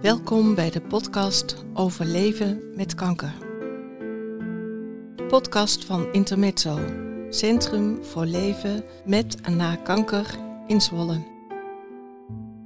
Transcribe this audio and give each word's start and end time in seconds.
Welkom 0.00 0.54
bij 0.54 0.70
de 0.70 0.80
podcast 0.88 1.64
over 1.74 2.04
leven 2.04 2.62
met 2.74 2.94
kanker. 2.94 3.32
Podcast 5.28 5.84
van 5.84 6.12
Intermezzo, 6.12 6.78
Centrum 7.30 8.04
voor 8.04 8.24
Leven 8.24 8.84
met 9.04 9.40
en 9.40 9.56
na 9.56 9.76
kanker 9.76 10.26
in 10.66 10.80
Zwolle. 10.80 11.24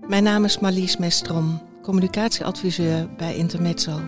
Mijn 0.07 0.23
naam 0.23 0.45
is 0.45 0.59
Marlies 0.59 0.97
Mestrom, 0.97 1.63
communicatieadviseur 1.83 3.09
bij 3.17 3.37
Intermezzo. 3.37 4.01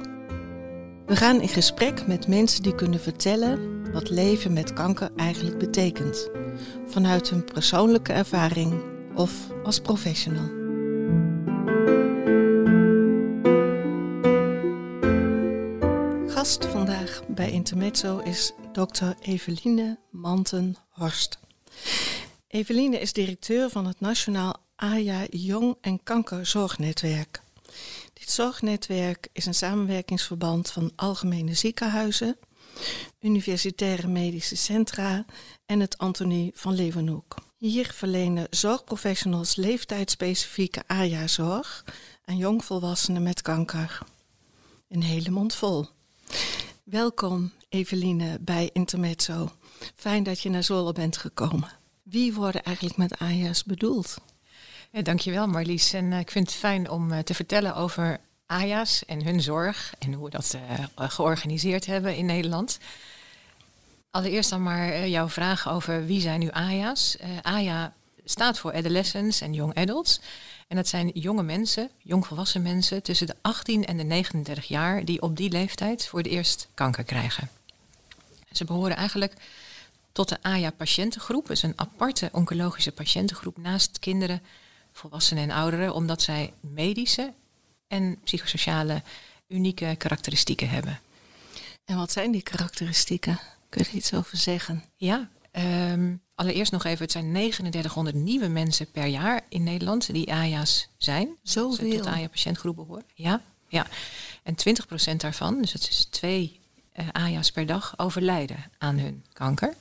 We 1.07 1.17
gaan 1.17 1.41
in 1.41 1.49
gesprek 1.49 2.07
met 2.07 2.29
mensen 2.29 2.63
die 2.63 2.75
kunnen 2.75 3.01
vertellen 3.01 3.83
wat 3.93 4.11
leven 4.11 4.53
met 4.53 4.73
kanker 4.73 5.11
eigenlijk 5.17 5.59
betekent, 5.59 6.31
vanuit 6.87 7.31
hun 7.31 7.45
persoonlijke 7.45 8.13
ervaring 8.13 8.92
of 9.15 9.33
als 9.65 9.81
professional. 9.81 10.61
Gast 16.27 16.67
vandaag 16.67 17.23
bij 17.29 17.51
Intermezzo 17.51 18.19
is 18.19 18.53
dokter 18.73 19.17
Eveline 19.21 19.99
Manten-Horst. 20.11 21.39
Eveline 22.47 22.99
is 22.99 23.13
directeur 23.13 23.71
van 23.71 23.87
het 23.87 24.01
Nationaal 24.01 24.55
AJA 24.77 25.27
Jong- 25.31 25.77
en 25.81 26.03
Kankerzorgnetwerk. 26.03 27.43
Dit 28.13 28.31
zorgnetwerk 28.31 29.29
is 29.33 29.47
een 29.47 29.55
samenwerkingsverband 29.55 30.71
van 30.71 30.93
algemene 30.97 31.55
ziekenhuizen, 31.55 32.37
universitaire 33.21 34.09
medische 34.09 34.57
centra 34.57 35.25
en 35.67 35.81
het 35.81 35.99
Antonie 35.99 36.51
van 36.55 36.75
Leeuwenhoek. 36.75 37.35
Hier 37.63 37.91
verlenen 37.93 38.47
zorgprofessionals 38.51 39.57
leeftijdsspecifieke 39.57 40.83
AJA-zorg 40.87 41.85
aan 42.25 42.37
jongvolwassenen 42.37 43.23
met 43.23 43.43
kanker. 43.43 43.99
Een 44.89 45.03
hele 45.03 45.31
mond 45.31 45.55
vol. 45.55 45.87
Welkom 46.85 47.53
Eveline 47.69 48.39
bij 48.41 48.71
Intermezzo. 48.73 49.53
Fijn 49.95 50.23
dat 50.23 50.41
je 50.41 50.51
naar 50.51 50.63
Zwolle 50.63 50.93
bent 50.93 51.17
gekomen. 51.17 51.69
Wie 52.03 52.35
worden 52.35 52.63
eigenlijk 52.63 52.97
met 52.97 53.19
AJA's 53.19 53.65
bedoeld? 53.65 54.17
Ja, 54.91 55.03
dankjewel 55.03 55.47
Marlies. 55.47 55.93
En 55.93 56.05
uh, 56.05 56.19
ik 56.19 56.31
vind 56.31 56.47
het 56.47 56.59
fijn 56.59 56.91
om 56.91 57.13
uh, 57.13 57.19
te 57.19 57.35
vertellen 57.35 57.75
over 57.75 58.21
AJA's 58.47 59.05
en 59.05 59.25
hun 59.25 59.41
zorg 59.41 59.95
en 59.99 60.13
hoe 60.13 60.25
we 60.25 60.31
dat 60.31 60.55
uh, 60.55 60.85
georganiseerd 61.11 61.87
hebben 61.87 62.17
in 62.17 62.27
Nederland. 62.27 62.79
Allereerst 64.13 64.51
dan 64.51 64.63
maar 64.63 65.09
jouw 65.09 65.29
vraag 65.29 65.69
over 65.69 66.07
wie 66.07 66.21
zijn 66.21 66.41
nu 66.41 66.51
AJA's. 66.51 67.17
AJA 67.43 67.95
staat 68.25 68.59
voor 68.59 68.73
Adolescents 68.73 69.41
en 69.41 69.53
Young 69.53 69.75
Adults. 69.75 70.21
En 70.69 70.77
dat 70.77 70.89
zijn 70.89 71.09
jonge 71.09 71.43
mensen, 71.43 71.91
jongvolwassen 71.99 72.63
mensen 72.63 73.03
tussen 73.03 73.27
de 73.27 73.37
18 73.41 73.85
en 73.85 73.97
de 73.97 74.03
39 74.03 74.65
jaar 74.65 75.05
die 75.05 75.23
op 75.23 75.37
die 75.37 75.51
leeftijd 75.51 76.07
voor 76.07 76.19
het 76.19 76.29
eerst 76.29 76.69
kanker 76.75 77.05
krijgen. 77.05 77.49
Ze 78.51 78.65
behoren 78.65 78.97
eigenlijk 78.97 79.35
tot 80.13 80.29
de 80.29 80.43
AJA-patiëntengroep, 80.43 81.47
dus 81.47 81.63
een 81.63 81.73
aparte 81.77 82.29
oncologische 82.33 82.93
patiëntengroep 82.93 83.59
naast 83.59 83.99
kinderen, 83.99 84.43
volwassenen 84.93 85.43
en 85.43 85.51
ouderen, 85.51 85.95
omdat 85.95 86.23
zij 86.23 86.53
medische 86.61 87.33
en 87.89 88.21
psychosociale 88.25 89.03
unieke 89.49 89.95
karakteristieken 89.99 90.69
hebben. 90.69 91.01
En 91.85 91.97
wat 91.97 92.13
zijn 92.13 92.31
die 92.31 92.43
karakteristieken? 92.43 93.41
Kun 93.73 93.83
je 93.85 93.91
er 93.91 93.97
iets 93.97 94.15
over 94.15 94.37
zeggen? 94.37 94.85
Ja, 94.97 95.29
um, 95.93 96.23
allereerst 96.35 96.73
nog 96.73 96.85
even, 96.85 97.03
het 97.03 97.13
zijn 97.13 97.33
3900 97.33 98.17
nieuwe 98.17 98.49
mensen 98.49 98.91
per 98.91 99.07
jaar 99.07 99.41
in 99.49 99.63
Nederland 99.63 100.13
die 100.13 100.33
AJA's 100.33 100.89
zijn. 100.97 101.37
Zoveel? 101.43 101.89
Dus 101.89 101.97
tot 101.97 102.05
de 102.05 102.11
AJA-patiëntgroep 102.11 102.77
behoren. 102.77 103.05
Ja, 103.15 103.41
ja. 103.69 103.87
En 104.43 104.55
20% 105.13 105.17
daarvan, 105.17 105.61
dus 105.61 105.73
dat 105.73 105.89
is 105.89 106.05
twee 106.05 106.61
uh, 106.97 107.09
AJA's 107.13 107.51
per 107.51 107.67
dag, 107.67 107.95
overlijden 107.97 108.71
aan 108.79 108.99
hun 108.99 109.25
kanker. 109.33 109.75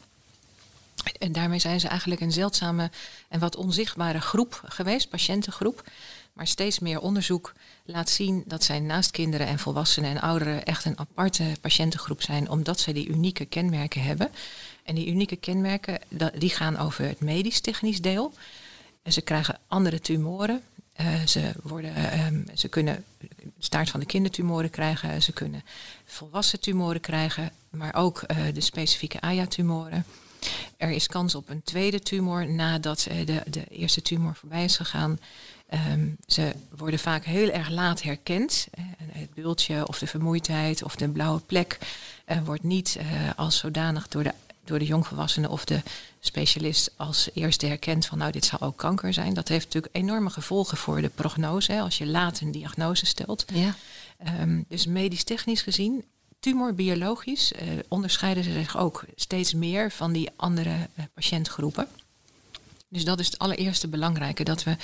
En 1.20 1.32
daarmee 1.32 1.60
zijn 1.60 1.80
ze 1.80 1.88
eigenlijk 1.88 2.22
een 2.22 2.32
zeldzame 2.32 2.92
en 3.30 3.40
wat 3.40 3.56
onzichtbare 3.56 4.22
groep 4.22 4.62
geweest, 4.66 5.10
patiëntengroep. 5.10 5.84
Maar 6.34 6.48
steeds 6.48 6.80
meer 6.80 7.00
onderzoek 7.00 7.54
laat 7.86 8.10
zien 8.10 8.44
dat 8.48 8.64
zij 8.64 8.80
naast 8.80 9.12
kinderen 9.12 9.48
en 9.48 9.60
volwassenen 9.60 10.10
en 10.10 10.22
ouderen 10.22 10.66
echt 10.66 10.86
een 10.86 11.00
aparte 11.00 11.44
patiëntengroep 11.62 12.22
zijn, 12.22 12.50
omdat 12.50 12.80
ze 12.80 12.94
die 12.94 13.08
unieke 13.08 13.46
kenmerken 13.46 14.02
hebben. 14.02 14.32
En 14.84 14.96
die 14.96 15.08
unieke 15.08 15.36
kenmerken 15.36 16.00
die 16.38 16.50
gaan 16.50 16.78
over 16.78 17.06
het 17.06 17.20
medisch-technisch 17.20 18.02
deel. 18.02 18.34
En 19.04 19.14
ze 19.14 19.22
krijgen 19.22 19.60
andere 19.68 20.00
tumoren. 20.00 20.64
Uh, 21.02 21.26
ze, 21.26 21.52
worden, 21.64 22.20
um, 22.26 22.46
ze 22.54 22.68
kunnen 22.68 23.06
staart 23.60 23.90
van 23.90 24.00
de 24.00 24.06
kindertumoren 24.06 24.70
krijgen. 24.70 25.22
Ze 25.22 25.32
kunnen 25.32 25.64
volwassen 26.06 26.60
tumoren 26.60 27.02
krijgen. 27.02 27.52
Maar 27.70 27.96
ook 27.96 28.24
uh, 28.28 28.38
de 28.54 28.62
specifieke 28.62 29.22
AYA-tumoren. 29.22 30.06
Er 30.78 30.92
is 30.92 31.08
kans 31.08 31.36
op 31.36 31.50
een 31.50 31.64
tweede 31.64 32.00
tumor 32.00 32.52
nadat 32.52 33.08
uh, 33.12 33.26
de, 33.26 33.44
de 33.50 33.66
eerste 33.66 34.02
tumor 34.02 34.36
voorbij 34.36 34.64
is 34.64 34.78
gegaan. 34.78 35.20
Um, 35.94 36.18
ze 36.28 36.54
worden 36.78 37.00
vaak 37.00 37.26
heel 37.26 37.50
erg 37.50 37.70
laat 37.70 38.02
herkend. 38.02 38.68
het 39.12 39.34
bultje 39.34 39.88
of 39.88 40.00
de 40.00 40.08
vermoeidheid 40.08 40.84
of 40.84 40.96
de 40.96 41.10
blauwe 41.10 41.40
plek 41.40 41.78
wordt 42.44 42.64
niet 42.64 43.00
als 43.36 43.58
zodanig 43.58 44.08
door 44.08 44.24
de 44.24 44.34
door 44.64 44.80
de 44.80 44.86
jongvolwassene 44.86 45.50
of 45.50 45.66
de 45.66 45.82
specialist 46.20 46.94
als 46.98 47.30
eerste 47.34 47.66
herkent 47.66 48.06
van 48.06 48.18
nou 48.18 48.32
dit 48.32 48.46
zou 48.46 48.62
ook 48.62 48.78
kanker 48.78 49.14
zijn. 49.14 49.34
Dat 49.34 49.48
heeft 49.48 49.66
natuurlijk 49.66 49.96
enorme 49.96 50.30
gevolgen 50.30 50.78
voor 50.78 51.02
de 51.02 51.10
prognose 51.10 51.72
hè, 51.72 51.80
als 51.80 51.98
je 51.98 52.06
laat 52.06 52.40
een 52.40 52.52
diagnose 52.52 53.06
stelt. 53.06 53.46
Ja. 53.54 53.76
Um, 54.42 54.66
dus 54.68 54.86
medisch-technisch 54.86 55.62
gezien, 55.62 56.04
tumorbiologisch 56.42 57.52
uh, 57.52 57.60
onderscheiden 57.88 58.44
ze 58.44 58.52
zich 58.52 58.78
ook 58.78 59.06
steeds 59.16 59.54
meer 59.54 59.92
van 59.92 60.12
die 60.12 60.30
andere 60.36 60.70
uh, 60.70 61.06
patiëntgroepen. 61.14 61.88
Dus 62.88 63.06
dat 63.06 63.20
is 63.20 63.26
het 63.26 63.40
allereerste 63.40 63.88
belangrijke, 63.88 64.44
dat 64.44 64.64
we 64.64 64.76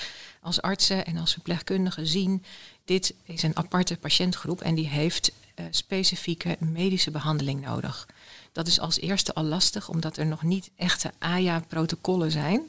als 0.42 0.62
artsen 0.62 1.06
en 1.06 1.18
als 1.18 1.34
verpleegkundigen 1.34 2.08
zien, 2.08 2.44
dit 2.86 3.14
is 3.24 3.44
een 3.44 3.58
aparte 3.58 3.98
patiëntgroep 3.98 4.62
en 4.62 4.76
die 4.76 4.88
heeft 4.88 5.32
uh, 5.56 5.66
specifieke 5.70 6.58
medische 6.60 7.12
behandeling 7.12 7.62
nodig. 7.62 8.08
Dat 8.52 8.68
is 8.68 8.80
als 8.80 9.00
eerste 9.00 9.34
al 9.34 9.44
lastig, 9.44 9.90
omdat 9.90 10.18
er 10.18 10.26
nog 10.26 10.44
niet 10.44 10.70
echte 10.76 11.12
AYA-protocollen 11.18 12.32
zijn. 12.32 12.62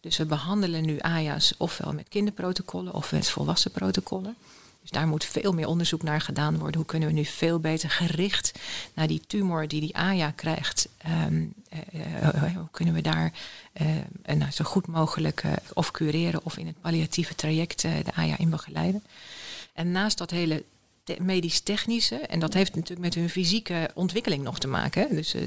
Dus 0.00 0.16
we 0.16 0.24
behandelen 0.24 0.84
nu 0.84 0.98
AYA's 0.98 1.54
ofwel 1.58 1.92
met 1.92 2.08
kinderprotocollen 2.08 2.94
of 2.94 3.12
met 3.12 3.28
volwassen 3.28 3.70
protocollen. 3.70 4.36
Dus 4.84 4.92
daar 4.92 5.08
moet 5.08 5.24
veel 5.24 5.52
meer 5.52 5.66
onderzoek 5.66 6.02
naar 6.02 6.20
gedaan 6.20 6.58
worden. 6.58 6.76
Hoe 6.76 6.86
kunnen 6.86 7.08
we 7.08 7.14
nu 7.14 7.24
veel 7.24 7.58
beter 7.60 7.90
gericht 7.90 8.52
naar 8.94 9.06
die 9.06 9.22
tumor 9.26 9.68
die 9.68 9.80
die 9.80 9.96
AYA 9.96 10.30
krijgt, 10.30 10.88
um, 11.26 11.54
uh, 11.94 12.00
uh, 12.34 12.56
hoe 12.56 12.68
kunnen 12.70 12.94
we 12.94 13.00
daar 13.00 13.32
nou, 14.24 14.50
zo 14.50 14.64
goed 14.64 14.86
mogelijk 14.86 15.44
of 15.72 15.90
cureren 15.90 16.40
of 16.44 16.56
in 16.56 16.66
het 16.66 16.80
palliatieve 16.80 17.34
traject 17.34 17.80
de 17.82 18.14
AYA 18.14 18.38
in 18.38 18.50
begeleiden. 18.50 19.02
En 19.72 19.92
naast 19.92 20.18
dat 20.18 20.30
hele 20.30 20.64
medisch-technische. 21.20 22.16
En 22.16 22.38
dat 22.38 22.54
heeft 22.54 22.74
natuurlijk 22.74 23.00
met 23.00 23.14
hun 23.14 23.30
fysieke 23.30 23.90
ontwikkeling 23.94 24.42
nog 24.42 24.58
te 24.58 24.66
maken. 24.66 25.14
Dus 25.14 25.34
uh, 25.34 25.42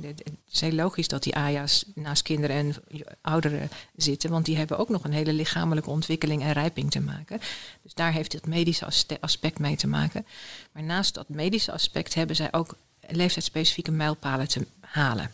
het 0.00 0.22
is 0.50 0.60
heel 0.60 0.72
logisch 0.72 1.08
dat 1.08 1.22
die 1.22 1.36
AJA's 1.36 1.84
naast 1.94 2.22
kinderen 2.22 2.56
en 2.56 2.74
ouderen 3.20 3.70
zitten. 3.96 4.30
Want 4.30 4.44
die 4.44 4.56
hebben 4.56 4.78
ook 4.78 4.88
nog 4.88 5.04
een 5.04 5.12
hele 5.12 5.32
lichamelijke 5.32 5.90
ontwikkeling 5.90 6.42
en 6.42 6.52
rijping 6.52 6.90
te 6.90 7.00
maken. 7.00 7.40
Dus 7.82 7.94
daar 7.94 8.12
heeft 8.12 8.32
het 8.32 8.46
medische 8.46 8.86
aspect 9.20 9.58
mee 9.58 9.76
te 9.76 9.86
maken. 9.86 10.26
Maar 10.72 10.82
naast 10.82 11.14
dat 11.14 11.28
medische 11.28 11.72
aspect 11.72 12.14
hebben 12.14 12.36
zij 12.36 12.52
ook 12.52 12.76
leeftijdsspecifieke 13.08 13.90
mijlpalen 13.90 14.48
te 14.48 14.66
halen. 14.80 15.30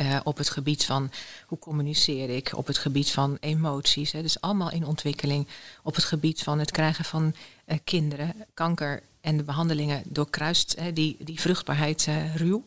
Uh, 0.00 0.20
op 0.22 0.36
het 0.36 0.50
gebied 0.50 0.84
van 0.84 1.10
hoe 1.46 1.58
communiceer 1.58 2.30
ik, 2.30 2.52
op 2.54 2.66
het 2.66 2.78
gebied 2.78 3.10
van 3.10 3.36
emoties. 3.40 4.12
Hè, 4.12 4.22
dus 4.22 4.40
allemaal 4.40 4.70
in 4.70 4.86
ontwikkeling. 4.86 5.48
Op 5.82 5.94
het 5.94 6.04
gebied 6.04 6.42
van 6.42 6.58
het 6.58 6.70
krijgen 6.70 7.04
van 7.04 7.34
uh, 7.66 7.78
kinderen, 7.84 8.34
kanker 8.54 9.02
en 9.20 9.36
de 9.36 9.42
behandelingen 9.42 10.02
doorkruist 10.06 10.74
hè, 10.78 10.92
die, 10.92 11.16
die 11.18 11.40
vruchtbaarheid 11.40 12.06
uh, 12.08 12.36
ruw. 12.36 12.64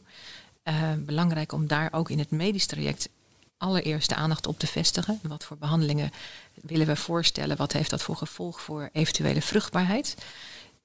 belangrijk 0.97 1.51
om 1.51 1.67
daar 1.67 1.93
ook 1.93 2.09
in 2.09 2.19
het 2.19 2.31
medisch 2.31 2.65
traject 2.65 3.09
allereerst 3.57 4.09
de 4.09 4.15
aandacht 4.15 4.47
op 4.47 4.59
te 4.59 4.67
vestigen. 4.67 5.19
Wat 5.23 5.43
voor 5.43 5.57
behandelingen 5.57 6.11
willen 6.53 6.87
we 6.87 6.95
voorstellen? 6.95 7.57
Wat 7.57 7.73
heeft 7.73 7.89
dat 7.89 8.03
voor 8.03 8.15
gevolg 8.15 8.61
voor 8.61 8.89
eventuele 8.93 9.41
vruchtbaarheid? 9.41 10.15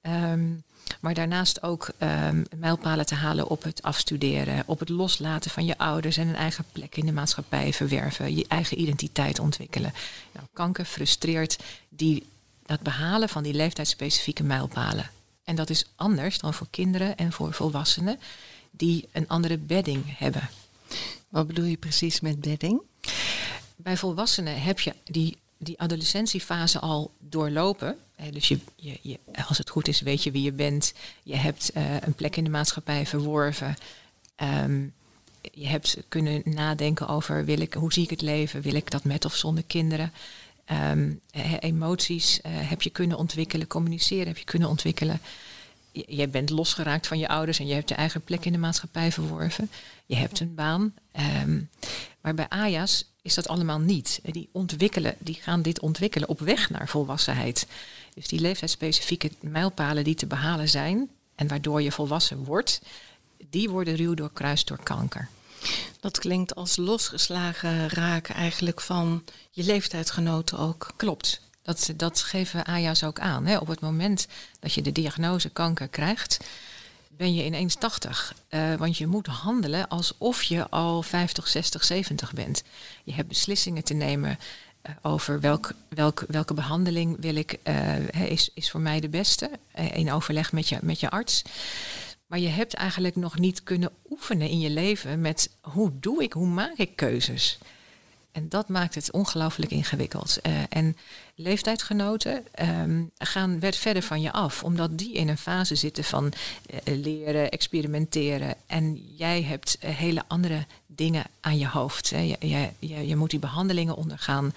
Um, 0.01 0.63
maar 0.99 1.13
daarnaast 1.13 1.63
ook 1.63 1.89
um, 1.99 2.45
mijlpalen 2.57 3.05
te 3.05 3.15
halen 3.15 3.47
op 3.47 3.63
het 3.63 3.81
afstuderen, 3.81 4.63
op 4.65 4.79
het 4.79 4.89
loslaten 4.89 5.51
van 5.51 5.65
je 5.65 5.77
ouders 5.77 6.17
en 6.17 6.27
een 6.27 6.35
eigen 6.35 6.65
plek 6.71 6.95
in 6.95 7.05
de 7.05 7.11
maatschappij 7.11 7.73
verwerven, 7.73 8.35
je 8.35 8.45
eigen 8.47 8.81
identiteit 8.81 9.39
ontwikkelen. 9.39 9.93
Nou, 10.31 10.47
kanker 10.53 10.85
frustreert 10.85 11.63
die, 11.89 12.25
dat 12.73 12.81
behalen 12.81 13.29
van 13.29 13.43
die 13.43 13.53
leeftijdsspecifieke 13.53 14.43
mijlpalen. 14.43 15.09
En 15.43 15.55
dat 15.55 15.69
is 15.69 15.85
anders 15.95 16.39
dan 16.39 16.53
voor 16.53 16.67
kinderen 16.69 17.17
en 17.17 17.31
voor 17.31 17.53
volwassenen 17.53 18.19
die 18.71 19.07
een 19.11 19.27
andere 19.27 19.57
bedding 19.57 20.17
hebben. 20.17 20.49
Wat 21.29 21.47
bedoel 21.47 21.65
je 21.65 21.77
precies 21.77 22.19
met 22.19 22.39
bedding? 22.39 22.81
Bij 23.75 23.97
volwassenen 23.97 24.61
heb 24.61 24.79
je 24.79 24.93
die 25.03 25.37
die 25.57 25.79
adolescentiefase 25.79 26.79
al 26.79 27.11
doorlopen. 27.19 27.97
dus 28.31 28.47
je, 28.47 28.59
je, 28.75 28.99
je, 29.01 29.19
als 29.47 29.57
het 29.57 29.69
goed 29.69 29.87
is, 29.87 30.01
weet 30.01 30.23
je 30.23 30.31
wie 30.31 30.43
je 30.43 30.51
bent. 30.51 30.93
Je 31.23 31.35
hebt 31.35 31.71
uh, 31.77 32.01
een 32.01 32.13
plek 32.13 32.35
in 32.35 32.43
de 32.43 32.49
maatschappij 32.49 33.05
verworven. 33.05 33.75
Um, 34.63 34.93
je 35.51 35.67
hebt 35.67 35.97
kunnen 36.07 36.41
nadenken 36.45 37.07
over 37.07 37.45
wil 37.45 37.59
ik, 37.59 37.73
hoe 37.73 37.93
zie 37.93 38.03
ik 38.03 38.09
het 38.09 38.21
leven? 38.21 38.61
Wil 38.61 38.73
ik 38.73 38.91
dat 38.91 39.03
met 39.03 39.25
of 39.25 39.35
zonder 39.35 39.63
kinderen? 39.63 40.13
Um, 40.71 41.19
emoties 41.59 42.39
uh, 42.45 42.51
heb 42.69 42.81
je 42.81 42.89
kunnen 42.89 43.17
ontwikkelen, 43.17 43.67
communiceren 43.67 44.27
heb 44.27 44.37
je 44.37 44.43
kunnen 44.43 44.69
ontwikkelen. 44.69 45.19
Je, 45.91 46.27
bent 46.27 46.49
losgeraakt 46.49 47.07
van 47.07 47.19
je 47.19 47.27
ouders 47.27 47.59
en 47.59 47.67
je 47.67 47.73
hebt 47.73 47.89
je 47.89 47.95
eigen 47.95 48.21
plek 48.21 48.45
in 48.45 48.51
de 48.51 48.57
maatschappij 48.57 49.11
verworven. 49.11 49.69
Je 50.05 50.15
hebt 50.15 50.39
een 50.39 50.55
baan. 50.55 50.93
Um, 51.43 51.69
maar 52.21 52.33
bij 52.33 52.49
AJA's 52.49 53.11
is 53.21 53.33
dat 53.33 53.47
allemaal 53.47 53.79
niet. 53.79 54.19
Die, 54.23 54.49
ontwikkelen, 54.51 55.15
die 55.19 55.37
gaan 55.41 55.61
dit 55.61 55.79
ontwikkelen 55.79 56.29
op 56.29 56.39
weg 56.39 56.69
naar 56.69 56.87
volwassenheid. 56.87 57.67
Dus 58.13 58.27
die 58.27 58.39
leeftijdsspecifieke 58.39 59.31
mijlpalen 59.39 60.03
die 60.03 60.15
te 60.15 60.25
behalen 60.25 60.69
zijn 60.69 61.09
en 61.35 61.47
waardoor 61.47 61.81
je 61.81 61.91
volwassen 61.91 62.43
wordt, 62.43 62.81
die 63.49 63.69
worden 63.69 63.95
ruw 63.95 64.13
doorkruist 64.13 64.67
door 64.67 64.83
kanker. 64.83 65.29
Dat 65.99 66.19
klinkt 66.19 66.55
als 66.55 66.75
losgeslagen 66.75 67.89
raken 67.89 68.35
eigenlijk 68.35 68.81
van 68.81 69.23
je 69.51 69.63
leeftijdsgenoten 69.63 70.57
ook. 70.57 70.91
Klopt. 70.95 71.41
Dat, 71.61 71.93
dat 71.95 72.21
geven 72.21 72.65
AJA's 72.65 73.03
ook 73.03 73.19
aan. 73.19 73.45
Hè. 73.45 73.57
Op 73.57 73.67
het 73.67 73.79
moment 73.79 74.27
dat 74.59 74.73
je 74.73 74.81
de 74.81 74.91
diagnose 74.91 75.49
kanker 75.49 75.87
krijgt, 75.87 76.39
ben 77.17 77.33
je 77.33 77.45
ineens 77.45 77.75
80. 77.75 78.33
Uh, 78.49 78.73
want 78.73 78.97
je 78.97 79.07
moet 79.07 79.27
handelen 79.27 79.87
alsof 79.87 80.43
je 80.43 80.69
al 80.69 81.01
50, 81.01 81.47
60, 81.47 81.83
70 81.83 82.33
bent. 82.33 82.63
Je 83.03 83.13
hebt 83.13 83.27
beslissingen 83.27 83.83
te 83.83 83.93
nemen 83.93 84.29
uh, 84.89 84.91
over 85.01 85.39
welk, 85.39 85.73
welk, 85.89 86.23
welke 86.27 86.53
behandeling 86.53 87.17
wil 87.19 87.35
ik, 87.35 87.57
uh, 87.63 88.31
is, 88.31 88.49
is 88.53 88.71
voor 88.71 88.81
mij 88.81 88.99
de 88.99 89.09
beste. 89.09 89.49
in 89.73 90.11
overleg 90.11 90.51
met 90.51 90.69
je, 90.69 90.77
met 90.81 90.99
je 90.99 91.09
arts. 91.09 91.43
Maar 92.33 92.41
je 92.41 92.49
hebt 92.49 92.73
eigenlijk 92.73 93.15
nog 93.15 93.39
niet 93.39 93.63
kunnen 93.63 93.91
oefenen 94.09 94.49
in 94.49 94.59
je 94.59 94.69
leven 94.69 95.21
met 95.21 95.49
hoe 95.61 95.91
doe 95.99 96.23
ik, 96.23 96.33
hoe 96.33 96.47
maak 96.47 96.77
ik 96.77 96.95
keuzes. 96.95 97.57
En 98.31 98.49
dat 98.49 98.69
maakt 98.69 98.95
het 98.95 99.11
ongelooflijk 99.11 99.71
ingewikkeld. 99.71 100.37
Uh, 100.43 100.53
en 100.69 100.97
leeftijdsgenoten 101.35 102.45
um, 102.61 103.11
gaan 103.17 103.59
werd 103.59 103.75
verder 103.75 104.01
van 104.01 104.21
je 104.21 104.31
af, 104.31 104.63
omdat 104.63 104.97
die 104.97 105.13
in 105.13 105.27
een 105.27 105.37
fase 105.37 105.75
zitten 105.75 106.03
van 106.03 106.25
uh, 106.25 106.97
leren, 106.97 107.51
experimenteren. 107.51 108.55
En 108.65 109.15
jij 109.15 109.41
hebt 109.43 109.77
uh, 109.83 109.89
hele 109.89 110.23
andere 110.27 110.65
dingen 110.85 111.23
aan 111.41 111.57
je 111.57 111.67
hoofd. 111.67 112.07
Je, 112.07 112.35
je, 112.39 112.69
je, 112.79 113.07
je, 113.07 113.15
moet 113.15 113.29
die 113.29 113.39
behandelingen 113.39 113.95
ondergaan. 113.95 114.53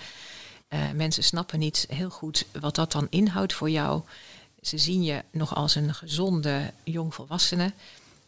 mensen 0.94 1.24
snappen 1.24 1.58
niet 1.58 1.86
heel 1.88 2.10
goed 2.10 2.46
wat 2.60 2.74
dat 2.74 2.92
dan 2.92 3.06
inhoudt 3.10 3.52
voor 3.52 3.70
jou. 3.70 4.02
Ze 4.66 4.78
zien 4.78 5.02
je 5.02 5.24
nog 5.30 5.54
als 5.54 5.74
een 5.74 5.94
gezonde 5.94 6.72
jongvolwassene. 6.84 7.72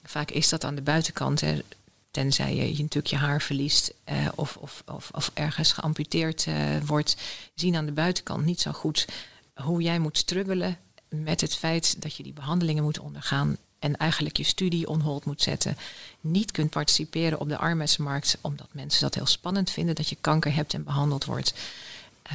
Vaak 0.05 0.31
is 0.31 0.49
dat 0.49 0.65
aan 0.65 0.75
de 0.75 0.83
buitenkant. 0.83 1.41
Hè, 1.41 1.63
tenzij 2.11 2.55
je, 2.55 2.77
je 2.77 2.83
natuurlijk 2.83 3.07
je 3.07 3.17
haar 3.17 3.43
verliest 3.43 3.95
uh, 4.11 4.29
of, 4.35 4.57
of, 4.57 4.83
of, 4.87 5.11
of, 5.13 5.31
ergens 5.35 5.73
geamputeerd 5.73 6.47
uh, 6.47 6.55
wordt, 6.87 7.17
zien 7.55 7.77
aan 7.77 7.87
de 7.87 7.93
buitenkant 7.93 8.45
niet 8.45 8.61
zo 8.61 8.73
goed 8.73 9.07
hoe 9.55 9.83
jij 9.83 9.99
moet 9.99 10.19
struggelen 10.19 10.79
met 11.09 11.41
het 11.41 11.55
feit 11.55 12.03
dat 12.03 12.15
je 12.15 12.23
die 12.23 12.33
behandelingen 12.33 12.83
moet 12.83 12.99
ondergaan 12.99 13.57
en 13.79 13.97
eigenlijk 13.97 14.37
je 14.37 14.45
studie 14.45 14.89
onhold 14.89 15.25
moet 15.25 15.43
zetten. 15.43 15.77
Niet 16.21 16.51
kunt 16.51 16.71
participeren 16.71 17.41
op 17.41 17.49
de 17.49 17.59
arbeidsmarkt 17.59 18.39
omdat 18.41 18.69
mensen 18.71 19.01
dat 19.01 19.15
heel 19.15 19.27
spannend 19.27 19.71
vinden 19.71 19.95
dat 19.95 20.09
je 20.09 20.17
kanker 20.21 20.55
hebt 20.55 20.75
en 20.75 20.85
behandeld 20.85 21.25
wordt. 21.25 21.55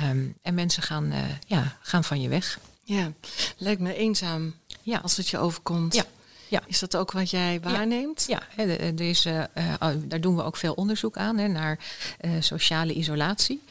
Um, 0.03 0.35
en 0.41 0.53
mensen 0.53 0.83
gaan, 0.83 1.11
uh, 1.11 1.19
ja, 1.47 1.77
gaan 1.81 2.03
van 2.03 2.21
je 2.21 2.29
weg. 2.29 2.59
Ja, 2.83 3.11
lijkt 3.57 3.81
me 3.81 3.95
eenzaam 3.95 4.55
ja. 4.81 4.99
als 4.99 5.17
het 5.17 5.29
je 5.29 5.37
overkomt. 5.37 5.95
Ja. 5.95 6.05
Ja. 6.47 6.61
Is 6.67 6.79
dat 6.79 6.95
ook 6.95 7.11
wat 7.11 7.29
jij 7.29 7.59
waarneemt? 7.61 8.25
Ja, 8.27 8.41
ja 8.57 8.63
er 8.63 9.01
is, 9.01 9.25
uh, 9.25 9.43
daar 10.05 10.21
doen 10.21 10.35
we 10.35 10.43
ook 10.43 10.57
veel 10.57 10.73
onderzoek 10.73 11.17
aan 11.17 11.37
hè, 11.37 11.47
naar 11.47 11.79
uh, 12.21 12.31
sociale 12.39 12.93
isolatie. 12.93 13.61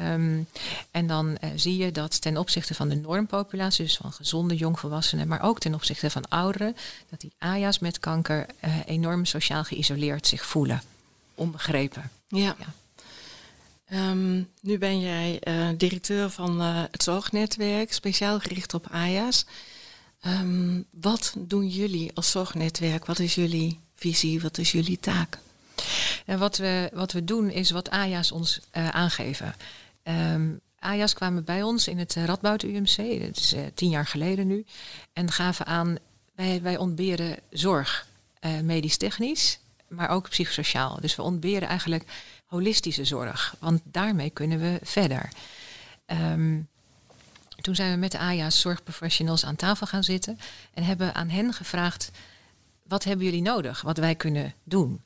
Um, 0.00 0.48
en 0.90 1.06
dan 1.06 1.28
uh, 1.28 1.50
zie 1.54 1.76
je 1.76 1.92
dat 1.92 2.20
ten 2.20 2.36
opzichte 2.36 2.74
van 2.74 2.88
de 2.88 2.94
normpopulatie, 2.94 3.84
dus 3.84 3.96
van 3.96 4.12
gezonde 4.12 4.56
jongvolwassenen, 4.56 5.28
maar 5.28 5.42
ook 5.42 5.58
ten 5.58 5.74
opzichte 5.74 6.10
van 6.10 6.28
ouderen, 6.28 6.76
dat 7.08 7.20
die 7.20 7.32
AJA's 7.38 7.78
met 7.78 7.98
kanker 7.98 8.46
enorm 8.86 9.24
sociaal 9.24 9.64
geïsoleerd 9.64 10.26
zich 10.26 10.46
voelen. 10.46 10.82
Onbegrepen. 11.34 12.10
Ja. 12.28 12.56
ja. 12.58 12.74
Um, 13.92 14.48
nu 14.60 14.78
ben 14.78 15.00
jij 15.00 15.40
directeur 15.76 16.30
van 16.30 16.60
het 16.60 17.02
zorgnetwerk, 17.02 17.92
speciaal 17.92 18.40
gericht 18.40 18.74
op 18.74 18.86
AJA's. 18.90 19.46
Um, 20.26 20.84
wat 21.00 21.34
doen 21.38 21.68
jullie 21.68 22.10
als 22.14 22.30
zorgnetwerk? 22.30 23.04
Wat 23.04 23.18
is 23.18 23.34
jullie 23.34 23.80
visie? 23.94 24.40
Wat 24.40 24.58
is 24.58 24.72
jullie 24.72 24.98
taak? 24.98 25.38
En 26.26 26.38
wat, 26.38 26.56
we, 26.56 26.90
wat 26.92 27.12
we 27.12 27.24
doen 27.24 27.50
is 27.50 27.70
wat 27.70 27.90
AJA's 27.90 28.32
ons 28.32 28.60
uh, 28.72 28.88
aangeven. 28.88 29.54
Um, 30.02 30.60
AJA's 30.78 31.14
kwamen 31.14 31.44
bij 31.44 31.62
ons 31.62 31.88
in 31.88 31.98
het 31.98 32.14
Radboud 32.14 32.62
UMC, 32.62 33.20
dat 33.20 33.36
is 33.36 33.54
tien 33.74 33.90
jaar 33.90 34.06
geleden 34.06 34.46
nu, 34.46 34.64
en 35.12 35.30
gaven 35.30 35.66
aan, 35.66 35.96
wij, 36.34 36.62
wij 36.62 36.76
ontberen 36.76 37.36
zorg, 37.50 38.06
medisch-technisch, 38.62 39.58
maar 39.88 40.08
ook 40.08 40.28
psychosociaal. 40.28 40.98
Dus 41.00 41.16
we 41.16 41.22
ontberen 41.22 41.68
eigenlijk 41.68 42.04
holistische 42.50 43.04
zorg, 43.04 43.54
want 43.58 43.80
daarmee 43.84 44.30
kunnen 44.30 44.60
we 44.60 44.78
verder. 44.82 45.28
Um, 46.06 46.68
toen 47.60 47.74
zijn 47.74 47.92
we 47.92 47.98
met 47.98 48.12
de 48.12 48.18
AJA's 48.18 48.60
zorgprofessionals 48.60 49.44
aan 49.44 49.56
tafel 49.56 49.86
gaan 49.86 50.04
zitten 50.04 50.38
en 50.74 50.82
hebben 50.82 51.14
aan 51.14 51.28
hen 51.28 51.52
gevraagd: 51.52 52.10
wat 52.82 53.04
hebben 53.04 53.24
jullie 53.24 53.42
nodig, 53.42 53.80
wat 53.82 53.96
wij 53.98 54.14
kunnen 54.14 54.54
doen? 54.64 55.02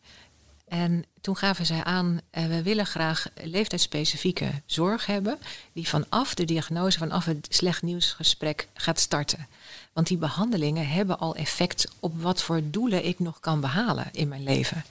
En 0.68 1.04
toen 1.20 1.36
gaven 1.36 1.66
zij 1.66 1.84
aan, 1.84 2.20
eh, 2.30 2.46
we 2.46 2.62
willen 2.62 2.86
graag 2.86 3.26
leeftijdsspecifieke 3.34 4.50
zorg 4.66 5.06
hebben, 5.06 5.38
die 5.72 5.88
vanaf 5.88 6.34
de 6.34 6.44
diagnose, 6.44 6.98
vanaf 6.98 7.24
het 7.24 7.46
slecht 7.50 7.82
nieuwsgesprek 7.82 8.68
gaat 8.74 9.00
starten. 9.00 9.46
Want 9.92 10.06
die 10.06 10.16
behandelingen 10.16 10.88
hebben 10.88 11.18
al 11.18 11.36
effect 11.36 11.88
op 12.00 12.22
wat 12.22 12.42
voor 12.42 12.60
doelen 12.64 13.06
ik 13.06 13.18
nog 13.18 13.40
kan 13.40 13.60
behalen 13.60 14.08
in 14.12 14.28
mijn 14.28 14.42
leven. 14.42 14.84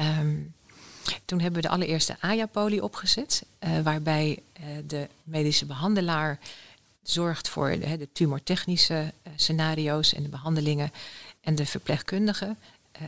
Um, 0.00 0.54
toen 1.24 1.40
hebben 1.40 1.62
we 1.62 1.68
de 1.68 1.74
allereerste 1.74 2.16
AJA-poli 2.20 2.80
opgezet, 2.80 3.44
uh, 3.60 3.80
waarbij 3.80 4.38
uh, 4.60 4.66
de 4.86 5.08
medische 5.24 5.66
behandelaar 5.66 6.38
zorgt 7.02 7.48
voor 7.48 7.70
de, 7.70 7.96
de 7.96 8.08
tumortechnische 8.12 8.94
uh, 8.94 9.32
scenario's 9.36 10.14
en 10.14 10.22
de 10.22 10.28
behandelingen. 10.28 10.92
En 11.40 11.54
de 11.54 11.66
verpleegkundige 11.66 12.56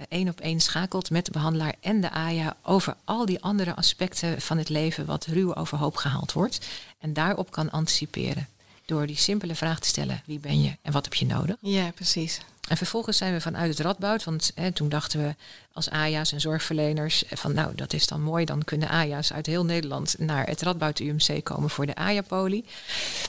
één 0.08 0.28
op 0.28 0.40
één 0.40 0.60
schakelt 0.60 1.10
met 1.10 1.24
de 1.24 1.30
behandelaar 1.30 1.74
en 1.80 2.00
de 2.00 2.10
AJA 2.10 2.56
over 2.62 2.96
al 3.04 3.26
die 3.26 3.42
andere 3.42 3.74
aspecten 3.74 4.40
van 4.40 4.58
het 4.58 4.68
leven 4.68 5.06
wat 5.06 5.26
ruw 5.26 5.54
overhoop 5.54 5.96
gehaald 5.96 6.32
wordt. 6.32 6.66
En 6.98 7.12
daarop 7.12 7.50
kan 7.50 7.70
anticiperen. 7.70 8.48
Door 8.84 9.06
die 9.06 9.16
simpele 9.16 9.54
vraag 9.54 9.80
te 9.80 9.88
stellen: 9.88 10.22
wie 10.24 10.38
ben 10.38 10.62
je 10.62 10.76
en 10.82 10.92
wat 10.92 11.04
heb 11.04 11.14
je 11.14 11.26
nodig? 11.26 11.56
Ja, 11.60 11.90
precies. 11.90 12.40
En 12.68 12.76
vervolgens 12.76 13.16
zijn 13.16 13.32
we 13.32 13.40
vanuit 13.40 13.70
het 13.70 13.86
Radboud, 13.86 14.24
want 14.24 14.52
hè, 14.54 14.72
toen 14.72 14.88
dachten 14.88 15.20
we 15.20 15.34
als 15.72 15.90
AJA's 15.90 16.32
en 16.32 16.40
zorgverleners 16.40 17.24
van 17.30 17.54
nou 17.54 17.74
dat 17.74 17.92
is 17.92 18.06
dan 18.06 18.22
mooi, 18.22 18.44
dan 18.44 18.64
kunnen 18.64 18.88
AJA's 18.88 19.32
uit 19.32 19.46
heel 19.46 19.64
Nederland 19.64 20.14
naar 20.18 20.46
het 20.46 20.62
Radboud 20.62 20.98
UMC 20.98 21.44
komen 21.44 21.70
voor 21.70 21.86
de 21.86 21.94
AJA-poli. 21.94 22.64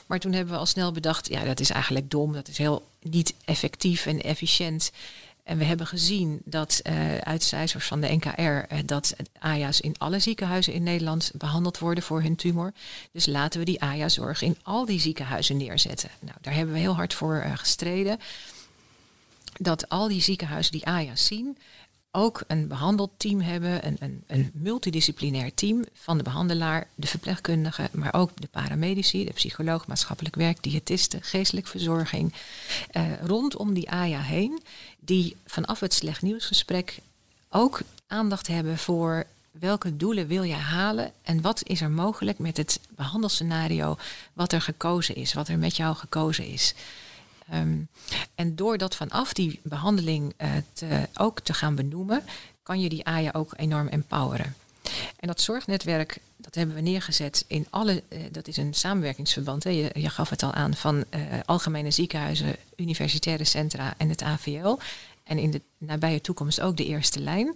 Maar 0.06 0.18
toen 0.18 0.32
hebben 0.32 0.54
we 0.54 0.60
al 0.60 0.66
snel 0.66 0.92
bedacht, 0.92 1.28
ja 1.28 1.44
dat 1.44 1.60
is 1.60 1.70
eigenlijk 1.70 2.10
dom, 2.10 2.32
dat 2.32 2.48
is 2.48 2.58
heel 2.58 2.86
niet 3.02 3.34
effectief 3.44 4.06
en 4.06 4.22
efficiënt. 4.22 4.90
En 5.42 5.58
we 5.58 5.64
hebben 5.64 5.86
gezien 5.86 6.40
dat 6.44 6.80
uh, 6.82 7.16
uit 7.16 7.42
cijfers 7.42 7.86
van 7.86 8.00
de 8.00 8.12
NKR 8.12 8.40
uh, 8.40 8.78
dat 8.84 9.14
AJA's 9.38 9.80
in 9.80 9.94
alle 9.98 10.18
ziekenhuizen 10.18 10.72
in 10.72 10.82
Nederland 10.82 11.30
behandeld 11.34 11.78
worden 11.78 12.04
voor 12.04 12.22
hun 12.22 12.36
tumor. 12.36 12.72
Dus 13.12 13.26
laten 13.26 13.58
we 13.58 13.64
die 13.66 13.82
AJA-zorg 13.82 14.42
in 14.42 14.58
al 14.62 14.84
die 14.84 15.00
ziekenhuizen 15.00 15.56
neerzetten. 15.56 16.10
Nou, 16.20 16.36
daar 16.40 16.54
hebben 16.54 16.74
we 16.74 16.80
heel 16.80 16.94
hard 16.94 17.14
voor 17.14 17.44
gestreden 17.54 18.18
dat 19.58 19.88
al 19.88 20.08
die 20.08 20.22
ziekenhuizen 20.22 20.72
die 20.72 20.86
AJA's 20.86 21.26
zien, 21.26 21.56
ook 22.10 22.42
een 22.46 22.68
behandelteam 22.68 23.40
hebben, 23.40 23.86
een, 23.86 23.96
een, 24.00 24.24
een, 24.26 24.50
multidisciplinair 24.54 25.54
team 25.54 25.84
van 25.92 26.16
de 26.16 26.22
behandelaar, 26.22 26.88
de 26.94 27.06
verpleegkundige, 27.06 27.88
maar 27.92 28.14
ook 28.14 28.30
de 28.34 28.48
paramedici, 28.50 29.24
de 29.24 29.32
psycholoog, 29.32 29.86
maatschappelijk 29.86 30.34
werk, 30.34 30.62
diëtisten, 30.62 31.22
geestelijke 31.22 31.70
verzorging, 31.70 32.32
eh, 32.90 33.20
rondom 33.22 33.74
die 33.74 33.90
AJA 33.90 34.20
heen, 34.20 34.62
die 34.98 35.36
vanaf 35.46 35.80
het 35.80 35.94
slecht 35.94 36.22
nieuwsgesprek 36.22 36.98
ook 37.48 37.80
aandacht 38.06 38.46
hebben 38.46 38.78
voor 38.78 39.24
welke 39.50 39.96
doelen 39.96 40.26
wil 40.26 40.42
je 40.42 40.54
halen 40.54 41.12
en 41.22 41.40
wat 41.40 41.60
is 41.64 41.80
er 41.80 41.90
mogelijk 41.90 42.38
met 42.38 42.56
het 42.56 42.80
behandelscenario 42.88 43.96
wat 44.32 44.52
er 44.52 44.60
gekozen 44.60 45.14
is, 45.14 45.32
wat 45.32 45.48
er 45.48 45.58
met 45.58 45.76
jou 45.76 45.96
gekozen 45.96 46.46
is. 46.46 46.74
Um, 47.54 47.88
en 48.34 48.56
door 48.56 48.78
dat 48.78 48.96
vanaf 48.96 49.32
die 49.32 49.60
behandeling 49.62 50.34
te, 50.72 51.08
ook 51.14 51.40
te 51.40 51.54
gaan 51.54 51.74
benoemen, 51.74 52.22
kan 52.62 52.80
je 52.80 52.88
die 52.88 53.06
AJA 53.06 53.30
ook 53.32 53.52
enorm 53.56 53.88
empoweren. 53.88 54.54
En 55.16 55.28
dat 55.28 55.40
zorgnetwerk, 55.40 56.18
dat 56.36 56.54
hebben 56.54 56.74
we 56.74 56.80
neergezet 56.80 57.44
in 57.46 57.66
alle, 57.70 58.02
uh, 58.08 58.18
dat 58.30 58.48
is 58.48 58.56
een 58.56 58.74
samenwerkingsverband. 58.74 59.64
Hè. 59.64 59.70
Je, 59.70 60.10
gaf 60.10 60.30
het 60.30 60.42
al 60.42 60.52
aan 60.52 60.74
van 60.74 61.04
uh, 61.10 61.20
algemene 61.44 61.90
ziekenhuizen, 61.90 62.56
universitaire 62.76 63.44
centra 63.44 63.94
en 63.96 64.08
het 64.08 64.22
AVL. 64.22 64.76
En 65.24 65.38
in 65.38 65.50
de 65.50 65.60
nabije 65.78 66.20
toekomst 66.20 66.60
ook 66.60 66.76
de 66.76 66.84
eerste 66.84 67.20
lijn. 67.20 67.46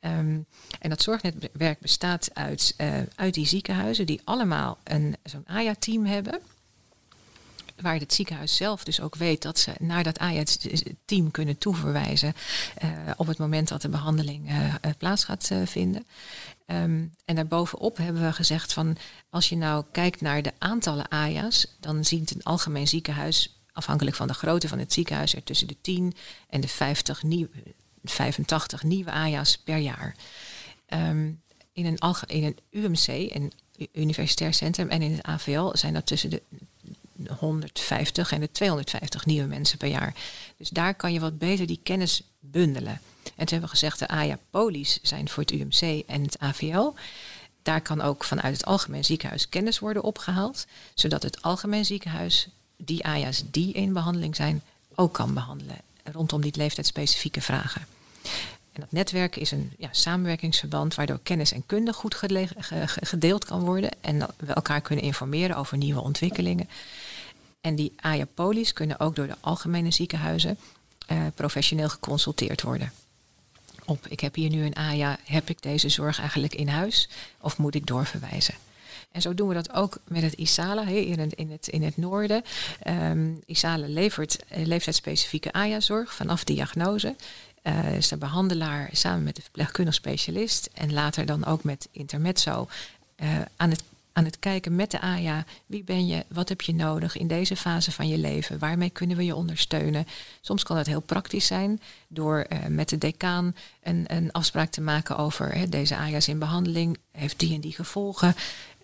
Um, 0.00 0.46
en 0.80 0.90
dat 0.90 1.02
zorgnetwerk 1.02 1.80
bestaat 1.80 2.30
uit, 2.32 2.74
uit 3.14 3.34
die 3.34 3.46
ziekenhuizen 3.46 4.06
die 4.06 4.20
allemaal 4.24 4.78
een, 4.84 5.16
zo'n 5.22 5.46
AYA-team 5.46 6.04
hebben 6.04 6.40
waar 7.80 7.98
het 7.98 8.14
ziekenhuis 8.14 8.56
zelf 8.56 8.84
dus 8.84 9.00
ook 9.00 9.14
weet 9.14 9.42
dat 9.42 9.58
ze 9.58 9.72
naar 9.78 10.02
dat 10.02 10.18
AIA-team 10.18 11.30
kunnen 11.30 11.58
toeverwijzen 11.58 12.34
uh, 12.84 12.90
op 13.16 13.26
het 13.26 13.38
moment 13.38 13.68
dat 13.68 13.82
de 13.82 13.88
behandeling 13.88 14.50
uh, 14.50 14.74
plaats 14.98 15.24
gaat 15.24 15.50
vinden. 15.64 16.06
Um, 16.66 17.12
en 17.24 17.34
daarbovenop 17.34 17.96
hebben 17.96 18.22
we 18.22 18.32
gezegd 18.32 18.72
van 18.72 18.96
als 19.30 19.48
je 19.48 19.56
nou 19.56 19.84
kijkt 19.92 20.20
naar 20.20 20.42
de 20.42 20.52
aantallen 20.58 21.08
AIA's, 21.08 21.76
dan 21.80 22.04
ziet 22.04 22.34
een 22.34 22.42
algemeen 22.42 22.88
ziekenhuis, 22.88 23.60
afhankelijk 23.72 24.16
van 24.16 24.26
de 24.26 24.34
grootte 24.34 24.68
van 24.68 24.78
het 24.78 24.92
ziekenhuis, 24.92 25.34
er 25.34 25.42
tussen 25.42 25.68
de 25.68 25.76
10 25.80 26.14
en 26.48 26.60
de 26.60 26.68
50 26.68 27.22
nieuw, 27.22 27.46
85 28.04 28.82
nieuwe 28.82 29.10
AIA's 29.10 29.58
per 29.58 29.76
jaar. 29.76 30.16
Um, 30.88 31.42
in, 31.72 31.86
een 31.86 31.98
in 32.26 32.44
een 32.44 32.58
UMC, 32.70 33.34
een 33.34 33.52
universitair 33.92 34.54
centrum, 34.54 34.88
en 34.88 35.02
in 35.02 35.12
het 35.12 35.22
AVL 35.22 35.76
zijn 35.76 35.94
dat 35.94 36.06
tussen 36.06 36.30
de 36.30 36.42
150 37.38 38.32
en 38.32 38.40
de 38.40 38.50
250 38.50 39.26
nieuwe 39.26 39.46
mensen 39.46 39.78
per 39.78 39.88
jaar. 39.88 40.14
Dus 40.56 40.68
daar 40.68 40.94
kan 40.94 41.12
je 41.12 41.20
wat 41.20 41.38
beter 41.38 41.66
die 41.66 41.80
kennis 41.82 42.22
bundelen. 42.40 43.00
En 43.22 43.46
toen 43.46 43.58
hebben 43.58 43.60
we 43.60 43.76
gezegd, 43.76 43.98
de 43.98 44.08
AIA-polies 44.08 44.98
zijn 45.02 45.28
voor 45.28 45.42
het 45.42 45.52
UMC 45.52 46.04
en 46.06 46.22
het 46.22 46.38
AVL. 46.38 46.90
Daar 47.62 47.80
kan 47.80 48.00
ook 48.00 48.24
vanuit 48.24 48.52
het 48.52 48.64
algemeen 48.64 49.04
ziekenhuis 49.04 49.48
kennis 49.48 49.78
worden 49.78 50.02
opgehaald, 50.02 50.66
zodat 50.94 51.22
het 51.22 51.42
algemeen 51.42 51.84
ziekenhuis 51.84 52.48
die 52.76 53.04
AIA's 53.04 53.42
die 53.50 53.72
in 53.72 53.92
behandeling 53.92 54.36
zijn, 54.36 54.62
ook 54.94 55.14
kan 55.14 55.34
behandelen 55.34 55.78
rondom 56.12 56.40
die 56.40 56.56
leeftijdsspecifieke 56.56 57.40
vragen. 57.40 57.86
Dat 58.78 58.92
netwerk 58.92 59.36
is 59.36 59.50
een 59.50 59.72
ja, 59.78 59.88
samenwerkingsverband 59.90 60.94
waardoor 60.94 61.20
kennis 61.22 61.52
en 61.52 61.66
kunde 61.66 61.92
goed 61.92 62.14
gedeeld 63.00 63.44
kan 63.44 63.60
worden 63.60 63.90
en 64.00 64.26
we 64.36 64.52
elkaar 64.52 64.80
kunnen 64.80 65.04
informeren 65.04 65.56
over 65.56 65.76
nieuwe 65.76 66.00
ontwikkelingen. 66.00 66.68
En 67.60 67.74
die 67.74 67.92
AIA-polies 67.96 68.72
kunnen 68.72 69.00
ook 69.00 69.16
door 69.16 69.26
de 69.26 69.36
algemene 69.40 69.90
ziekenhuizen 69.90 70.58
uh, 71.12 71.22
professioneel 71.34 71.88
geconsulteerd 71.88 72.62
worden. 72.62 72.92
Op, 73.84 74.06
ik 74.06 74.20
heb 74.20 74.34
hier 74.34 74.50
nu 74.50 74.64
een 74.64 74.76
AIA, 74.76 75.18
heb 75.24 75.48
ik 75.48 75.62
deze 75.62 75.88
zorg 75.88 76.20
eigenlijk 76.20 76.54
in 76.54 76.68
huis 76.68 77.08
of 77.40 77.58
moet 77.58 77.74
ik 77.74 77.86
doorverwijzen? 77.86 78.54
En 79.12 79.22
zo 79.22 79.34
doen 79.34 79.48
we 79.48 79.54
dat 79.54 79.72
ook 79.72 79.98
met 80.04 80.22
het 80.22 80.34
ISALA 80.34 80.86
in, 80.86 81.30
in, 81.30 81.50
het, 81.50 81.68
in 81.68 81.82
het 81.82 81.96
noorden. 81.96 82.42
Um, 82.86 83.40
ISALA 83.46 83.86
levert 83.86 84.38
uh, 84.56 84.66
leeftijdsspecifieke 84.66 85.52
AIA-zorg 85.52 86.14
vanaf 86.14 86.44
diagnose. 86.44 87.14
Uh, 87.68 87.96
is 87.96 88.08
de 88.08 88.16
behandelaar 88.16 88.88
samen 88.92 89.22
met 89.22 89.36
de 89.36 89.42
verpleegkundig 89.42 89.94
specialist 89.94 90.68
en 90.74 90.92
later 90.92 91.26
dan 91.26 91.44
ook 91.44 91.64
met 91.64 91.88
intermezzo 91.92 92.68
uh, 93.16 93.40
aan 93.56 93.70
het 93.70 93.82
aan 94.18 94.24
het 94.24 94.38
kijken 94.38 94.76
met 94.76 94.90
de 94.90 95.00
AJA. 95.00 95.44
Wie 95.66 95.84
ben 95.84 96.06
je? 96.06 96.24
Wat 96.28 96.48
heb 96.48 96.60
je 96.60 96.74
nodig 96.74 97.16
in 97.16 97.26
deze 97.26 97.56
fase 97.56 97.92
van 97.92 98.08
je 98.08 98.18
leven? 98.18 98.58
Waarmee 98.58 98.90
kunnen 98.90 99.16
we 99.16 99.24
je 99.24 99.34
ondersteunen? 99.34 100.06
Soms 100.40 100.62
kan 100.62 100.76
dat 100.76 100.86
heel 100.86 101.00
praktisch 101.00 101.46
zijn 101.46 101.80
door 102.08 102.46
uh, 102.48 102.58
met 102.66 102.88
de 102.88 102.98
decaan 102.98 103.54
een, 103.82 104.04
een, 104.06 104.32
afspraak 104.32 104.70
te 104.70 104.80
maken 104.80 105.16
over 105.16 105.54
hè, 105.54 105.68
deze 105.68 105.96
AJA's 105.96 106.28
in 106.28 106.38
behandeling. 106.38 106.98
Heeft 107.12 107.38
die 107.38 107.54
en 107.54 107.60
die 107.60 107.72
gevolgen? 107.72 108.34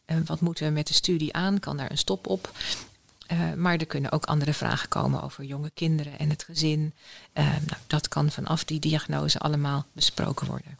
Uh, 0.06 0.16
wat 0.24 0.40
moeten 0.40 0.66
we 0.66 0.72
met 0.72 0.86
de 0.86 0.94
studie 0.94 1.32
aan? 1.32 1.60
Kan 1.60 1.76
daar 1.76 1.90
een 1.90 1.98
stop 1.98 2.26
op? 2.26 2.52
Uh, 3.32 3.52
maar 3.52 3.76
er 3.76 3.86
kunnen 3.86 4.12
ook 4.12 4.24
andere 4.24 4.52
vragen 4.52 4.88
komen 4.88 5.22
over 5.22 5.44
jonge 5.44 5.70
kinderen 5.74 6.18
en 6.18 6.30
het 6.30 6.42
gezin. 6.42 6.94
nou, 7.34 7.80
dat 7.86 8.08
kan 8.08 8.30
vanaf 8.30 8.64
die 8.64 8.80
diagnose 8.80 9.38
allemaal 9.38 9.86
besproken 9.92 10.46
worden. 10.46 10.78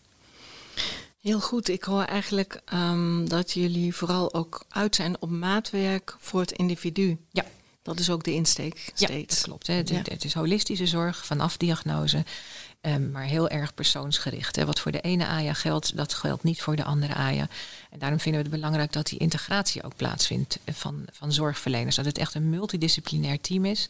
Heel 1.24 1.40
goed. 1.40 1.68
Ik 1.68 1.84
hoor 1.84 2.02
eigenlijk 2.02 2.60
um, 2.74 3.28
dat 3.28 3.52
jullie 3.52 3.94
vooral 3.94 4.34
ook 4.34 4.64
uit 4.68 4.94
zijn 4.94 5.16
op 5.20 5.30
maatwerk 5.30 6.16
voor 6.18 6.40
het 6.40 6.52
individu. 6.52 7.18
Ja. 7.30 7.44
Dat 7.82 7.98
is 7.98 8.10
ook 8.10 8.24
de 8.24 8.32
insteek 8.32 8.90
steeds. 8.94 9.10
Ja, 9.10 9.26
dat 9.26 9.40
klopt. 9.42 9.66
Hè. 9.66 9.74
Het, 9.74 9.88
ja. 9.88 10.02
het, 10.02 10.24
is 10.24 10.34
holistische 10.34 10.86
zorg 10.86 11.26
vanaf 11.26 11.56
diagnose, 11.56 12.24
um, 12.87 13.11
maar 13.11 13.23
heel 13.23 13.49
erg 13.49 13.75
persoonsgericht. 13.75 14.57
Hè. 14.57 14.64
Wat 14.64 14.81
voor 14.81 14.93
de 14.93 15.00
ene 15.00 15.26
AJA 15.26 15.53
geldt, 15.53 15.97
dat 15.97 16.14
geldt 16.14 16.43
niet 16.43 16.62
voor 16.62 16.76
de 16.76 16.85
andere 16.85 17.14
AJA. 17.14 17.49
En 17.91 17.99
daarom 17.99 18.21
vinden 18.21 18.43
we 18.43 18.49
het 18.49 18.57
belangrijk 18.57 18.93
dat 18.93 19.07
die 19.07 19.19
integratie 19.19 19.83
ook 19.83 19.97
plaatsvindt 19.97 20.59
van, 20.73 21.05
van 21.12 21.33
zorgverleners. 21.33 21.97
Dat 21.97 22.05
het 22.05 22.19
echt 22.19 22.35
een 22.35 22.50
multidisciplinair 22.50 23.41
team 23.41 23.64
is. 23.64 23.88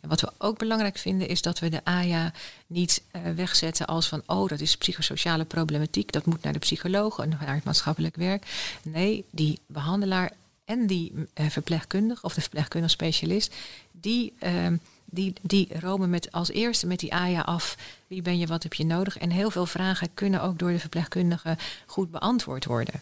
En 0.00 0.08
wat 0.08 0.20
we 0.20 0.32
ook 0.38 0.58
belangrijk 0.58 0.98
vinden 0.98 1.28
is 1.28 1.42
dat 1.42 1.58
we 1.58 1.68
de 1.68 1.84
AJA 1.84 2.32
niet 2.66 3.02
uh, 3.12 3.22
wegzetten 3.34 3.86
als 3.86 4.08
van 4.08 4.22
oh, 4.26 4.48
dat 4.48 4.60
is 4.60 4.76
psychosociale 4.76 5.44
problematiek, 5.44 6.12
dat 6.12 6.26
moet 6.26 6.42
naar 6.42 6.52
de 6.52 6.58
psycholoog 6.58 7.18
en 7.18 7.28
naar 7.28 7.54
het 7.54 7.64
maatschappelijk 7.64 8.16
werk. 8.16 8.46
Nee, 8.82 9.24
die 9.30 9.60
behandelaar 9.66 10.32
en 10.64 10.86
die 10.86 11.12
uh, 11.14 11.48
verpleegkundige 11.48 12.22
of 12.22 12.34
de 12.34 12.40
verpleegkundig 12.40 12.90
specialist, 12.90 13.54
die, 13.90 14.32
uh, 14.42 14.66
die, 15.10 15.32
die 15.42 15.78
romen 15.80 16.10
met 16.10 16.32
als 16.32 16.50
eerste 16.50 16.86
met 16.86 16.98
die 16.98 17.14
AJA 17.14 17.40
af. 17.40 17.76
Wie 18.06 18.22
ben 18.22 18.38
je, 18.38 18.46
wat 18.46 18.62
heb 18.62 18.74
je 18.74 18.84
nodig? 18.84 19.18
En 19.18 19.30
heel 19.30 19.50
veel 19.50 19.66
vragen 19.66 20.14
kunnen 20.14 20.42
ook 20.42 20.58
door 20.58 20.70
de 20.70 20.78
verpleegkundige 20.78 21.56
goed 21.86 22.10
beantwoord 22.10 22.64
worden. 22.64 23.00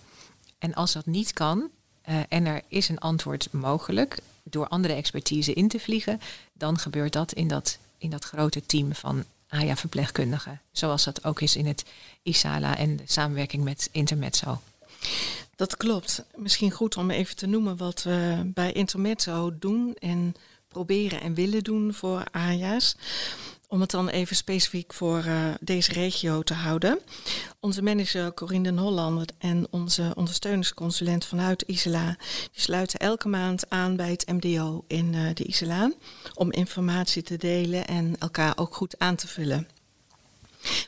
En 0.58 0.74
als 0.74 0.92
dat 0.92 1.06
niet 1.06 1.32
kan, 1.32 1.68
uh, 2.08 2.16
en 2.28 2.46
er 2.46 2.62
is 2.68 2.88
een 2.88 2.98
antwoord 2.98 3.52
mogelijk 3.52 4.18
door 4.42 4.68
andere 4.68 4.94
expertise 4.94 5.52
in 5.52 5.68
te 5.68 5.80
vliegen, 5.80 6.20
dan 6.52 6.78
gebeurt 6.78 7.12
dat 7.12 7.32
in 7.32 7.48
dat, 7.48 7.78
in 7.98 8.10
dat 8.10 8.24
grote 8.24 8.66
team 8.66 8.94
van 8.94 9.24
AJA-verpleegkundigen. 9.48 10.60
Zoals 10.72 11.04
dat 11.04 11.24
ook 11.24 11.40
is 11.40 11.56
in 11.56 11.66
het 11.66 11.84
ISALA 12.22 12.76
en 12.76 12.96
de 12.96 13.02
samenwerking 13.06 13.64
met 13.64 13.88
Intermezzo. 13.92 14.60
Dat 15.56 15.76
klopt. 15.76 16.24
Misschien 16.36 16.70
goed 16.70 16.96
om 16.96 17.10
even 17.10 17.36
te 17.36 17.46
noemen 17.46 17.76
wat 17.76 18.02
we 18.02 18.40
bij 18.44 18.72
Intermezzo 18.72 19.58
doen 19.58 19.94
en 19.98 20.34
proberen 20.68 21.20
en 21.20 21.34
willen 21.34 21.64
doen 21.64 21.94
voor 21.94 22.24
AJA's. 22.30 22.96
Om 23.70 23.80
het 23.80 23.90
dan 23.90 24.08
even 24.08 24.36
specifiek 24.36 24.94
voor 24.94 25.24
uh, 25.24 25.54
deze 25.60 25.92
regio 25.92 26.42
te 26.42 26.54
houden. 26.54 26.98
Onze 27.60 27.82
manager 27.82 28.34
Corinne 28.34 28.68
den 28.68 28.78
Hollander 28.78 29.26
en 29.38 29.66
onze 29.70 30.12
ondersteuningsconsulent 30.14 31.24
vanuit 31.24 31.62
Isela... 31.62 32.16
die 32.52 32.62
sluiten 32.62 32.98
elke 32.98 33.28
maand 33.28 33.70
aan 33.70 33.96
bij 33.96 34.10
het 34.10 34.26
MDO 34.32 34.84
in 34.86 35.12
uh, 35.12 35.34
de 35.34 35.44
Isela... 35.44 35.92
om 36.34 36.52
informatie 36.52 37.22
te 37.22 37.36
delen 37.36 37.86
en 37.86 38.16
elkaar 38.18 38.52
ook 38.56 38.74
goed 38.74 38.98
aan 38.98 39.16
te 39.16 39.28
vullen. 39.28 39.68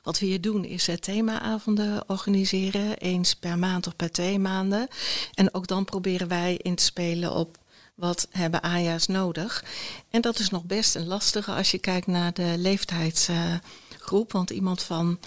Wat 0.02 0.18
we 0.18 0.26
hier 0.26 0.40
doen 0.40 0.64
is 0.64 0.88
uh, 0.88 0.94
themaavonden 0.94 2.08
organiseren, 2.08 2.98
eens 2.98 3.34
per 3.34 3.58
maand 3.58 3.86
of 3.86 3.96
per 3.96 4.10
twee 4.10 4.38
maanden. 4.38 4.88
En 5.34 5.54
ook 5.54 5.66
dan 5.66 5.84
proberen 5.84 6.28
wij 6.28 6.54
in 6.62 6.74
te 6.74 6.84
spelen 6.84 7.32
op 7.32 7.58
wat 8.00 8.26
hebben 8.30 8.62
AJA's 8.62 9.06
nodig. 9.06 9.64
En 10.10 10.20
dat 10.20 10.38
is 10.38 10.50
nog 10.50 10.64
best 10.64 10.94
een 10.94 11.06
lastige 11.06 11.52
als 11.52 11.70
je 11.70 11.78
kijkt 11.78 12.06
naar 12.06 12.32
de 12.32 12.54
leeftijdsgroep. 12.56 14.32
want 14.32 14.50
iemand 14.50 14.82
van 14.82 15.18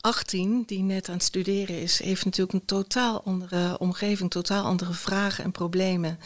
18 0.00 0.62
die 0.66 0.82
net 0.82 1.08
aan 1.08 1.14
het 1.14 1.24
studeren 1.24 1.80
is, 1.82 2.02
heeft 2.02 2.24
natuurlijk 2.24 2.52
een 2.52 2.64
totaal 2.64 3.22
andere 3.24 3.78
omgeving, 3.78 4.30
totaal 4.30 4.64
andere 4.64 4.92
vragen 4.92 5.44
en 5.44 5.50
problemen 5.50 6.18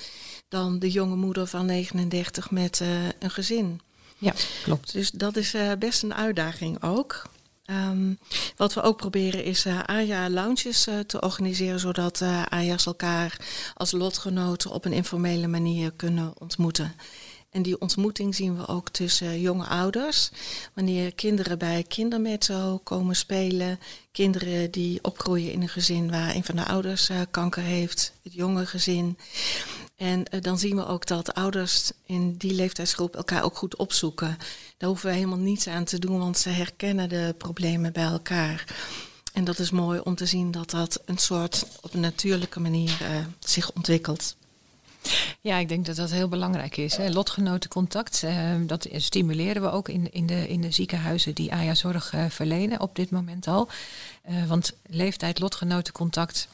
dan 0.49 0.79
de 0.79 0.91
jonge 0.91 1.17
moeder 1.17 1.47
van 1.47 1.67
39 1.67 2.51
met 2.51 2.81
uh, 2.81 2.89
een 3.19 3.31
gezin. 3.31 3.81
Ja, 4.19 4.33
klopt. 4.63 4.93
Dus 4.93 5.11
dat 5.11 5.37
is 5.37 5.55
uh, 5.55 5.73
best 5.79 6.03
een 6.03 6.15
uitdaging 6.15 6.83
ook. 6.83 7.29
Um, 7.71 8.19
wat 8.57 8.75
we 8.75 8.83
ook 8.83 8.97
proberen 8.97 9.45
is 9.45 9.67
uh, 9.67 9.81
AJA-lounges 9.83 10.87
uh, 10.89 10.99
te 10.99 11.21
organiseren, 11.21 11.81
zodat 11.81 12.21
uh, 12.21 12.43
AJA's 12.43 12.87
elkaar 12.87 13.37
als 13.75 13.93
lotgenoten 13.93 14.71
op 14.71 14.85
een 14.85 14.93
informele 14.93 15.47
manier 15.47 15.93
kunnen 15.93 16.33
ontmoeten. 16.39 16.95
En 17.51 17.63
die 17.63 17.81
ontmoeting 17.81 18.35
zien 18.35 18.57
we 18.57 18.67
ook 18.67 18.89
tussen 18.89 19.41
jonge 19.41 19.67
ouders. 19.67 20.31
Wanneer 20.75 21.15
kinderen 21.15 21.59
bij 21.59 21.85
kindermetzo 21.89 22.81
komen 22.85 23.17
spelen. 23.17 23.79
Kinderen 24.13 24.71
die 24.71 24.99
opgroeien 25.03 25.53
in 25.53 25.63
een 25.63 25.69
gezin 25.69 26.11
waar 26.11 26.35
een 26.35 26.45
van 26.45 26.57
de 26.57 26.65
ouders 26.65 27.11
kanker 27.31 27.63
heeft. 27.63 28.13
Het 28.23 28.33
jonge 28.33 28.67
gezin. 28.67 29.19
En 30.01 30.25
uh, 30.31 30.41
dan 30.41 30.59
zien 30.59 30.77
we 30.77 30.87
ook 30.87 31.07
dat 31.07 31.35
ouders 31.35 31.91
in 32.07 32.37
die 32.37 32.55
leeftijdsgroep 32.55 33.17
elkaar 33.17 33.43
ook 33.43 33.57
goed 33.57 33.77
opzoeken. 33.77 34.39
Daar 34.77 34.89
hoeven 34.89 35.09
we 35.09 35.15
helemaal 35.15 35.39
niets 35.39 35.67
aan 35.67 35.85
te 35.85 35.99
doen, 35.99 36.19
want 36.19 36.39
ze 36.39 36.49
herkennen 36.49 37.09
de 37.09 37.35
problemen 37.39 37.93
bij 37.93 38.05
elkaar. 38.05 38.65
En 39.33 39.45
dat 39.45 39.59
is 39.59 39.71
mooi 39.71 40.01
om 40.01 40.15
te 40.15 40.27
zien 40.27 40.51
dat 40.51 40.71
dat 40.71 41.03
een 41.05 41.19
soort 41.19 41.67
op 41.81 41.95
een 41.95 42.01
natuurlijke 42.01 42.61
manier 42.61 42.99
uh, 43.03 43.09
zich 43.39 43.73
ontwikkelt. 43.73 44.37
Ja, 45.41 45.57
ik 45.57 45.69
denk 45.69 45.87
dat 45.87 45.97
dat 45.97 46.11
heel 46.11 46.29
belangrijk 46.29 46.77
is. 46.77 46.97
Hè. 46.97 47.09
Lotgenotencontact, 47.09 48.23
uh, 48.25 48.55
dat 48.67 48.89
stimuleren 48.93 49.63
we 49.63 49.71
ook 49.71 49.89
in, 49.89 50.13
in, 50.13 50.27
de, 50.27 50.49
in 50.49 50.61
de 50.61 50.71
ziekenhuizen 50.71 51.35
die 51.35 51.53
AJA-zorg 51.53 52.15
verlenen 52.29 52.81
op 52.81 52.97
dit 52.97 53.11
moment 53.11 53.47
al. 53.47 53.69
Want 54.47 54.73
leeftijd, 54.87 55.39
lotgenotencontact, 55.39 56.49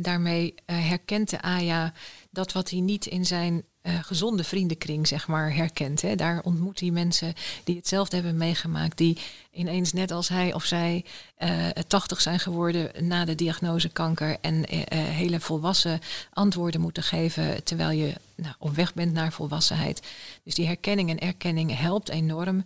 daarmee 0.00 0.54
herkent 0.66 1.30
de 1.30 1.40
AYA 1.40 1.92
dat 2.30 2.52
wat 2.52 2.70
hij 2.70 2.80
niet 2.80 3.06
in 3.06 3.26
zijn 3.26 3.64
gezonde 3.82 4.44
vriendenkring, 4.44 5.08
zeg 5.08 5.28
maar, 5.28 5.54
herkent. 5.54 6.02
Hè. 6.02 6.14
Daar 6.14 6.40
ontmoet 6.42 6.80
hij 6.80 6.90
mensen 6.90 7.34
die 7.64 7.76
hetzelfde 7.76 8.16
hebben 8.16 8.36
meegemaakt, 8.36 8.96
die 8.96 9.18
ineens 9.52 9.92
net 9.92 10.10
als 10.10 10.28
hij 10.28 10.54
of 10.54 10.64
zij 10.64 11.04
uh, 11.38 11.68
80 11.68 12.20
zijn 12.20 12.40
geworden 12.40 13.08
na 13.08 13.24
de 13.24 13.34
diagnose 13.34 13.88
kanker 13.88 14.36
en 14.40 14.64
hele 14.94 15.40
volwassen 15.40 16.00
antwoorden 16.32 16.80
moeten 16.80 17.02
geven 17.02 17.64
terwijl 17.64 17.90
je 17.90 18.14
nou, 18.34 18.54
op 18.58 18.74
weg 18.74 18.94
bent 18.94 19.12
naar 19.12 19.32
volwassenheid. 19.32 20.02
Dus 20.44 20.54
die 20.54 20.66
herkenning 20.66 21.10
en 21.10 21.18
erkenning 21.18 21.78
helpt 21.78 22.08
enorm 22.08 22.64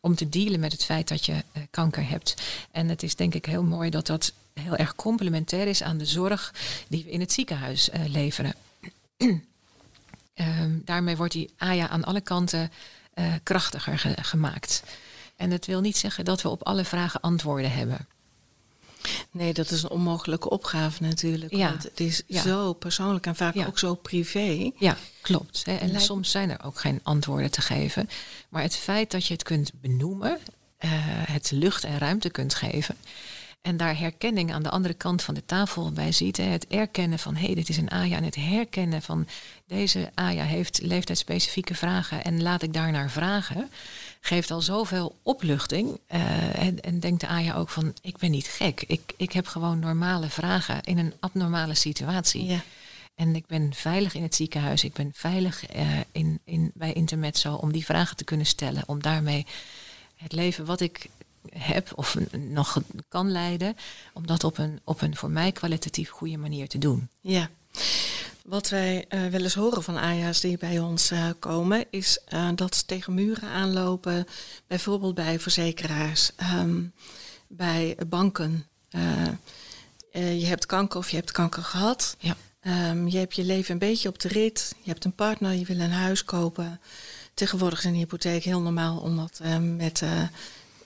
om 0.00 0.14
te 0.14 0.28
dealen 0.28 0.60
met 0.60 0.72
het 0.72 0.84
feit 0.84 1.08
dat 1.08 1.26
je 1.26 1.44
kanker 1.70 2.08
hebt. 2.08 2.42
En 2.70 2.88
het 2.88 3.02
is 3.02 3.16
denk 3.16 3.34
ik 3.34 3.46
heel 3.46 3.62
mooi 3.64 3.90
dat 3.90 4.06
dat 4.06 4.32
heel 4.54 4.76
erg 4.76 4.94
complementair 4.94 5.66
is 5.66 5.82
aan 5.82 5.98
de 5.98 6.06
zorg 6.06 6.54
die 6.88 7.04
we 7.04 7.10
in 7.10 7.20
het 7.20 7.32
ziekenhuis 7.32 7.88
uh, 7.88 8.06
leveren. 8.06 8.54
um, 10.36 10.82
daarmee 10.84 11.16
wordt 11.16 11.32
die 11.32 11.50
AYA 11.56 11.88
aan 11.88 12.04
alle 12.04 12.20
kanten 12.20 12.72
uh, 13.14 13.34
krachtiger 13.42 13.98
ge 13.98 14.14
gemaakt. 14.20 14.82
En 15.36 15.50
dat 15.50 15.66
wil 15.66 15.80
niet 15.80 15.96
zeggen 15.96 16.24
dat 16.24 16.42
we 16.42 16.48
op 16.48 16.62
alle 16.62 16.84
vragen 16.84 17.20
antwoorden 17.20 17.72
hebben. 17.72 18.06
Nee, 19.30 19.52
dat 19.52 19.70
is 19.70 19.82
een 19.82 19.90
onmogelijke 19.90 20.50
opgave 20.50 21.02
natuurlijk. 21.02 21.54
Ja. 21.54 21.68
Want 21.68 21.82
het 21.82 22.00
is 22.00 22.22
ja. 22.26 22.42
zo 22.42 22.72
persoonlijk 22.72 23.26
en 23.26 23.36
vaak 23.36 23.54
ja. 23.54 23.66
ook 23.66 23.78
zo 23.78 23.94
privé. 23.94 24.70
Ja, 24.78 24.96
klopt. 25.20 25.64
Hè. 25.64 25.76
En 25.76 25.90
Lijkt... 25.90 26.04
soms 26.04 26.30
zijn 26.30 26.50
er 26.50 26.64
ook 26.64 26.80
geen 26.80 27.00
antwoorden 27.02 27.50
te 27.50 27.60
geven. 27.60 28.08
Maar 28.48 28.62
het 28.62 28.76
feit 28.76 29.10
dat 29.10 29.26
je 29.26 29.32
het 29.32 29.42
kunt 29.42 29.70
benoemen, 29.80 30.38
uh, 30.80 30.90
het 31.28 31.50
lucht 31.50 31.84
en 31.84 31.98
ruimte 31.98 32.30
kunt 32.30 32.54
geven. 32.54 32.96
En 33.62 33.76
daar 33.76 33.98
herkenning 33.98 34.52
aan 34.52 34.62
de 34.62 34.70
andere 34.70 34.94
kant 34.94 35.22
van 35.22 35.34
de 35.34 35.44
tafel 35.46 35.92
bij 35.92 36.12
ziet. 36.12 36.36
Hè. 36.36 36.44
Het 36.44 36.66
erkennen 36.66 37.18
van 37.18 37.36
hé, 37.36 37.46
hey, 37.46 37.54
dit 37.54 37.68
is 37.68 37.76
een 37.76 37.90
AJA. 37.90 38.16
En 38.16 38.24
het 38.24 38.36
herkennen 38.36 39.02
van 39.02 39.26
deze 39.66 40.10
AJA 40.14 40.44
heeft 40.44 40.80
leeftijdsspecifieke 40.82 41.74
vragen. 41.74 42.24
En 42.24 42.42
laat 42.42 42.62
ik 42.62 42.72
daarnaar 42.72 43.10
vragen 43.10 43.70
geeft 44.24 44.50
al 44.50 44.60
zoveel 44.60 45.18
opluchting. 45.22 45.98
Uh, 46.08 46.58
en, 46.58 46.80
en 46.80 47.00
denkt 47.00 47.20
de 47.20 47.26
AJA 47.26 47.54
ook 47.54 47.68
van, 47.68 47.94
ik 48.02 48.16
ben 48.16 48.30
niet 48.30 48.46
gek. 48.46 48.84
Ik, 48.86 49.12
ik 49.16 49.32
heb 49.32 49.46
gewoon 49.46 49.78
normale 49.78 50.28
vragen 50.28 50.82
in 50.82 50.98
een 50.98 51.14
abnormale 51.20 51.74
situatie. 51.74 52.44
Ja. 52.44 52.62
En 53.14 53.36
ik 53.36 53.46
ben 53.46 53.74
veilig 53.74 54.14
in 54.14 54.22
het 54.22 54.34
ziekenhuis. 54.34 54.84
Ik 54.84 54.92
ben 54.92 55.10
veilig 55.14 55.76
uh, 55.76 56.00
in, 56.12 56.40
in, 56.44 56.70
bij 56.74 56.92
Intermezzo 56.92 57.54
om 57.54 57.72
die 57.72 57.84
vragen 57.84 58.16
te 58.16 58.24
kunnen 58.24 58.46
stellen. 58.46 58.82
Om 58.86 59.02
daarmee 59.02 59.46
het 60.16 60.32
leven 60.32 60.64
wat 60.64 60.80
ik 60.80 61.08
heb 61.50 61.92
of 61.94 62.16
nog 62.38 62.82
kan 63.08 63.30
leiden, 63.30 63.76
om 64.12 64.26
dat 64.26 64.44
op 64.44 64.58
een, 64.58 64.80
op 64.84 65.00
een 65.00 65.16
voor 65.16 65.30
mij 65.30 65.52
kwalitatief 65.52 66.10
goede 66.10 66.36
manier 66.36 66.68
te 66.68 66.78
doen. 66.78 67.08
Ja. 67.20 67.50
Wat 68.44 68.68
wij 68.68 69.04
uh, 69.08 69.26
wel 69.26 69.40
eens 69.40 69.54
horen 69.54 69.82
van 69.82 69.96
AJA's 69.96 70.40
die 70.40 70.58
bij 70.58 70.78
ons 70.78 71.12
uh, 71.12 71.28
komen, 71.38 71.84
is 71.90 72.18
uh, 72.28 72.48
dat 72.54 72.76
ze 72.76 72.84
tegen 72.84 73.14
muren 73.14 73.48
aanlopen, 73.48 74.26
bijvoorbeeld 74.66 75.14
bij 75.14 75.40
verzekeraars, 75.40 76.30
um, 76.58 76.92
bij 77.46 77.96
banken. 78.06 78.66
je 80.12 80.46
hebt 80.46 80.66
kanker 80.66 80.98
of 80.98 81.10
je 81.10 81.16
hebt 81.16 81.30
kanker 81.30 81.62
gehad. 81.62 82.16
Ja. 82.18 82.36
Um, 82.90 83.08
je 83.08 83.18
hebt 83.18 83.36
je 83.36 83.44
leven 83.44 83.72
een 83.72 83.78
beetje 83.78 84.08
op 84.08 84.18
de 84.20 84.28
rit. 84.28 84.74
Je 84.82 84.90
hebt 84.90 85.04
een 85.04 85.14
partner, 85.14 85.52
je 85.52 85.64
wil 85.64 85.80
een 85.80 85.92
huis 85.92 86.24
kopen. 86.24 86.80
Tegenwoordig 87.34 87.78
is 87.78 87.84
een 87.84 87.94
hypotheek 87.94 88.44
heel 88.44 88.60
normaal 88.60 88.98
om 88.98 89.16
dat 89.16 89.40
met 89.60 90.02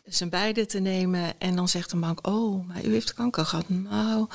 zijn 0.06 0.30
beide 0.30 0.66
te 0.66 0.78
nemen. 0.78 1.40
En 1.40 1.56
dan 1.56 1.68
zegt 1.68 1.92
een 1.92 2.00
bank, 2.00 2.26
oh, 2.26 2.68
maar 2.68 2.84
u 2.84 2.92
heeft 2.92 3.14
kanker 3.14 3.46
gehad. 3.46 3.68
Nou, 3.68 4.26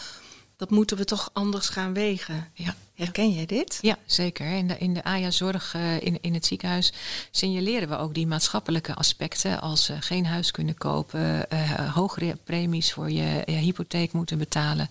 dat 0.61 0.69
moeten 0.69 0.97
we 0.97 1.05
toch 1.05 1.29
anders 1.33 1.69
gaan 1.69 1.93
wegen. 1.93 2.47
Ja. 2.53 2.75
Herken 2.93 3.31
jij 3.31 3.45
dit? 3.45 3.77
Ja, 3.81 3.97
zeker. 4.05 4.45
In 4.45 4.67
de, 4.67 4.77
in 4.77 4.93
de 4.93 5.03
AJA-zorg 5.03 5.73
uh, 5.73 6.01
in, 6.01 6.17
in 6.21 6.33
het 6.33 6.45
ziekenhuis 6.45 6.93
signaleren 7.31 7.89
we 7.89 7.97
ook 7.97 8.13
die 8.13 8.27
maatschappelijke 8.27 8.95
aspecten. 8.95 9.61
Als 9.61 9.89
uh, 9.89 9.97
geen 9.99 10.25
huis 10.25 10.51
kunnen 10.51 10.77
kopen, 10.77 11.45
uh, 11.53 11.93
hogere 11.93 12.37
premies 12.43 12.93
voor 12.93 13.11
je, 13.11 13.43
je, 13.45 13.51
hypotheek 13.51 14.11
moeten 14.11 14.37
betalen. 14.37 14.89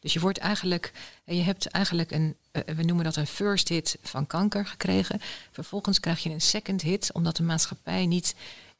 Dus 0.00 0.12
je 0.12 0.20
wordt 0.20 0.38
eigenlijk, 0.38 0.92
je 1.24 1.42
hebt 1.42 1.66
eigenlijk 1.66 2.10
een, 2.10 2.36
we 2.52 2.82
noemen 2.82 3.04
dat 3.04 3.16
een 3.16 3.26
first 3.26 3.68
hit 3.68 3.98
van 4.02 4.26
kanker 4.26 4.66
gekregen. 4.66 5.20
Vervolgens 5.52 6.00
krijg 6.00 6.22
je 6.22 6.30
een 6.30 6.40
second 6.40 6.82
hit, 6.82 7.12
omdat 7.12 7.36
de 7.36 7.42
maatschappij 7.42 8.06
niet 8.06 8.34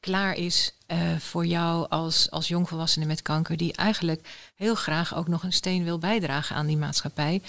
klaar 0.05 0.33
is 0.33 0.71
uh, 0.87 1.15
voor 1.19 1.45
jou 1.45 1.89
als, 1.89 2.31
als 2.31 2.47
jongvolwassene 2.47 3.05
met 3.05 3.21
kanker, 3.21 3.57
die 3.57 3.73
eigenlijk 3.73 4.27
heel 4.55 4.75
graag 4.75 5.15
ook 5.15 5.27
nog 5.27 5.43
een 5.43 5.53
steen 5.53 5.83
wil 5.83 5.97
bijdragen 5.97 6.55
aan 6.55 6.65
die 6.65 6.77
maatschappij. 6.77 7.41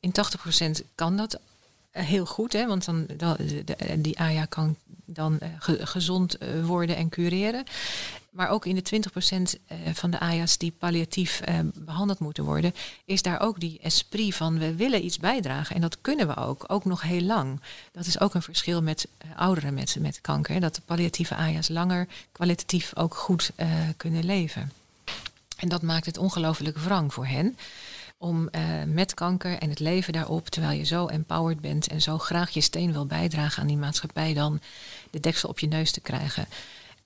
In 0.00 0.12
80% 0.82 0.84
kan 0.94 1.16
dat 1.16 1.34
eh, 1.34 1.40
heel 1.92 2.26
goed, 2.26 2.52
hè, 2.52 2.66
want 2.66 2.84
dan, 2.84 3.06
dan 3.16 3.36
die 3.98 4.18
AJA 4.18 4.44
kan 4.44 4.76
dan 5.14 5.38
uh, 5.42 5.48
gezond 5.80 6.38
worden 6.62 6.96
en 6.96 7.08
cureren. 7.08 7.64
Maar 8.30 8.48
ook 8.48 8.66
in 8.66 8.74
de 8.74 9.02
20% 9.54 9.60
eh, 9.66 9.76
van 9.92 10.10
de 10.10 10.20
AJA's 10.20 10.58
die 10.58 10.72
palliatief 10.78 11.40
eh, 11.40 11.58
behandeld 11.74 12.18
moeten 12.18 12.44
worden, 12.44 12.74
is 13.04 13.22
daar 13.22 13.40
ook 13.40 13.60
die 13.60 13.78
esprit 13.82 14.34
van 14.34 14.58
we 14.58 14.74
willen 14.74 15.04
iets 15.04 15.18
bijdragen. 15.18 15.74
En 15.74 15.80
dat 15.80 15.98
kunnen 16.00 16.26
we 16.26 16.36
ook, 16.36 16.64
ook 16.66 16.84
nog 16.84 17.02
heel 17.02 17.22
lang. 17.22 17.60
Dat 17.92 18.06
is 18.06 18.20
ook 18.20 18.34
een 18.34 18.42
verschil 18.42 18.82
met 18.82 19.08
ouderen 19.36 19.74
met, 19.74 19.96
met 20.00 20.20
kanker. 20.20 20.60
Dat 20.60 20.74
de 20.74 20.82
palliatieve 20.84 21.34
AJA's 21.34 21.68
langer 21.68 22.08
kwalitatief 22.32 22.96
ook 22.96 23.14
goed 23.14 23.50
kunnen 23.96 24.24
leven. 24.24 24.72
En 25.56 25.68
dat 25.68 25.82
maakt 25.82 26.06
het 26.06 26.18
ongelooflijk 26.18 26.78
wrang 26.78 27.14
voor 27.14 27.26
hen 27.26 27.56
om 28.22 28.48
uh, 28.52 28.62
met 28.86 29.14
kanker 29.14 29.58
en 29.58 29.68
het 29.68 29.78
leven 29.78 30.12
daarop, 30.12 30.48
terwijl 30.48 30.78
je 30.78 30.84
zo 30.84 31.06
empowered 31.06 31.60
bent 31.60 31.88
en 31.88 32.02
zo 32.02 32.18
graag 32.18 32.50
je 32.50 32.60
steen 32.60 32.92
wil 32.92 33.06
bijdragen 33.06 33.62
aan 33.62 33.68
die 33.68 33.76
maatschappij, 33.76 34.34
dan 34.34 34.60
de 35.10 35.20
deksel 35.20 35.48
op 35.48 35.58
je 35.58 35.68
neus 35.68 35.90
te 35.90 36.00
krijgen. 36.00 36.46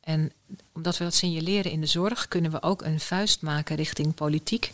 En 0.00 0.32
omdat 0.72 0.98
we 0.98 1.04
dat 1.04 1.14
signaleren 1.14 1.70
in 1.70 1.80
de 1.80 1.86
zorg, 1.86 2.28
kunnen 2.28 2.50
we 2.50 2.62
ook 2.62 2.82
een 2.82 3.00
vuist 3.00 3.42
maken 3.42 3.76
richting 3.76 4.14
politiek. 4.14 4.72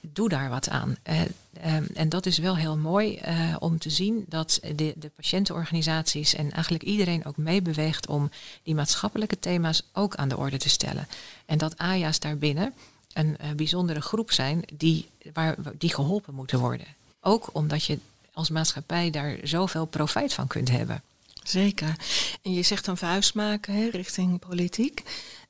Doe 0.00 0.28
daar 0.28 0.50
wat 0.50 0.68
aan. 0.68 0.96
Uh, 1.08 1.20
uh, 1.20 1.76
en 1.94 2.08
dat 2.08 2.26
is 2.26 2.38
wel 2.38 2.56
heel 2.56 2.76
mooi 2.76 3.20
uh, 3.26 3.56
om 3.58 3.78
te 3.78 3.90
zien 3.90 4.24
dat 4.28 4.60
de, 4.76 4.94
de, 4.96 5.10
patiëntenorganisaties 5.16 6.34
en 6.34 6.50
eigenlijk 6.50 6.84
iedereen 6.84 7.24
ook 7.24 7.36
meebeweegt 7.36 8.06
om 8.06 8.30
die 8.62 8.74
maatschappelijke 8.74 9.38
thema's 9.38 9.82
ook 9.92 10.14
aan 10.14 10.28
de 10.28 10.36
orde 10.36 10.58
te 10.58 10.68
stellen. 10.68 11.08
En 11.46 11.58
dat 11.58 11.78
AJA's 11.78 12.18
daarbinnen 12.18 12.74
een 13.12 13.36
bijzondere 13.56 14.00
groep 14.00 14.32
zijn 14.32 14.64
die, 14.72 15.08
waar, 15.32 15.56
die 15.78 15.94
geholpen 15.94 16.34
moeten 16.34 16.58
worden. 16.58 16.86
Ook 17.20 17.48
omdat 17.52 17.84
je 17.84 17.98
als 18.32 18.50
maatschappij 18.50 19.10
daar 19.10 19.38
zoveel 19.42 19.86
profijt 19.86 20.34
van 20.34 20.46
kunt 20.46 20.70
hebben. 20.70 21.02
Zeker. 21.42 21.96
En 22.42 22.52
je 22.52 22.62
zegt 22.62 22.86
een 22.86 22.96
vuist 22.96 23.34
maken 23.34 23.74
hè, 23.74 23.88
richting 23.88 24.38
politiek. 24.38 25.02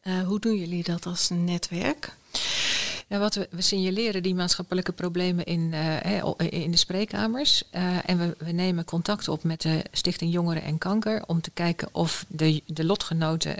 Uh, 0.04 0.22
hoe 0.22 0.40
doen 0.40 0.56
jullie 0.56 0.82
dat 0.82 1.06
als 1.06 1.28
netwerk? 1.28 2.14
Ja, 3.08 3.18
wat 3.18 3.34
we, 3.34 3.48
we 3.50 3.62
signaleren 3.62 4.22
die 4.22 4.34
maatschappelijke 4.34 4.92
problemen 4.92 5.44
in, 5.44 5.72
uh, 5.72 6.22
in 6.38 6.70
de 6.70 6.76
spreekkamers. 6.76 7.62
Uh, 7.74 8.08
en 8.08 8.18
we, 8.18 8.34
we, 8.38 8.52
nemen 8.52 8.84
contact 8.84 9.28
op 9.28 9.44
met 9.44 9.60
de 9.60 9.84
Stichting 9.92 10.32
Jongeren 10.32 10.62
en 10.62 10.78
Kanker 10.78 11.22
om 11.26 11.40
te 11.40 11.50
kijken 11.50 11.88
of 11.92 12.24
de, 12.28 12.62
de 12.66 12.84
lotgenoten 12.84 13.56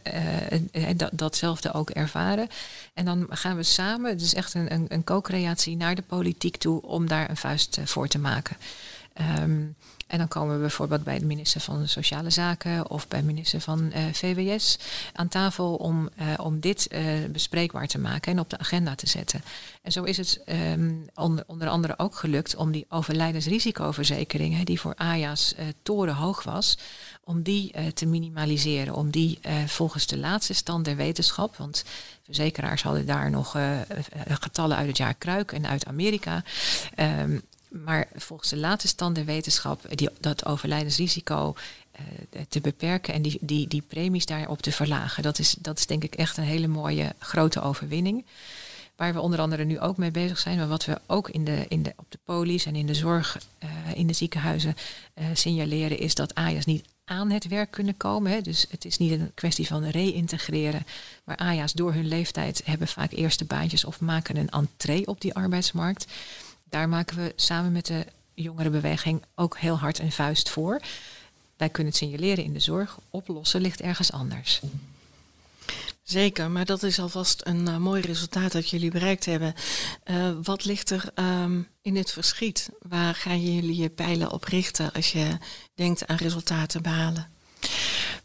dat, 0.96 1.10
datzelfde 1.12 1.72
ook 1.72 1.90
ervaren. 1.90 2.48
En 2.94 3.04
dan 3.04 3.26
gaan 3.30 3.56
we 3.56 3.62
samen, 3.62 4.10
het 4.10 4.20
is 4.20 4.34
echt 4.34 4.54
een, 4.54 4.72
een, 4.72 4.86
een 4.88 5.04
co-creatie, 5.04 5.76
naar 5.76 5.94
de 5.94 6.02
politiek 6.02 6.56
toe 6.56 6.82
om 6.82 7.06
daar 7.06 7.30
een 7.30 7.36
vuist 7.36 7.78
voor 7.84 8.08
te 8.08 8.18
maken. 8.18 8.56
Um, 9.40 9.74
en 10.12 10.18
dan 10.18 10.28
komen 10.28 10.54
we 10.54 10.60
bijvoorbeeld 10.60 11.04
bij 11.04 11.18
de 11.18 11.24
minister 11.24 11.60
van 11.60 11.88
Sociale 11.88 12.30
Zaken 12.30 12.90
of 12.90 13.08
bij 13.08 13.20
de 13.20 13.26
minister 13.26 13.60
van 13.60 13.92
eh, 13.92 14.04
VWS 14.12 14.78
aan 15.12 15.28
tafel 15.28 15.74
om, 15.74 16.08
uh, 16.20 16.26
om 16.36 16.60
dit 16.60 16.88
uh, 16.90 17.00
bespreekbaar 17.30 17.86
te 17.86 17.98
maken 17.98 18.32
en 18.32 18.38
op 18.38 18.50
de 18.50 18.58
agenda 18.58 18.94
te 18.94 19.06
zetten. 19.06 19.42
En 19.82 19.92
zo 19.92 20.02
is 20.02 20.16
het 20.16 20.42
um, 20.46 21.06
onder, 21.14 21.44
onder 21.46 21.68
andere 21.68 21.98
ook 21.98 22.14
gelukt 22.14 22.56
om 22.56 22.70
die 22.70 22.86
overlijdensrisicoverzekering, 22.88 24.64
die 24.64 24.80
voor 24.80 24.94
AJA's 24.94 25.54
torenhoog 25.82 26.42
was, 26.42 26.78
om 27.24 27.42
die 27.42 27.92
te 27.94 28.06
minimaliseren. 28.06 28.94
Om 28.94 29.10
die 29.10 29.38
volgens 29.66 30.06
de 30.06 30.18
laatste 30.18 30.52
stand 30.52 30.84
der 30.84 30.96
wetenschap, 30.96 31.56
want 31.56 31.84
verzekeraars 32.24 32.82
hadden 32.82 33.06
daar 33.06 33.30
nog 33.30 33.56
getallen 34.26 34.76
uit 34.76 34.86
het 34.86 34.96
jaar 34.96 35.14
Kruik 35.14 35.52
en 35.52 35.66
uit 35.66 35.86
Amerika. 35.86 36.42
Um, 36.98 37.42
maar 37.72 38.08
volgens 38.14 38.50
de 38.50 38.56
laatste 38.56 38.88
stand 38.88 39.18
wetenschap 39.18 39.96
die, 39.96 40.08
dat 40.20 40.46
overlijdensrisico 40.46 41.54
uh, 42.00 42.40
te 42.48 42.60
beperken 42.60 43.14
en 43.14 43.22
die, 43.22 43.38
die, 43.40 43.68
die 43.68 43.82
premies 43.82 44.26
daarop 44.26 44.62
te 44.62 44.72
verlagen. 44.72 45.22
Dat 45.22 45.38
is, 45.38 45.56
dat 45.58 45.78
is 45.78 45.86
denk 45.86 46.04
ik 46.04 46.14
echt 46.14 46.36
een 46.36 46.44
hele 46.44 46.68
mooie 46.68 47.14
grote 47.18 47.60
overwinning. 47.60 48.24
Waar 48.96 49.12
we 49.12 49.20
onder 49.20 49.40
andere 49.40 49.64
nu 49.64 49.80
ook 49.80 49.96
mee 49.96 50.10
bezig 50.10 50.38
zijn, 50.38 50.58
maar 50.58 50.68
wat 50.68 50.84
we 50.84 51.00
ook 51.06 51.28
in 51.28 51.44
de, 51.44 51.64
in 51.68 51.82
de, 51.82 51.92
op 51.96 52.06
de 52.08 52.18
polies 52.24 52.66
en 52.66 52.76
in 52.76 52.86
de 52.86 52.94
zorg, 52.94 53.38
uh, 53.64 53.70
in 53.94 54.06
de 54.06 54.12
ziekenhuizen 54.12 54.74
uh, 55.14 55.24
signaleren, 55.32 55.98
is 55.98 56.14
dat 56.14 56.34
AJA's 56.34 56.64
niet 56.64 56.84
aan 57.04 57.30
het 57.30 57.48
werk 57.48 57.70
kunnen 57.70 57.96
komen. 57.96 58.42
Dus 58.42 58.66
het 58.70 58.84
is 58.84 58.98
niet 58.98 59.12
een 59.12 59.30
kwestie 59.34 59.66
van 59.66 59.84
reïntegreren. 59.84 60.86
Maar 61.24 61.36
AJA's 61.36 61.72
door 61.72 61.92
hun 61.92 62.08
leeftijd 62.08 62.62
hebben 62.64 62.88
vaak 62.88 63.12
eerste 63.12 63.44
baantjes 63.44 63.84
of 63.84 64.00
maken 64.00 64.36
een 64.36 64.50
entree 64.50 65.06
op 65.06 65.20
die 65.20 65.34
arbeidsmarkt 65.34 66.06
daar 66.72 66.88
maken 66.88 67.16
we 67.16 67.32
samen 67.36 67.72
met 67.72 67.86
de 67.86 68.06
jongerenbeweging 68.34 69.22
ook 69.34 69.58
heel 69.58 69.78
hard 69.78 69.98
een 69.98 70.12
vuist 70.12 70.50
voor. 70.50 70.80
Wij 71.56 71.68
kunnen 71.68 71.92
het 71.92 72.02
signaleren 72.02 72.44
in 72.44 72.52
de 72.52 72.60
zorg, 72.60 72.98
oplossen 73.10 73.60
ligt 73.60 73.80
ergens 73.80 74.12
anders. 74.12 74.60
Zeker, 76.02 76.50
maar 76.50 76.64
dat 76.64 76.82
is 76.82 76.98
alvast 76.98 77.40
een 77.44 77.68
uh, 77.68 77.76
mooi 77.76 78.02
resultaat 78.02 78.52
dat 78.52 78.70
jullie 78.70 78.90
bereikt 78.90 79.24
hebben. 79.24 79.54
Uh, 80.10 80.30
wat 80.42 80.64
ligt 80.64 80.90
er 80.90 81.10
um, 81.14 81.68
in 81.82 81.96
het 81.96 82.10
verschiet? 82.10 82.70
Waar 82.88 83.14
gaan 83.14 83.40
jullie 83.54 83.76
je 83.76 83.88
pijlen 83.88 84.32
op 84.32 84.44
richten 84.44 84.92
als 84.92 85.12
je 85.12 85.38
denkt 85.74 86.06
aan 86.06 86.16
resultaten 86.16 86.82
behalen? 86.82 87.26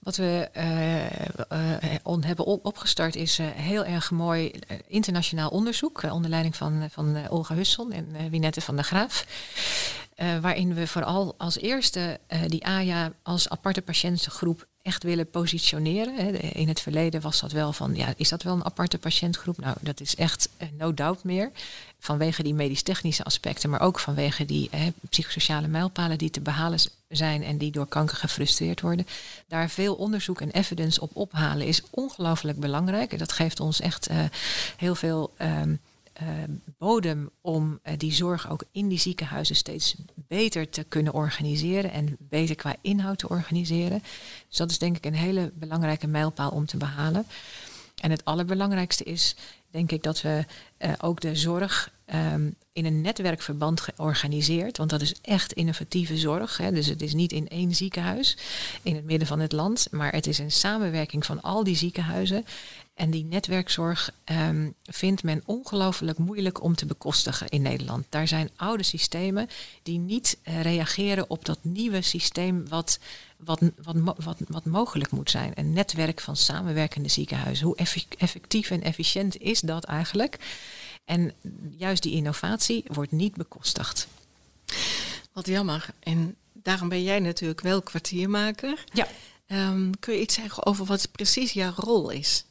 Wat 0.08 0.16
we 0.16 0.50
uh, 0.58 1.96
on, 2.04 2.24
hebben 2.24 2.46
opgestart 2.46 3.16
is 3.16 3.38
heel 3.42 3.86
erg 3.86 4.12
mooi 4.12 4.52
internationaal 4.88 5.50
onderzoek 5.50 6.04
onder 6.12 6.30
leiding 6.30 6.56
van, 6.56 6.88
van 6.92 7.30
Olga 7.30 7.56
Husson 7.56 7.92
en 7.92 8.30
Winette 8.30 8.62
van 8.62 8.76
der 8.76 8.86
Graaf. 8.86 9.26
waarin 10.42 10.74
we 10.74 10.88
vooral 10.88 11.36
als 11.38 11.58
eerste 11.58 12.20
die 12.48 12.66
AJA 12.66 13.12
als 13.24 13.50
aparte 13.50 13.82
patiëntengroep 13.82 14.68
echt 14.82 15.04
willen 15.04 15.30
positioneren. 15.30 16.42
In 16.54 16.68
het 16.68 16.80
verleden 16.80 17.22
was 17.22 17.40
dat 17.40 17.52
wel 17.52 17.74
van, 17.74 17.96
ja, 17.96 18.14
is 18.18 18.30
dat 18.30 18.44
wel 18.44 18.54
een 18.54 18.66
aparte 18.66 18.98
patiëntgroep? 18.98 19.58
Nou, 19.60 19.76
dat 19.82 20.00
is 20.00 20.16
echt 20.16 20.50
no 20.78 20.94
doubt 20.94 21.24
meer. 21.24 21.52
Vanwege 22.00 22.44
die 22.44 22.54
medisch-technische 22.54 23.24
aspecten, 23.24 23.70
maar 23.70 23.82
ook 23.82 24.00
vanwege 24.00 24.46
die 24.46 24.70
eh, 24.72 24.82
psychosociale 25.10 25.68
mijlpalen 25.68 26.18
die 26.18 26.30
te 26.30 26.42
behalen 26.42 26.80
zijn 27.08 27.44
en 27.44 27.58
die 27.58 27.72
door 27.72 27.88
kanker 27.88 28.18
gefrustreerd 28.18 28.82
worden. 28.82 29.08
Daar 29.48 29.70
veel 29.70 29.96
onderzoek 29.96 30.42
en 30.42 30.52
evidence 30.52 31.02
op 31.02 31.16
ophalen 31.16 31.68
is 31.68 31.82
ongelooflijk 31.90 32.60
belangrijk. 32.60 33.12
En 33.12 33.18
dat 33.18 33.32
geeft 33.32 33.60
ons 33.60 33.82
echt 33.82 34.10
uh, 34.12 34.24
heel 34.78 34.96
veel. 34.96 35.34
Um, 35.42 35.80
uh, 36.22 36.28
bodem 36.78 37.30
om 37.42 37.80
uh, 37.84 37.94
die 37.98 38.14
zorg 38.14 38.50
ook 38.50 38.64
in 38.72 38.88
die 38.88 39.00
ziekenhuizen 39.00 39.56
steeds 39.56 39.96
beter 40.16 40.70
te 40.70 40.84
kunnen 40.84 41.14
organiseren 41.14 41.92
en 41.92 42.16
beter 42.20 42.56
qua 42.56 42.76
inhoud 42.82 43.18
te 43.18 43.30
organiseren. 43.30 44.04
Dus 44.48 44.58
dat 44.58 44.72
is 44.72 44.78
denk 44.78 44.98
ik 44.98 45.06
een 45.06 45.14
hele 45.14 45.52
belangrijke 45.54 46.08
mijlpaal 46.08 46.50
om 46.50 46.66
te 46.66 46.78
behalen. 46.78 47.26
En 48.02 48.12
het 48.12 48.26
allerbelangrijkste 48.26 49.04
is, 49.04 49.36
denk 49.72 49.92
ik, 49.92 50.04
dat 50.04 50.22
we 50.22 50.46
uh, 50.80 50.92
ook 51.02 51.22
de 51.22 51.36
zorg 51.36 51.92
um, 52.14 52.56
in 52.74 52.86
een 52.86 53.02
netwerkverband 53.02 53.82
georganiseerd. 53.82 54.78
Want 54.78 54.90
dat 54.90 55.02
is 55.02 55.16
echt 55.22 55.54
innovatieve 55.54 56.18
zorg. 56.18 56.58
Hè. 56.58 56.72
Dus 56.72 56.88
het 56.88 57.02
is 57.02 57.14
niet 57.14 57.32
in 57.32 57.48
één 57.48 57.76
ziekenhuis 57.76 58.38
in 58.82 58.96
het 58.96 59.06
midden 59.06 59.28
van 59.28 59.40
het 59.40 59.52
land. 59.52 59.88
Maar 59.92 60.12
het 60.12 60.28
is 60.28 60.38
een 60.38 60.52
samenwerking 60.52 61.26
van 61.26 61.42
al 61.42 61.64
die 61.64 61.76
ziekenhuizen. 61.76 62.46
En 62.98 63.10
die 63.10 63.24
netwerkzorg 63.24 64.12
um, 64.26 64.74
vindt 64.84 65.24
men 65.24 65.42
ongelooflijk 65.46 66.18
moeilijk 66.18 66.64
om 66.64 66.76
te 66.76 66.86
bekostigen 66.86 67.50
in 67.50 67.62
Nederland. 67.62 68.06
Daar 68.10 68.28
zijn 68.28 68.50
oude 68.56 68.84
systemen 68.84 69.50
die 69.84 70.00
niet 70.00 70.38
uh, 70.44 70.62
reageren 70.62 71.30
op 71.30 71.46
dat 71.46 71.58
nieuwe 71.62 72.02
systeem 72.02 72.68
wat, 72.68 73.00
wat, 73.38 73.60
wat, 73.84 73.96
wat, 74.24 74.38
wat 74.48 74.66
mogelijk 74.66 75.12
moet 75.12 75.30
zijn. 75.30 75.52
Een 75.56 75.74
netwerk 75.74 76.22
van 76.22 76.36
samenwerkende 76.36 77.10
ziekenhuizen. 77.10 77.66
Hoe 77.66 77.76
effectief 78.18 78.70
en 78.70 78.82
efficiënt 78.82 79.42
is 79.42 79.60
dat 79.60 79.84
eigenlijk? 79.84 80.38
En 81.06 81.34
juist 81.78 82.04
die 82.04 82.14
innovatie 82.14 82.84
wordt 82.88 83.12
niet 83.12 83.36
bekostigd. 83.36 84.08
Wat 85.34 85.48
jammer. 85.48 85.90
En 86.00 86.36
daarom 86.54 86.90
ben 86.90 87.04
jij 87.04 87.20
natuurlijk 87.20 87.62
wel 87.62 87.82
kwartiermaker. 87.82 88.84
Ja. 88.94 89.08
Um, 89.48 90.00
kun 90.00 90.14
je 90.14 90.22
iets 90.22 90.36
zeggen 90.36 90.66
over 90.66 90.86
wat 90.86 91.12
precies 91.12 91.52
jouw 91.52 91.74
rol 91.76 92.10
is? 92.10 92.46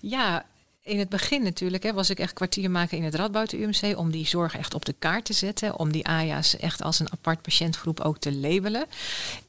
Ja, 0.00 0.46
in 0.82 0.98
het 0.98 1.08
begin 1.08 1.42
natuurlijk 1.42 1.82
hè, 1.82 1.92
was 1.92 2.10
ik 2.10 2.18
echt 2.18 2.32
kwartiermaker 2.32 2.98
in 2.98 3.04
het 3.04 3.14
Radboud 3.14 3.52
UMC 3.52 3.98
om 3.98 4.10
die 4.10 4.26
zorg 4.26 4.56
echt 4.56 4.74
op 4.74 4.84
de 4.84 4.94
kaart 4.98 5.24
te 5.24 5.32
zetten. 5.32 5.78
Om 5.78 5.92
die 5.92 6.06
AJA's 6.06 6.56
echt 6.56 6.82
als 6.82 6.98
een 6.98 7.12
apart 7.12 7.42
patiëntgroep 7.42 8.00
ook 8.00 8.18
te 8.18 8.34
labelen. 8.34 8.86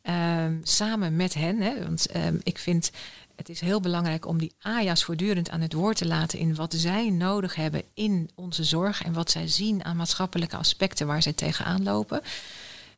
Um, 0.04 0.60
samen 0.64 1.16
met 1.16 1.34
hen. 1.34 1.62
Hè, 1.62 1.84
want 1.84 2.16
um, 2.16 2.40
ik 2.44 2.58
vind 2.58 2.92
het 3.36 3.50
is 3.50 3.60
heel 3.60 3.80
belangrijk 3.80 4.28
om 4.28 4.38
die 4.38 4.54
AJA's 4.62 5.04
voortdurend 5.04 5.50
aan 5.50 5.62
het 5.62 5.74
woord 5.74 5.98
te 5.98 6.08
laten 6.08 6.40
in 6.40 6.56
wat 6.56 6.74
zij 6.74 7.10
nodig 7.10 7.56
hebben 7.56 7.84
in 7.94 8.30
onze 8.36 8.64
zorg 8.64 9.04
en 9.04 9.14
wat 9.14 9.32
zij 9.32 9.48
zien 9.48 9.84
aan 9.84 9.96
maatschappelijke 9.96 10.58
aspecten 10.58 11.08
waar 11.08 11.22
zij 11.22 11.34
tegenaan 11.34 11.84
lopen. 11.84 12.22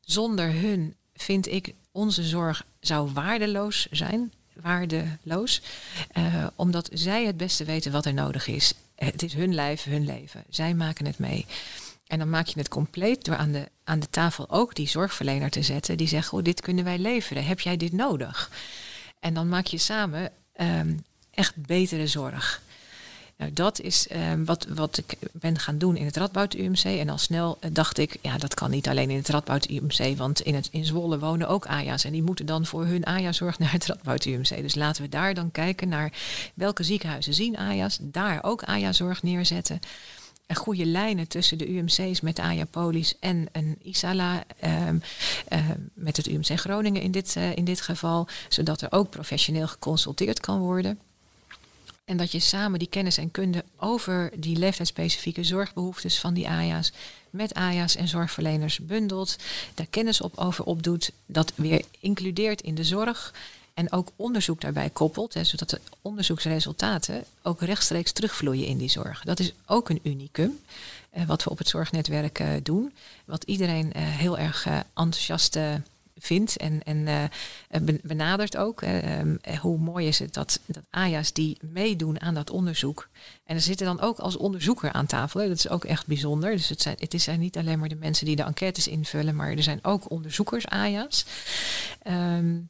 Zonder 0.02 0.54
hun 0.54 0.96
vind 1.16 1.48
ik 1.48 1.74
onze 1.92 2.24
zorg 2.24 2.66
zou 2.80 3.12
waardeloos 3.14 3.88
zijn 3.92 4.34
waardeloos. 4.62 5.62
Uh, 6.18 6.48
omdat 6.56 6.90
zij 6.94 7.26
het 7.26 7.38
beste 7.38 7.66
weten 7.66 7.92
wat 7.92 8.06
er 8.06 8.14
nodig 8.14 8.48
is. 8.48 8.74
Het 8.96 9.24
is 9.24 9.34
hun 9.34 9.54
lijf, 9.54 9.84
hun 9.84 10.06
leven. 10.06 10.44
Zij 10.50 10.74
maken 10.74 11.06
het 11.06 11.20
mee. 11.20 11.46
En 12.08 12.20
dan 12.20 12.30
maak 12.30 12.48
je 12.48 12.60
het 12.60 12.68
compleet 12.68 13.26
door 13.26 13.36
aan 13.36 13.52
de, 13.52 13.70
aan 13.84 14.00
de 14.00 14.10
tafel 14.10 14.50
ook 14.50 14.76
die 14.76 14.88
zorgverlener 14.88 15.50
te 15.50 15.62
zetten. 15.62 15.98
Die 15.98 16.08
zegt, 16.08 16.34
oh, 16.34 16.44
dit 16.44 16.62
kunnen 16.62 16.84
wij 16.84 16.98
leveren. 16.98 17.46
Heb 17.46 17.60
jij 17.60 17.78
dit 17.78 17.92
nodig? 17.92 18.52
En 19.20 19.34
dan 19.34 19.50
maak 19.50 19.66
je 19.66 19.78
samen 19.78 20.32
um, 20.62 21.04
echt 21.32 21.56
betere 21.56 22.08
zorg. 22.08 22.62
Nou, 23.38 23.54
dat 23.54 23.80
is 23.82 24.08
um, 24.32 24.46
wat, 24.46 24.66
wat 24.70 24.98
ik 24.98 25.18
ben 25.34 25.60
gaan 25.60 25.78
doen 25.78 25.96
in 25.96 26.06
het 26.06 26.18
Radboud 26.18 26.54
UMC. 26.54 26.84
En 26.84 27.10
al 27.10 27.18
snel 27.18 27.58
uh, 27.62 27.70
dacht 27.74 27.98
ik, 27.98 28.18
ja, 28.22 28.38
dat 28.38 28.54
kan 28.54 28.70
niet 28.70 28.88
alleen 28.88 29.10
in 29.10 29.18
het 29.18 29.30
Radboud 29.30 29.70
UMC. 29.70 30.18
Want 30.18 30.42
in, 30.42 30.56
het, 30.56 30.68
in 30.72 30.86
Zwolle 30.86 31.20
wonen 31.20 31.48
ook 31.48 31.66
AJA's. 31.66 32.04
En 32.04 32.12
die 32.12 32.24
moeten 32.24 32.46
dan 32.46 32.66
voor 32.66 32.86
hun 32.86 33.06
AJA-zorg 33.06 33.60
naar 33.60 33.72
het 33.72 33.86
Radboud 33.86 34.26
UMC. 34.26 34.62
Dus 34.62 34.76
laten 34.76 35.04
we 35.04 35.10
daar 35.10 35.34
dan 35.34 35.52
kijken 35.52 35.90
naar 35.90 36.14
welke 36.54 36.84
ziekenhuizen 36.84 37.34
zien 37.34 37.58
AJA's. 37.58 37.98
Daar 38.02 38.44
ook 38.44 38.64
AJA-zorg 38.64 39.24
neerzetten 39.24 39.80
goede 40.56 40.86
lijnen 40.86 41.28
tussen 41.28 41.58
de 41.58 41.70
UMC's 41.70 42.22
met 42.22 42.36
de 42.36 42.42
AJA-polis 42.42 43.20
en 43.20 43.48
een 43.52 43.78
ISALA 43.82 44.44
um, 44.64 45.02
uh, 45.50 45.60
met 45.94 46.18
het 46.18 46.28
UMC 46.28 46.60
Groningen 46.60 47.02
in 47.02 47.12
dit, 47.12 47.36
uh, 47.38 47.56
in 47.56 47.66
dit 47.66 47.82
geval, 47.82 48.28
zodat 48.50 48.82
er 48.82 48.92
ook 48.92 49.10
professioneel 49.10 49.68
geconsulteerd 49.68 50.40
kan 50.40 50.60
worden. 50.60 51.00
En 52.08 52.18
dat 52.18 52.32
je 52.32 52.40
samen 52.40 52.80
die 52.80 52.88
kennis 52.88 53.18
en 53.18 53.32
kunde 53.32 53.64
over 53.78 54.32
die 54.36 54.58
leeftijdsspecifieke 54.58 55.44
zorgbehoeftes 55.44 56.20
van 56.20 56.34
die 56.34 56.50
AJA's 56.50 56.92
met 57.30 57.54
AJA's 57.54 57.96
en 57.96 58.08
zorgverleners 58.08 58.80
bundelt, 58.80 59.36
daar 59.74 59.88
kennis 59.90 60.22
op 60.22 60.38
over 60.38 60.64
opdoet, 60.66 61.12
dat 61.26 61.54
weer 61.56 61.82
includeert 62.00 62.62
in 62.62 62.76
de 62.76 62.84
zorg 62.84 63.34
en 63.74 63.92
ook 63.92 64.12
onderzoek 64.16 64.62
daarbij 64.62 64.90
koppelt, 64.90 65.34
hè, 65.34 65.44
zodat 65.44 65.70
de 65.70 65.80
onderzoeksresultaten 66.02 67.24
ook 67.44 67.62
rechtstreeks 67.62 68.12
terugvloeien 68.12 68.66
in 68.66 68.78
die 68.78 68.90
zorg. 68.90 69.22
Dat 69.24 69.40
is 69.40 69.54
ook 69.66 69.90
een 69.90 70.00
unicum, 70.04 70.60
eh, 71.10 71.26
wat 71.26 71.44
we 71.44 71.50
op 71.50 71.58
het 71.58 71.68
zorgnetwerk 71.68 72.40
eh, 72.40 72.50
doen, 72.64 72.94
wat 73.26 73.44
iedereen 73.44 73.94
eh, 73.94 74.04
heel 74.04 74.38
erg 74.38 74.66
eh, 74.66 74.80
enthousiast 74.94 75.60
vindt 76.20 76.58
en, 76.58 76.84
en 76.84 76.98
uh, 76.98 77.24
benadert 78.04 78.58
ook. 78.58 78.82
Um, 78.82 79.40
hoe 79.62 79.78
mooi 79.78 80.08
is 80.08 80.20
het 80.20 80.34
dat, 80.34 80.60
dat 80.66 80.84
AJA's 80.90 81.34
die 81.34 81.58
meedoen 81.62 82.22
aan 82.22 82.34
dat 82.34 82.50
onderzoek. 82.50 83.08
En 83.46 83.56
er 83.56 83.62
zitten 83.62 83.86
dan 83.86 84.02
ook 84.02 84.20
als 84.20 84.38
onderzoeker 84.38 84.92
aan 84.92 85.06
tafel. 85.06 85.48
Dat 85.48 85.58
is 85.58 85.70
ook 85.70 85.86
echt 85.86 86.08
bijzonder. 86.08 86.52
Dus 86.52 86.70
het 86.70 86.82
zijn, 86.82 86.96
het 87.00 87.22
zijn 87.22 87.40
niet 87.40 87.58
alleen 87.58 87.80
maar 87.80 87.90
de 87.90 87.96
mensen 87.96 88.26
die 88.26 88.36
de 88.36 88.44
enquêtes 88.44 88.88
invullen, 88.88 89.36
maar 89.36 89.52
er 89.52 89.64
zijn 89.64 89.84
ook 89.84 90.12
onderzoekers 90.12 90.68
AJA's. 90.68 91.26
Um, 92.08 92.70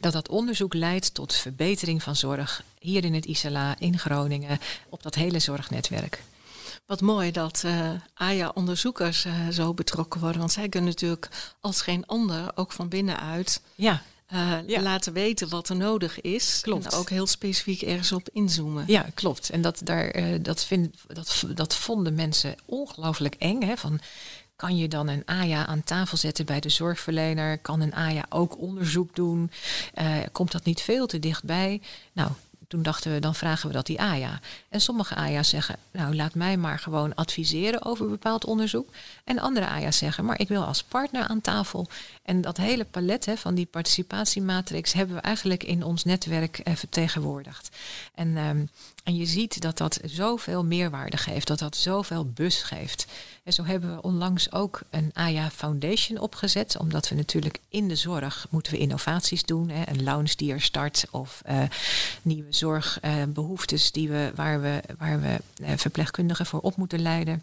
dat 0.00 0.12
dat 0.12 0.28
onderzoek 0.28 0.74
leidt 0.74 1.14
tot 1.14 1.34
verbetering 1.34 2.02
van 2.02 2.16
zorg 2.16 2.62
hier 2.78 3.04
in 3.04 3.14
het 3.14 3.24
ISLA, 3.24 3.78
in 3.78 3.98
Groningen, 3.98 4.58
op 4.88 5.02
dat 5.02 5.14
hele 5.14 5.38
zorgnetwerk. 5.38 6.22
Wat 6.88 7.00
mooi 7.00 7.30
dat 7.30 7.62
uh, 7.66 7.90
AJA-onderzoekers 8.14 9.24
uh, 9.24 9.48
zo 9.48 9.74
betrokken 9.74 10.20
worden. 10.20 10.38
Want 10.38 10.52
zij 10.52 10.68
kunnen 10.68 10.88
natuurlijk 10.88 11.28
als 11.60 11.82
geen 11.82 12.06
ander, 12.06 12.50
ook 12.54 12.72
van 12.72 12.88
binnenuit, 12.88 13.62
ja. 13.74 14.02
Uh, 14.32 14.52
ja. 14.66 14.82
laten 14.82 15.12
weten 15.12 15.48
wat 15.48 15.68
er 15.68 15.76
nodig 15.76 16.20
is. 16.20 16.60
Klopt. 16.62 16.84
En 16.84 16.98
ook 16.98 17.10
heel 17.10 17.26
specifiek 17.26 17.82
ergens 17.82 18.12
op 18.12 18.28
inzoomen. 18.32 18.84
Ja, 18.86 19.06
klopt. 19.14 19.50
En 19.50 19.62
dat, 19.62 19.80
daar, 19.84 20.42
dat, 20.42 20.64
vind, 20.64 20.96
dat, 21.06 21.44
dat 21.54 21.76
vonden 21.76 22.14
mensen 22.14 22.54
ongelooflijk 22.64 23.34
eng. 23.34 23.62
Hè? 23.62 23.76
Van, 23.76 24.00
kan 24.56 24.76
je 24.76 24.88
dan 24.88 25.08
een 25.08 25.22
AJA 25.24 25.66
aan 25.66 25.84
tafel 25.84 26.16
zetten 26.16 26.46
bij 26.46 26.60
de 26.60 26.68
zorgverlener? 26.68 27.58
Kan 27.58 27.80
een 27.80 27.94
AJA 27.94 28.26
ook 28.28 28.58
onderzoek 28.58 29.14
doen? 29.14 29.50
Uh, 29.94 30.16
komt 30.32 30.52
dat 30.52 30.64
niet 30.64 30.80
veel 30.80 31.06
te 31.06 31.18
dichtbij? 31.18 31.80
Nou, 32.12 32.30
toen 32.68 32.82
dachten 32.82 33.12
we, 33.12 33.18
dan 33.18 33.34
vragen 33.34 33.68
we 33.68 33.74
dat 33.74 33.86
die 33.86 34.00
AJA. 34.00 34.40
En 34.68 34.80
sommige 34.80 35.14
AJA's 35.14 35.48
zeggen, 35.48 35.76
nou 35.90 36.16
laat 36.16 36.34
mij 36.34 36.56
maar 36.56 36.78
gewoon 36.78 37.14
adviseren 37.14 37.84
over 37.84 38.08
bepaald 38.08 38.44
onderzoek. 38.44 38.90
En 39.24 39.38
andere 39.38 39.66
AJA's 39.66 39.98
zeggen, 39.98 40.24
maar 40.24 40.40
ik 40.40 40.48
wil 40.48 40.64
als 40.64 40.82
partner 40.82 41.26
aan 41.26 41.40
tafel. 41.40 41.88
En 42.22 42.40
dat 42.40 42.56
hele 42.56 42.84
palet 42.84 43.24
hè, 43.24 43.36
van 43.36 43.54
die 43.54 43.66
participatiematrix 43.66 44.92
hebben 44.92 45.16
we 45.16 45.22
eigenlijk 45.22 45.64
in 45.64 45.82
ons 45.82 46.04
netwerk 46.04 46.58
eh, 46.58 46.74
vertegenwoordigd. 46.74 47.76
En, 48.14 48.36
um, 48.36 48.68
en 49.08 49.16
je 49.16 49.26
ziet 49.26 49.60
dat 49.60 49.78
dat 49.78 50.00
zoveel 50.04 50.64
meerwaarde 50.64 51.16
geeft, 51.16 51.46
dat 51.46 51.58
dat 51.58 51.76
zoveel 51.76 52.26
bus 52.26 52.62
geeft. 52.62 53.06
En 53.44 53.52
zo 53.52 53.64
hebben 53.64 53.94
we 53.94 54.02
onlangs 54.02 54.52
ook 54.52 54.80
een 54.90 55.10
AJA 55.14 55.50
Foundation 55.50 56.18
opgezet, 56.18 56.78
omdat 56.78 57.08
we 57.08 57.14
natuurlijk 57.14 57.58
in 57.68 57.88
de 57.88 57.96
zorg 57.96 58.46
moeten 58.50 58.72
we 58.72 58.78
innovaties 58.78 59.44
doen. 59.44 59.68
Hè, 59.68 59.82
een 59.86 60.02
lounge 60.02 60.36
die 60.36 60.52
er 60.52 60.60
start 60.60 61.06
of 61.10 61.42
uh, 61.48 61.62
nieuwe 62.22 62.52
zorgbehoeftes 62.52 63.92
die 63.92 64.08
we, 64.08 64.32
waar 64.34 64.60
we, 64.60 64.80
waar 64.98 65.20
we 65.20 65.38
uh, 65.62 65.68
verpleegkundigen 65.76 66.46
voor 66.46 66.60
op 66.60 66.76
moeten 66.76 67.02
leiden. 67.02 67.42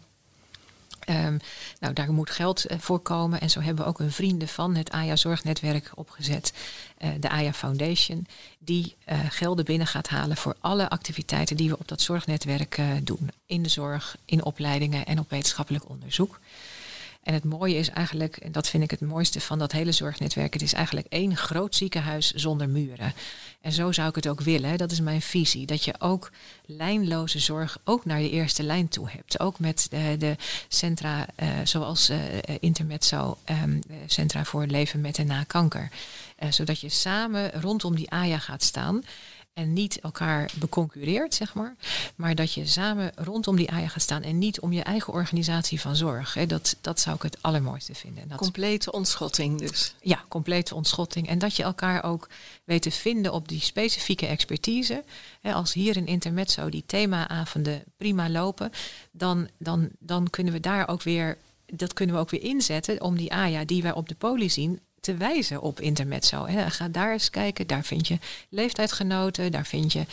Um, 1.10 1.38
nou, 1.80 1.92
daar 1.92 2.12
moet 2.12 2.30
geld 2.30 2.70
uh, 2.70 2.78
voor 2.78 3.00
komen. 3.00 3.40
En 3.40 3.50
zo 3.50 3.60
hebben 3.60 3.84
we 3.84 3.90
ook 3.90 4.00
een 4.00 4.12
vrienden 4.12 4.48
van 4.48 4.74
het 4.74 4.90
AYA 4.90 5.16
Zorgnetwerk 5.16 5.90
opgezet. 5.94 6.52
Uh, 6.98 7.10
de 7.20 7.28
AYA 7.28 7.52
Foundation. 7.52 8.26
Die 8.58 8.96
uh, 9.08 9.18
gelden 9.28 9.64
binnen 9.64 9.86
gaat 9.86 10.08
halen 10.08 10.36
voor 10.36 10.56
alle 10.60 10.88
activiteiten 10.88 11.56
die 11.56 11.68
we 11.68 11.78
op 11.78 11.88
dat 11.88 12.00
zorgnetwerk 12.00 12.80
doen. 13.02 13.30
In 13.46 13.62
de 13.62 13.68
zorg, 13.68 14.16
in 14.24 14.44
opleidingen 14.44 15.06
en 15.06 15.18
op 15.18 15.30
wetenschappelijk 15.30 15.88
onderzoek. 15.88 16.40
En 17.26 17.34
het 17.34 17.44
mooie 17.44 17.74
is 17.74 17.88
eigenlijk, 17.88 18.36
en 18.36 18.52
dat 18.52 18.68
vind 18.68 18.82
ik 18.82 18.90
het 18.90 19.00
mooiste 19.00 19.40
van 19.40 19.58
dat 19.58 19.72
hele 19.72 19.92
zorgnetwerk, 19.92 20.52
het 20.52 20.62
is 20.62 20.72
eigenlijk 20.72 21.06
één 21.08 21.36
groot 21.36 21.74
ziekenhuis 21.74 22.32
zonder 22.32 22.68
muren. 22.68 23.12
En 23.60 23.72
zo 23.72 23.92
zou 23.92 24.08
ik 24.08 24.14
het 24.14 24.28
ook 24.28 24.40
willen, 24.40 24.78
dat 24.78 24.90
is 24.90 25.00
mijn 25.00 25.22
visie. 25.22 25.66
Dat 25.66 25.84
je 25.84 25.94
ook 25.98 26.30
lijnloze 26.66 27.38
zorg 27.38 27.78
ook 27.84 28.04
naar 28.04 28.18
de 28.18 28.30
eerste 28.30 28.62
lijn 28.62 28.88
toe 28.88 29.10
hebt. 29.10 29.40
Ook 29.40 29.58
met 29.58 29.86
de, 29.90 30.16
de 30.18 30.36
centra 30.68 31.26
uh, 31.42 31.48
zoals 31.64 32.10
uh, 32.10 32.18
Intermezzo, 32.60 33.38
um, 33.62 33.80
Centra 34.06 34.44
voor 34.44 34.66
Leven 34.66 35.00
met 35.00 35.18
en 35.18 35.26
na 35.26 35.44
kanker. 35.44 35.88
Zodat 36.48 36.80
je 36.80 36.88
samen 36.88 37.52
rondom 37.60 37.96
die 37.96 38.10
AJA 38.10 38.38
gaat 38.38 38.62
staan 38.62 39.02
en 39.56 39.72
niet 39.72 40.00
elkaar 40.00 40.50
beconcureert, 40.58 41.34
zeg 41.34 41.54
maar. 41.54 41.76
Maar 42.16 42.34
dat 42.34 42.52
je 42.52 42.66
samen 42.66 43.12
rondom 43.14 43.56
die 43.56 43.70
AIA 43.70 43.88
gaat 43.88 44.02
staan 44.02 44.22
en 44.22 44.38
niet 44.38 44.60
om 44.60 44.72
je 44.72 44.82
eigen 44.82 45.12
organisatie 45.12 45.80
van 45.80 45.96
zorg. 45.96 46.34
Hè. 46.34 46.46
Dat, 46.46 46.76
dat 46.80 47.00
zou 47.00 47.16
ik 47.16 47.22
het 47.22 47.38
allermooiste 47.40 47.94
vinden. 47.94 48.28
Dat, 48.28 48.38
complete 48.38 48.92
ontschotting 48.92 49.58
dus. 49.58 49.94
Ja, 50.00 50.24
complete 50.28 50.74
ontschotting. 50.74 51.28
En 51.28 51.38
dat 51.38 51.56
je 51.56 51.62
elkaar 51.62 52.04
ook 52.04 52.28
weet 52.64 52.82
te 52.82 52.90
vinden 52.90 53.32
op 53.32 53.48
die 53.48 53.60
specifieke 53.60 54.26
expertise. 54.26 55.04
Hè, 55.40 55.52
als 55.52 55.72
hier 55.72 55.96
in 55.96 56.06
Intermezzo 56.06 56.68
die 56.68 56.84
themaavonden 56.86 57.84
prima 57.96 58.30
lopen, 58.30 58.72
dan, 59.10 59.48
dan, 59.58 59.88
dan 59.98 60.30
kunnen 60.30 60.52
we 60.52 60.60
daar 60.60 60.88
ook 60.88 61.02
weer 61.02 61.38
dat 61.66 61.92
kunnen 61.92 62.14
we 62.14 62.20
ook 62.20 62.30
weer 62.30 62.42
inzetten 62.42 63.00
om 63.00 63.16
die 63.16 63.32
AIA 63.32 63.64
die 63.64 63.82
wij 63.82 63.92
op 63.92 64.08
de 64.08 64.14
poli 64.14 64.50
zien 64.50 64.80
te 65.06 65.16
wijzen 65.16 65.60
op 65.60 65.80
intermezzo. 65.80 66.46
Hè. 66.46 66.70
Ga 66.70 66.88
daar 66.88 67.12
eens 67.12 67.30
kijken, 67.30 67.66
daar 67.66 67.84
vind 67.84 68.08
je 68.08 68.18
leeftijdsgenoten, 68.48 69.52
daar 69.52 69.66
vind 69.66 69.92
je 69.92 70.06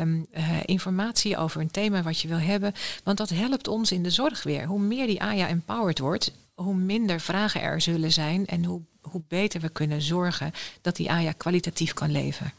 um, 0.00 0.26
uh, 0.36 0.58
informatie 0.64 1.36
over 1.36 1.60
een 1.60 1.70
thema 1.70 2.02
wat 2.02 2.20
je 2.20 2.28
wil 2.28 2.38
hebben. 2.38 2.74
Want 3.04 3.18
dat 3.18 3.28
helpt 3.28 3.68
ons 3.68 3.92
in 3.92 4.02
de 4.02 4.10
zorg 4.10 4.42
weer. 4.42 4.66
Hoe 4.66 4.80
meer 4.80 5.06
die 5.06 5.22
AYA 5.22 5.48
empowered 5.48 5.98
wordt, 5.98 6.32
hoe 6.54 6.74
minder 6.74 7.20
vragen 7.20 7.60
er 7.60 7.80
zullen 7.80 8.12
zijn 8.12 8.46
en 8.46 8.64
hoe, 8.64 8.80
hoe 9.00 9.22
beter 9.28 9.60
we 9.60 9.68
kunnen 9.68 10.02
zorgen 10.02 10.52
dat 10.80 10.96
die 10.96 11.10
AYA 11.10 11.32
kwalitatief 11.32 11.92
kan 11.92 12.10
leven. 12.10 12.52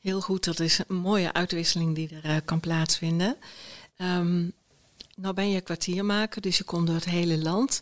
Heel 0.00 0.20
goed, 0.20 0.44
dat 0.44 0.60
is 0.60 0.80
een 0.86 0.96
mooie 0.96 1.32
uitwisseling 1.32 1.94
die 1.94 2.08
er 2.22 2.30
uh, 2.30 2.36
kan 2.44 2.60
plaatsvinden. 2.60 3.36
Um, 3.98 4.52
nou 5.16 5.34
ben 5.34 5.50
je 5.50 5.60
kwartiermaker, 5.60 6.42
dus 6.42 6.58
je 6.58 6.64
komt 6.64 6.86
door 6.86 6.96
het 6.96 7.04
hele 7.04 7.38
land. 7.38 7.80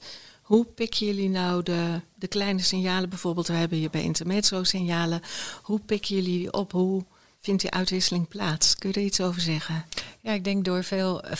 Hoe 0.52 0.64
pikken 0.64 1.06
jullie 1.06 1.28
nou 1.28 1.62
de, 1.62 2.00
de 2.14 2.26
kleine 2.26 2.62
signalen? 2.62 3.08
Bijvoorbeeld, 3.08 3.46
we 3.46 3.52
hebben 3.52 3.78
hier 3.78 3.90
bij 3.90 4.02
Intermezzo 4.02 4.64
signalen. 4.64 5.22
Hoe 5.62 5.80
pikken 5.80 6.14
jullie 6.14 6.38
die 6.38 6.52
op? 6.52 6.72
Hoe 6.72 7.04
vindt 7.40 7.62
die 7.62 7.70
uitwisseling 7.70 8.28
plaats? 8.28 8.76
Kun 8.76 8.90
je 8.92 8.94
er 8.94 9.06
iets 9.06 9.20
over 9.20 9.40
zeggen? 9.40 9.84
Ja, 10.20 10.32
ik 10.32 10.44
denk 10.44 10.64
door 10.64 10.84
veel 10.84 11.24
uh, 11.24 11.32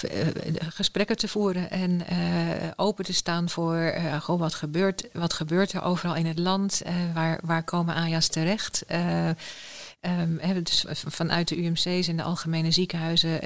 gesprekken 0.59 1.17
te 1.17 1.29
voeren 1.29 1.71
en 1.71 1.91
uh, 2.13 2.71
open 2.77 3.05
te 3.05 3.13
staan 3.13 3.49
voor 3.49 3.95
gewoon 4.21 4.41
wat 4.41 4.55
gebeurt, 4.55 5.09
wat 5.13 5.33
gebeurt 5.33 5.73
er 5.73 5.83
overal 5.83 6.15
in 6.15 6.27
het 6.27 6.39
land? 6.39 6.83
waar, 7.15 7.41
waar 7.43 7.63
komen 7.63 7.95
AJA's 7.95 8.29
terecht? 8.29 8.85
Um, 10.01 10.41
dus 10.63 10.85
vanuit 10.89 11.49
de 11.49 11.63
UMC's 11.63 12.09
en 12.09 12.17
de 12.17 12.23
algemene 12.23 12.71
ziekenhuizen 12.71 13.41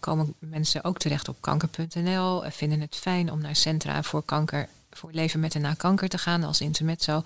komen 0.00 0.34
mensen 0.38 0.84
ook 0.84 0.98
terecht 0.98 1.28
op 1.28 1.36
kanker.nl. 1.40 2.42
vinden 2.50 2.80
het 2.80 2.96
fijn 2.96 3.32
om 3.32 3.40
naar 3.40 3.56
centra 3.56 4.02
voor 4.02 4.22
kanker 4.22 4.68
voor 4.90 5.10
leven 5.12 5.40
met 5.40 5.54
en 5.54 5.60
na 5.60 5.74
kanker 5.74 6.08
te 6.08 6.18
gaan 6.18 6.44
als 6.44 6.60
intermezzo. 6.60 7.22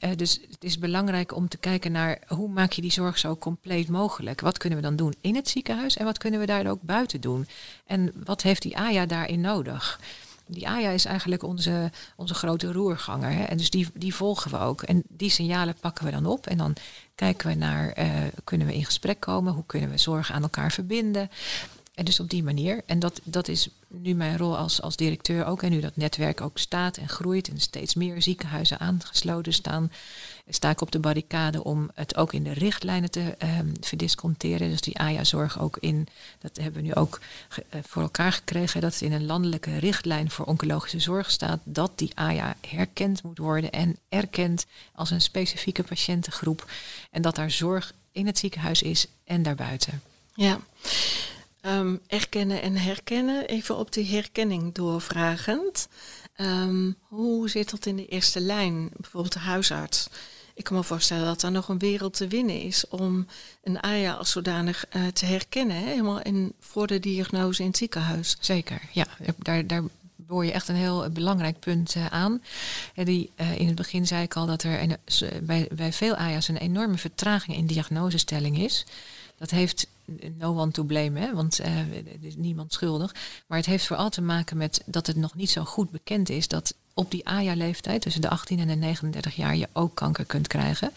Uh, 0.00 0.10
dus 0.16 0.40
het 0.50 0.64
is 0.64 0.78
belangrijk 0.78 1.34
om 1.34 1.48
te 1.48 1.56
kijken 1.56 1.92
naar 1.92 2.18
hoe 2.26 2.48
maak 2.48 2.72
je 2.72 2.82
die 2.82 2.92
zorg 2.92 3.18
zo 3.18 3.36
compleet 3.36 3.88
mogelijk. 3.88 4.40
Wat 4.40 4.58
kunnen 4.58 4.78
we 4.78 4.84
dan 4.84 4.96
doen 4.96 5.14
in 5.20 5.34
het 5.34 5.48
ziekenhuis 5.48 5.96
en 5.96 6.04
wat 6.04 6.18
kunnen 6.18 6.40
we 6.40 6.46
daar 6.46 6.66
ook 6.66 6.82
buiten 6.82 7.20
doen? 7.20 7.46
En 7.86 8.12
wat 8.24 8.42
heeft 8.42 8.62
die 8.62 8.78
AJA 8.78 9.06
daarin 9.06 9.40
nodig? 9.40 10.00
Die 10.46 10.68
AJA 10.68 10.90
is 10.90 11.04
eigenlijk 11.04 11.42
onze, 11.42 11.90
onze 12.16 12.34
grote 12.34 12.72
roerganger. 12.72 13.30
Hè? 13.30 13.42
En 13.42 13.56
dus 13.56 13.70
die, 13.70 13.88
die 13.94 14.14
volgen 14.14 14.50
we 14.50 14.58
ook. 14.58 14.82
En 14.82 15.02
die 15.08 15.30
signalen 15.30 15.74
pakken 15.80 16.04
we 16.04 16.10
dan 16.10 16.26
op. 16.26 16.46
En 16.46 16.56
dan 16.56 16.76
kijken 17.14 17.48
we 17.48 17.54
naar, 17.54 17.98
uh, 17.98 18.10
kunnen 18.44 18.66
we 18.66 18.74
in 18.74 18.84
gesprek 18.84 19.20
komen? 19.20 19.52
Hoe 19.52 19.66
kunnen 19.66 19.90
we 19.90 19.98
zorg 19.98 20.32
aan 20.32 20.42
elkaar 20.42 20.72
verbinden? 20.72 21.30
En 22.00 22.06
dus 22.06 22.20
op 22.20 22.30
die 22.30 22.42
manier. 22.42 22.82
En 22.86 22.98
dat, 22.98 23.20
dat 23.24 23.48
is 23.48 23.68
nu 23.88 24.14
mijn 24.14 24.36
rol 24.36 24.56
als, 24.56 24.82
als 24.82 24.96
directeur 24.96 25.44
ook. 25.44 25.62
En 25.62 25.70
nu 25.70 25.80
dat 25.80 25.96
netwerk 25.96 26.40
ook 26.40 26.58
staat 26.58 26.96
en 26.96 27.08
groeit 27.08 27.48
en 27.48 27.60
steeds 27.60 27.94
meer 27.94 28.22
ziekenhuizen 28.22 28.78
aangesloten 28.78 29.52
staan, 29.52 29.92
sta 30.48 30.70
ik 30.70 30.80
op 30.80 30.92
de 30.92 30.98
barricade 30.98 31.64
om 31.64 31.90
het 31.94 32.16
ook 32.16 32.32
in 32.32 32.42
de 32.42 32.52
richtlijnen 32.52 33.10
te 33.10 33.36
um, 33.58 33.72
verdisconteren. 33.80 34.70
Dus 34.70 34.80
die 34.80 34.98
AJA-zorg 34.98 35.60
ook 35.60 35.76
in, 35.80 36.08
dat 36.38 36.56
hebben 36.56 36.80
we 36.80 36.86
nu 36.86 36.94
ook 36.94 37.20
uh, 37.74 37.80
voor 37.86 38.02
elkaar 38.02 38.32
gekregen, 38.32 38.80
dat 38.80 38.92
het 38.92 39.02
in 39.02 39.12
een 39.12 39.26
landelijke 39.26 39.78
richtlijn 39.78 40.30
voor 40.30 40.46
oncologische 40.46 41.00
zorg 41.00 41.30
staat, 41.30 41.60
dat 41.64 41.92
die 41.94 42.12
AJA 42.14 42.56
herkend 42.68 43.22
moet 43.22 43.38
worden 43.38 43.70
en 43.70 43.96
erkend 44.08 44.66
als 44.94 45.10
een 45.10 45.20
specifieke 45.20 45.82
patiëntengroep. 45.82 46.70
En 47.10 47.22
dat 47.22 47.34
daar 47.34 47.50
zorg 47.50 47.94
in 48.12 48.26
het 48.26 48.38
ziekenhuis 48.38 48.82
is 48.82 49.06
en 49.24 49.42
daarbuiten. 49.42 50.02
Ja. 50.34 50.60
Um, 51.66 52.00
erkennen 52.06 52.62
en 52.62 52.76
herkennen, 52.76 53.46
even 53.46 53.76
op 53.76 53.92
die 53.92 54.14
herkenning 54.14 54.74
doorvragend. 54.74 55.88
Um, 56.36 56.96
hoe 57.00 57.48
zit 57.48 57.70
dat 57.70 57.86
in 57.86 57.96
de 57.96 58.06
eerste 58.06 58.40
lijn, 58.40 58.90
bijvoorbeeld 58.96 59.32
de 59.32 59.38
huisarts? 59.38 60.08
Ik 60.54 60.64
kan 60.64 60.76
me 60.76 60.84
voorstellen 60.84 61.24
dat 61.24 61.42
er 61.42 61.50
nog 61.50 61.68
een 61.68 61.78
wereld 61.78 62.16
te 62.16 62.28
winnen 62.28 62.60
is 62.60 62.88
om 62.88 63.26
een 63.62 63.80
AYA 63.80 64.12
als 64.12 64.30
zodanig 64.30 64.84
uh, 64.92 65.06
te 65.06 65.26
herkennen, 65.26 65.76
helemaal 65.76 66.22
in, 66.22 66.52
voor 66.60 66.86
de 66.86 67.00
diagnose 67.00 67.62
in 67.62 67.68
het 67.68 67.76
ziekenhuis. 67.76 68.36
Zeker, 68.40 68.80
ja. 68.92 69.06
Daar, 69.38 69.66
daar 69.66 69.82
boor 70.16 70.44
je 70.44 70.52
echt 70.52 70.68
een 70.68 70.74
heel 70.74 71.10
belangrijk 71.10 71.58
punt 71.58 71.94
uh, 71.94 72.06
aan. 72.06 72.42
Uh, 72.94 73.04
die, 73.04 73.30
in 73.56 73.66
het 73.66 73.74
begin 73.74 74.06
zei 74.06 74.22
ik 74.22 74.36
al 74.36 74.46
dat 74.46 74.62
er 74.62 74.98
bij, 75.42 75.68
veel 75.92 76.14
AYA's 76.14 76.48
een 76.48 76.56
enorme 76.56 76.98
vertraging 76.98 77.56
in 77.56 77.66
diagnosestelling 77.66 78.58
is. 78.58 78.86
Dat 79.38 79.50
heeft 79.50 79.86
no 80.38 80.54
one 80.54 80.70
to 80.70 80.84
blame, 80.84 81.20
hè, 81.20 81.34
want 81.34 81.60
uh, 81.60 81.78
er 81.96 82.04
is 82.20 82.36
niemand 82.36 82.72
schuldig. 82.72 83.14
Maar 83.46 83.58
het 83.58 83.66
heeft 83.66 83.86
vooral 83.86 84.10
te 84.10 84.22
maken 84.22 84.56
met 84.56 84.82
dat 84.86 85.06
het 85.06 85.16
nog 85.16 85.34
niet 85.34 85.50
zo 85.50 85.64
goed 85.64 85.90
bekend 85.90 86.28
is 86.28 86.48
dat 86.48 86.74
op 86.94 87.10
die 87.10 87.28
AJA-leeftijd, 87.28 88.02
tussen 88.02 88.20
de 88.20 88.28
18 88.28 88.58
en 88.58 88.66
de 88.66 88.74
39 88.74 89.36
jaar, 89.36 89.56
je 89.56 89.68
ook 89.72 89.94
kanker 89.94 90.24
kunt 90.24 90.46
krijgen. 90.46 90.92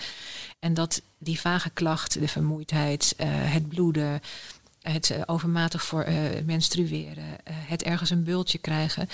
En 0.60 0.74
dat 0.74 1.02
die 1.18 1.40
vage 1.40 1.70
klacht, 1.70 2.20
de 2.20 2.28
vermoeidheid, 2.28 3.16
uh, 3.18 3.28
het 3.30 3.70
bloeden, 3.70 4.22
het 4.82 5.10
uh, 5.10 5.22
overmatig 5.26 5.84
voor 5.84 6.08
menstrueren, 6.46 7.26
het 7.44 7.84
ergens 7.84 8.10
een 8.10 8.24
bultje 8.24 8.58
krijgen, 8.58 9.10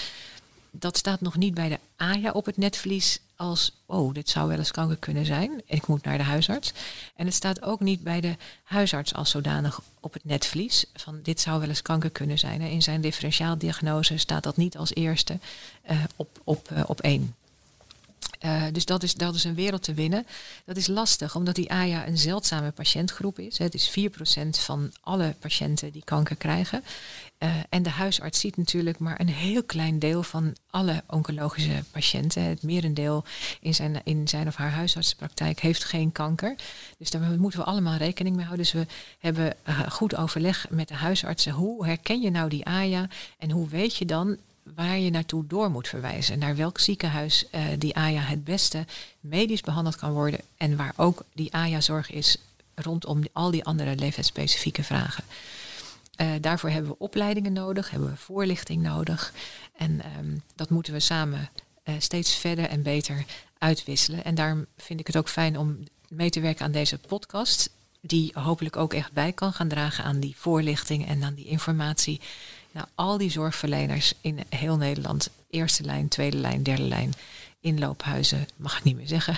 dat 0.72 0.98
staat 0.98 1.22
nog 1.22 1.38
niet 1.38 1.54
bij 1.54 1.70
de 1.70 1.80
AJA 1.96 2.32
op 2.32 2.46
het 2.46 2.58
netvlies 2.58 3.20
als, 3.40 3.72
oh, 3.86 4.14
dit 4.14 4.30
zou 4.30 4.48
wel 4.48 4.58
eens 4.58 4.72
kanker 4.72 4.98
kunnen 4.98 5.26
zijn. 5.26 5.62
Ik 5.66 5.88
moet 5.88 6.04
naar 6.04 6.18
de 6.18 6.24
huisarts. 6.24 6.74
En 7.16 7.26
het 7.26 7.36
staat 7.36 7.62
ook 7.62 7.80
niet 7.80 8.04
bij 8.04 8.22
de 8.22 8.36
huisarts 8.64 9.14
als 9.14 9.30
zodanig 9.30 9.82
op 10.00 10.14
het 10.14 10.26
netvlies 10.26 10.86
van 10.94 11.20
dit 11.24 11.40
zou 11.40 11.60
wel 11.60 11.70
eens 11.70 11.82
kanker 11.82 12.10
kunnen 12.10 12.40
zijn. 12.40 12.62
In 12.62 12.82
zijn 12.82 13.02
differentiaaldiagnose 13.02 14.18
staat 14.18 14.44
dat 14.44 14.58
niet 14.58 14.78
als 14.78 14.94
eerste 14.94 15.40
uh, 15.92 16.04
op, 16.16 16.42
op, 16.44 16.70
uh, 16.72 16.84
op 16.88 17.02
één. 17.02 17.36
Uh, 18.46 18.64
dus 18.72 18.86
dat 18.86 19.04
is, 19.04 19.14
dat 19.14 19.36
is 19.36 19.44
een 19.44 19.56
wereld 19.56 19.84
te 19.84 19.94
winnen. 19.94 20.28
Dat 20.66 20.78
is 20.78 20.88
lastig, 20.88 21.36
omdat 21.36 21.56
die 21.56 21.72
AJA 21.72 22.08
een 22.08 22.18
zeldzame 22.18 22.72
patiëntgroep 22.72 23.40
is. 23.40 23.58
Het 23.58 23.74
is 23.74 24.00
4% 24.00 24.02
van 24.50 24.92
alle 25.02 25.36
patiënten 25.40 25.92
die 25.92 26.04
kanker 26.04 26.36
krijgen. 26.36 26.84
Uh, 27.40 27.50
en 27.70 27.84
de 27.84 27.90
huisarts 27.90 28.40
ziet 28.40 28.58
natuurlijk 28.58 29.00
maar 29.00 29.20
een 29.20 29.30
heel 29.30 29.64
klein 29.64 30.00
deel 30.00 30.24
van 30.24 30.56
alle 30.70 31.04
oncologische 31.08 31.84
patiënten. 31.92 32.44
Het 32.44 32.64
merendeel 32.64 33.24
in 33.62 33.76
zijn, 33.76 34.02
in 34.04 34.28
zijn 34.28 34.48
of 34.48 34.56
haar 34.56 34.72
huisartsenpraktijk 34.72 35.60
heeft 35.60 35.84
geen 35.84 36.12
kanker. 36.12 36.56
Dus 36.98 37.10
daar 37.10 37.40
moeten 37.40 37.60
we 37.60 37.66
allemaal 37.66 37.98
rekening 37.98 38.36
mee 38.36 38.46
houden. 38.46 38.66
Dus 38.66 38.82
we 38.82 38.88
hebben 39.20 39.56
uh, 39.68 39.80
goed 39.90 40.16
overleg 40.16 40.68
met 40.70 40.88
de 40.88 40.94
huisartsen. 40.94 41.52
Hoe 41.52 41.86
herken 41.86 42.22
je 42.22 42.30
nou 42.30 42.50
die 42.50 42.66
AJA 42.66 43.08
en 43.38 43.52
hoe 43.52 43.68
weet 43.68 43.96
je 43.96 44.06
dan 44.06 44.38
waar 44.64 44.98
je 44.98 45.10
naartoe 45.10 45.48
door 45.48 45.72
moet 45.72 45.88
verwijzen. 45.88 46.40
Naar 46.40 46.56
welk 46.56 46.80
ziekenhuis 46.80 47.46
uh, 47.52 47.62
die 47.78 47.96
AJA 47.96 48.22
het 48.22 48.44
beste 48.44 48.86
medisch 49.20 49.62
behandeld 49.62 49.96
kan 49.96 50.12
worden. 50.12 50.40
En 50.58 50.76
waar 50.76 50.94
ook 50.96 51.24
die 51.34 51.54
AJA-zorg 51.54 52.12
is 52.12 52.38
rondom 52.76 53.24
al 53.34 53.52
die 53.52 53.66
andere 53.66 53.96
leeftijdsspecifieke 53.96 54.84
vragen. 54.84 55.24
Uh, 56.22 56.32
daarvoor 56.42 56.70
hebben 56.70 56.92
we 56.92 57.00
opleidingen 57.00 57.54
nodig, 57.54 57.90
hebben 57.90 58.10
we 58.10 58.18
voorlichting 58.18 58.82
nodig. 58.82 59.34
En 59.78 60.02
um, 60.20 60.42
dat 60.56 60.70
moeten 60.70 60.94
we 60.94 61.00
samen 61.00 61.50
uh, 61.86 61.96
steeds 62.00 62.36
verder 62.36 62.66
en 62.66 62.84
beter 62.84 63.26
uitwisselen. 63.58 64.24
En 64.24 64.36
daarom 64.36 64.66
vind 64.78 65.00
ik 65.00 65.08
het 65.08 65.18
ook 65.18 65.30
fijn 65.30 65.58
om 65.58 65.78
mee 66.10 66.30
te 66.30 66.40
werken 66.40 66.66
aan 66.66 66.72
deze 66.72 66.98
podcast. 66.98 67.70
Die 68.02 68.32
hopelijk 68.34 68.76
ook 68.76 68.94
echt 68.94 69.12
bij 69.12 69.32
kan 69.32 69.54
gaan 69.54 69.68
dragen 69.68 70.04
aan 70.04 70.20
die 70.20 70.36
voorlichting 70.38 71.08
en 71.08 71.24
aan 71.24 71.34
die 71.34 71.46
informatie 71.46 72.22
Nou, 72.72 72.88
al 72.96 73.18
die 73.18 73.32
zorgverleners 73.32 74.14
in 74.22 74.40
heel 74.50 74.78
Nederland, 74.78 75.30
eerste 75.50 75.84
lijn, 75.84 76.08
tweede 76.08 76.38
lijn, 76.38 76.64
derde 76.64 76.84
lijn, 76.84 77.14
inloophuizen, 77.60 78.48
mag 78.56 78.78
ik 78.78 78.84
niet 78.84 78.96
meer 78.96 79.08
zeggen. 79.08 79.38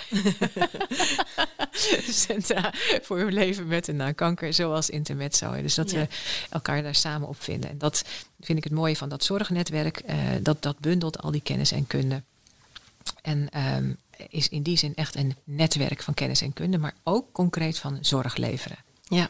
Centra 2.25 2.73
voor 3.01 3.17
hun 3.17 3.33
leven 3.33 3.67
met 3.67 3.87
en 3.87 3.95
na 3.95 4.11
kanker, 4.11 4.53
zoals 4.53 4.89
Intermezzo. 4.89 5.61
Dus 5.61 5.75
dat 5.75 5.91
we 5.91 6.07
elkaar 6.49 6.83
daar 6.83 6.95
samen 6.95 7.27
op 7.27 7.41
vinden. 7.41 7.69
En 7.69 7.77
dat 7.77 8.03
vind 8.39 8.57
ik 8.57 8.63
het 8.63 8.73
mooie 8.73 8.95
van 8.95 9.09
dat 9.09 9.23
zorgnetwerk. 9.23 10.01
Uh, 10.09 10.15
dat, 10.41 10.61
dat 10.61 10.79
bundelt 10.79 11.21
al 11.21 11.31
die 11.31 11.41
kennis 11.41 11.71
en 11.71 11.87
kunde. 11.87 12.23
En 13.21 13.49
um, 13.75 13.97
is 14.29 14.49
in 14.49 14.61
die 14.61 14.77
zin 14.77 14.95
echt 14.95 15.15
een 15.15 15.35
netwerk 15.43 16.03
van 16.03 16.13
kennis 16.13 16.41
en 16.41 16.53
kunde, 16.53 16.77
maar 16.77 16.95
ook 17.03 17.31
concreet 17.31 17.77
van 17.77 17.97
zorg 18.01 18.35
leveren. 18.35 18.77
Ja, 19.13 19.29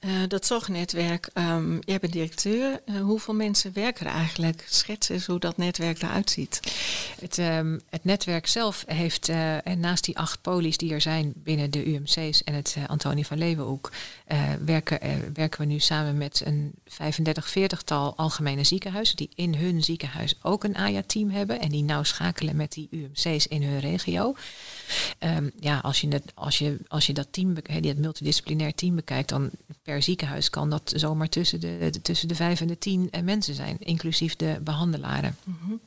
uh, 0.00 0.10
dat 0.28 0.46
zorgnetwerk, 0.46 1.30
um, 1.34 1.78
jij 1.80 1.98
bent 1.98 2.12
directeur. 2.12 2.80
Uh, 2.86 3.00
hoeveel 3.00 3.34
mensen 3.34 3.72
werken 3.72 4.06
er 4.06 4.12
eigenlijk? 4.12 4.64
Schets 4.68 5.08
eens 5.08 5.26
hoe 5.26 5.38
dat 5.38 5.56
netwerk 5.56 6.02
eruit 6.02 6.30
ziet. 6.30 6.60
Het, 7.20 7.38
um, 7.38 7.80
het 7.90 8.04
netwerk 8.04 8.46
zelf 8.46 8.84
heeft, 8.86 9.28
uh, 9.28 9.56
naast 9.76 10.04
die 10.04 10.18
acht 10.18 10.40
polies 10.40 10.76
die 10.76 10.92
er 10.92 11.00
zijn 11.00 11.32
binnen 11.36 11.70
de 11.70 11.86
UMC's 11.86 12.44
en 12.44 12.54
het 12.54 12.76
Antonie 12.86 13.26
van 13.26 13.38
Leeuwenhoek, 13.38 13.92
werken, 14.64 15.00
werken 15.34 15.60
we 15.60 15.66
nu 15.66 15.78
samen 15.78 16.18
met 16.18 16.42
een 16.44 16.72
35, 16.86 17.54
40-tal 17.58 18.16
algemene 18.16 18.64
ziekenhuizen 18.64 19.16
die 19.16 19.30
in 19.34 19.54
hun 19.54 19.84
ziekenhuis 19.84 20.34
ook 20.42 20.64
een 20.64 20.76
AJA-team 20.76 21.30
hebben 21.30 21.60
en 21.60 21.68
die 21.68 21.82
nauw 21.82 22.02
schakelen 22.02 22.56
met 22.56 22.72
die 22.72 22.88
UMC's 22.90 23.46
in 23.46 23.62
hun 23.62 23.78
regio. 23.78 24.36
Um, 25.20 25.50
ja, 25.60 25.78
als 25.78 26.00
je, 26.00 26.22
als, 26.34 26.58
je, 26.58 26.78
als 26.88 27.06
je 27.06 27.12
dat 27.12 27.28
team, 27.30 27.54
die 27.54 27.90
het 27.90 27.98
multidisciplinair 27.98 28.74
team 28.74 28.97
bekijkt, 28.98 29.28
dan 29.28 29.50
per 29.82 30.02
ziekenhuis 30.02 30.50
kan 30.50 30.70
dat 30.70 30.92
zomaar 30.96 31.28
tussen 31.28 31.60
de, 31.60 31.88
de 31.90 32.02
tussen 32.02 32.28
de 32.28 32.34
vijf 32.34 32.60
en 32.60 32.66
de 32.66 32.78
tien 32.78 33.10
eh, 33.10 33.22
mensen 33.22 33.54
zijn, 33.54 33.76
inclusief 33.78 34.36
de 34.36 34.58
behandelaren. 34.62 35.36
Mm 35.44 35.80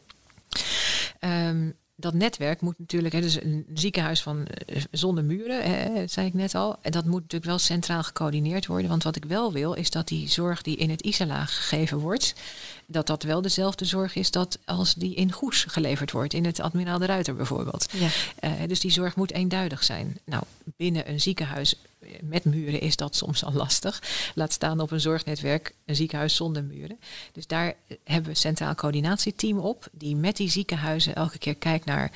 um, 1.24 1.76
dat 1.96 2.14
netwerk 2.14 2.62
moet 2.62 2.80
natuurlijk, 2.80 3.14
hè, 3.14 3.22
dus 3.22 3.44
een 3.44 3.66
ziekenhuis 3.74 4.22
van 4.22 4.46
eh, 4.46 4.82
zonder 4.92 5.24
muren, 5.24 5.64
hè, 5.64 6.08
zei 6.08 6.28
ik 6.28 6.34
net 6.34 6.56
al, 6.56 6.78
en 6.82 6.92
dat 6.92 7.06
moet 7.06 7.22
natuurlijk 7.22 7.50
wel 7.52 7.60
centraal 7.60 8.04
gecoördineerd 8.04 8.66
worden. 8.66 8.90
Want 8.90 9.04
wat 9.04 9.16
ik 9.16 9.26
wel 9.26 9.54
wil, 9.54 9.74
is 9.74 9.90
dat 9.90 10.08
die 10.08 10.30
zorg 10.30 10.62
die 10.62 10.78
in 10.78 10.90
het 10.90 11.02
ISALA 11.02 11.46
gegeven 11.46 11.98
wordt, 11.98 12.36
dat 12.92 13.08
dat 13.08 13.24
wel 13.24 13.42
dezelfde 13.42 13.86
zorg 13.86 14.16
is 14.16 14.32
dat 14.32 14.60
als 14.66 14.94
die 14.94 15.16
in 15.16 15.32
Goes 15.32 15.64
geleverd 15.64 16.12
wordt, 16.12 16.34
in 16.34 16.46
het 16.46 16.60
Admiraal 16.60 17.00
de 17.00 17.06
Ruiter 17.06 17.36
bijvoorbeeld. 17.36 17.86
Ja. 17.92 18.08
Uh, 18.44 18.68
dus 18.68 18.80
die 18.80 18.92
zorg 18.92 19.16
moet 19.16 19.32
eenduidig 19.32 19.84
zijn. 19.84 20.18
Nou, 20.26 20.44
binnen 20.64 21.10
een 21.10 21.22
ziekenhuis 21.22 21.76
met 22.22 22.46
muren 22.46 22.82
is 22.82 22.96
dat 22.96 23.16
soms 23.16 23.44
al 23.44 23.54
lastig. 23.54 24.02
Laat 24.36 24.54
staan 24.54 24.80
op 24.80 24.92
een 24.92 25.02
zorgnetwerk, 25.02 25.76
een 25.86 25.96
ziekenhuis 25.96 26.36
zonder 26.36 26.64
muren. 26.64 27.00
Dus 27.32 27.48
daar 27.48 27.74
hebben 28.04 28.24
we 28.24 28.30
een 28.30 28.36
centraal 28.36 28.76
coördinatieteam 28.76 29.60
op, 29.60 29.88
die 29.92 30.16
met 30.16 30.38
die 30.38 30.50
ziekenhuizen 30.50 31.16
elke 31.16 31.38
keer 31.38 31.56
kijkt 31.56 31.86
naar 31.86 32.12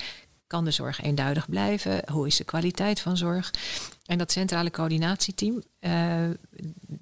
kan 0.48 0.66
de 0.66 0.72
zorg 0.72 1.02
eenduidig 1.02 1.50
blijven? 1.50 2.02
Hoe 2.12 2.28
is 2.28 2.36
de 2.36 2.44
kwaliteit 2.44 3.00
van 3.00 3.18
zorg? 3.18 3.52
En 4.06 4.18
dat 4.18 4.32
centrale 4.32 4.72
coördinatieteam, 4.72 5.64
uh, 5.80 6.30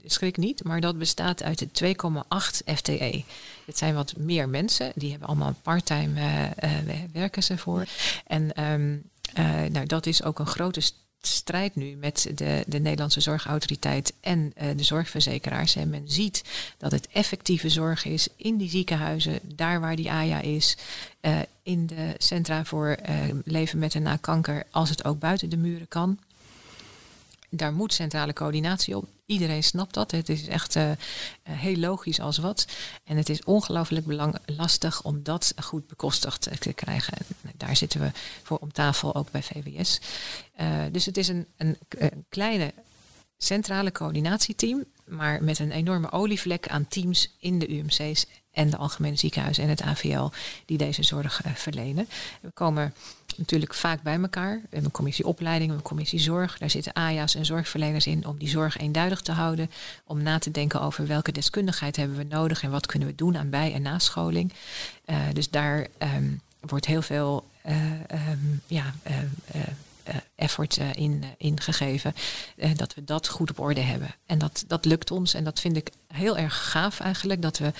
schrik 0.06 0.38
niet, 0.38 0.64
maar 0.64 0.82
dat 0.82 0.98
bestaat 0.98 1.44
uit 1.44 1.60
de 1.60 1.96
2,8 1.96 2.76
FTE. 2.76 3.24
Het 3.66 3.78
zijn 3.78 3.94
wat 3.94 4.18
meer 4.18 4.50
mensen, 4.50 4.92
die 4.96 5.10
hebben 5.10 5.28
allemaal 5.28 5.56
parttime 5.62 6.22
uh, 6.64 6.70
werken 7.14 7.44
ze 7.44 7.58
voor. 7.58 7.86
En 8.28 8.64
um, 8.64 9.04
nou, 9.72 9.86
dat 9.86 10.06
is 10.06 10.24
ook 10.24 10.40
een 10.40 10.46
grote 10.46 10.82
strijd 11.22 11.76
nu 11.76 11.96
met 11.96 12.32
de, 12.36 12.64
de 12.68 12.80
Nederlandse 12.80 13.22
zorgautoriteit 13.22 14.14
en 14.22 14.54
de 14.76 14.84
zorgverzekeraars. 14.84 15.76
En 15.76 15.90
men 15.90 16.04
ziet 16.06 16.44
dat 16.78 16.92
het 16.92 17.08
effectieve 17.08 17.70
zorg 17.70 18.06
is 18.06 18.28
in 18.36 18.58
die 18.58 18.70
ziekenhuizen, 18.70 19.40
daar 19.44 19.80
waar 19.80 19.96
die 19.96 20.12
AJA 20.12 20.42
is, 20.42 20.78
in 21.64 21.88
de 21.88 22.16
centra 22.18 22.66
voor 22.66 22.98
leven 23.44 23.80
met 23.80 23.96
en 23.96 24.02
na 24.02 24.18
kanker, 24.18 24.64
als 24.72 24.90
het 24.90 25.06
ook 25.06 25.20
buiten 25.20 25.50
de 25.50 25.58
muren 25.58 25.88
kan. 25.88 26.20
Daar 27.56 27.74
moet 27.74 27.94
centrale 27.94 28.34
coördinatie 28.34 28.98
op. 28.98 29.08
Iedereen 29.26 29.64
snapt 29.64 29.94
dat. 29.94 30.12
Het 30.12 30.30
is 30.30 30.48
echt 30.48 30.76
uh, 30.76 30.92
heel 31.50 31.76
logisch 31.76 32.20
als 32.20 32.38
wat. 32.38 32.68
En 33.04 33.18
het 33.18 33.30
is 33.30 33.44
ongelooflijk 33.44 34.06
belang 34.06 34.38
lastig 34.46 35.04
om 35.04 35.24
dat 35.24 35.54
goed 35.62 35.88
bekostigd 35.88 36.50
te 36.60 36.74
krijgen. 36.74 37.18
En 37.42 37.54
daar 37.58 37.76
zitten 37.76 38.00
we 38.00 38.12
voor 38.44 38.58
om 38.58 38.72
tafel 38.72 39.16
ook 39.16 39.32
bij 39.32 39.44
VWS. 39.44 40.00
Dus 40.92 41.06
het 41.06 41.18
is 41.18 41.28
een, 41.28 41.48
een, 41.58 41.78
een 41.90 42.26
kleine 42.30 42.74
centrale 43.38 43.92
coördinatieteam, 43.92 44.84
maar 45.06 45.44
met 45.44 45.60
een 45.60 45.72
enorme 45.72 46.12
olievlek 46.12 46.68
aan 46.68 46.88
teams 46.88 47.36
in 47.40 47.60
de 47.60 47.70
UMC's 47.70 48.26
en 48.52 48.70
de 48.70 48.78
algemene 48.78 49.16
ziekenhuizen 49.16 49.64
en 49.64 49.70
het 49.70 49.82
AVL 49.82 50.30
die 50.66 50.78
deze 50.78 51.04
zorg 51.04 51.42
verlenen. 51.56 52.08
We 52.42 52.52
komen 52.52 52.94
natuurlijk 53.38 53.74
vaak 53.74 54.02
bij 54.02 54.20
elkaar. 54.22 54.54
We 54.54 54.62
hebben 54.62 54.86
een 54.86 54.92
commissie 54.92 55.26
opleiding, 55.26 55.72
een 55.72 55.82
commissie 55.82 56.20
zorg. 56.20 56.58
Daar 56.58 56.70
zitten 56.70 56.94
AJA's 56.94 57.36
en 57.36 57.46
zorgverleners 57.46 58.08
in 58.08 58.26
om 58.28 58.38
die 58.38 58.50
zorg 58.50 58.78
eenduidig 58.78 59.22
te 59.22 59.32
houden. 59.32 59.72
Om 60.06 60.24
na 60.24 60.40
te 60.40 60.52
denken 60.52 60.82
over 60.82 61.08
welke 61.08 61.32
deskundigheid 61.32 61.96
hebben 61.96 62.18
we 62.18 62.24
nodig 62.24 62.64
en 62.64 62.72
wat 62.72 62.86
kunnen 62.86 63.08
we 63.08 63.16
doen 63.16 63.38
aan 63.38 63.50
bij- 63.50 63.74
en 63.74 63.82
nascholing. 63.82 64.54
Uh, 65.06 65.18
dus 65.34 65.50
daar 65.50 65.88
um, 66.16 66.42
wordt 66.60 66.86
heel 66.86 67.02
veel 67.02 67.48
uh, 67.66 67.76
ja, 68.68 68.94
uh, 69.08 69.18
uh, 69.56 69.62
effort 70.36 70.78
uh, 70.78 70.94
in, 70.94 71.12
uh, 71.24 71.30
in 71.38 71.60
gegeven. 71.60 72.16
dat 72.76 72.94
we 72.94 73.04
dat 73.04 73.28
goed 73.28 73.50
op 73.50 73.60
orde 73.60 73.82
hebben. 73.82 74.16
En 74.26 74.38
dat, 74.38 74.64
dat 74.68 74.86
lukt 74.86 75.12
ons. 75.12 75.34
En 75.34 75.44
dat 75.44 75.60
vind 75.60 75.78
ik 75.78 75.90
heel 76.08 76.38
erg 76.38 76.72
gaaf 76.72 77.00
eigenlijk. 77.00 77.42
Dat 77.42 77.58
we, 77.58 77.74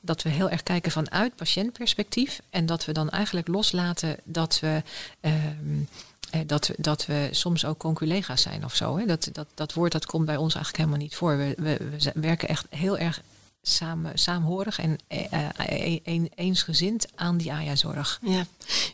dat 0.00 0.22
we 0.22 0.28
heel 0.28 0.50
erg 0.50 0.62
kijken 0.62 0.92
vanuit 0.92 1.36
patiëntperspectief. 1.36 2.40
En 2.50 2.66
dat 2.66 2.84
we 2.84 2.92
dan 2.92 3.10
eigenlijk 3.10 3.48
loslaten 3.48 4.16
dat 4.24 4.60
we. 4.60 4.82
Um, 5.20 5.88
dat, 6.46 6.70
dat 6.76 7.06
we 7.06 7.28
soms 7.30 7.64
ook 7.64 7.78
conculega's 7.78 8.42
zijn 8.42 8.64
of 8.64 8.74
zo. 8.74 8.98
Hè. 8.98 9.06
Dat, 9.06 9.28
dat, 9.32 9.46
dat 9.54 9.72
woord 9.72 9.92
dat 9.92 10.06
komt 10.06 10.26
bij 10.26 10.36
ons 10.36 10.54
eigenlijk 10.54 10.84
helemaal 10.84 11.06
niet 11.06 11.16
voor. 11.16 11.36
We, 11.36 11.54
we 11.56 11.78
werken 12.14 12.48
echt 12.48 12.66
heel 12.70 12.98
erg 12.98 13.22
samen, 13.66 14.18
saamhorig 14.18 14.78
en 14.78 14.98
uh, 15.08 15.48
een, 16.02 16.30
eensgezind 16.34 17.06
aan 17.14 17.36
die 17.36 17.52
AJA-zorg. 17.52 18.20
Ja, 18.22 18.46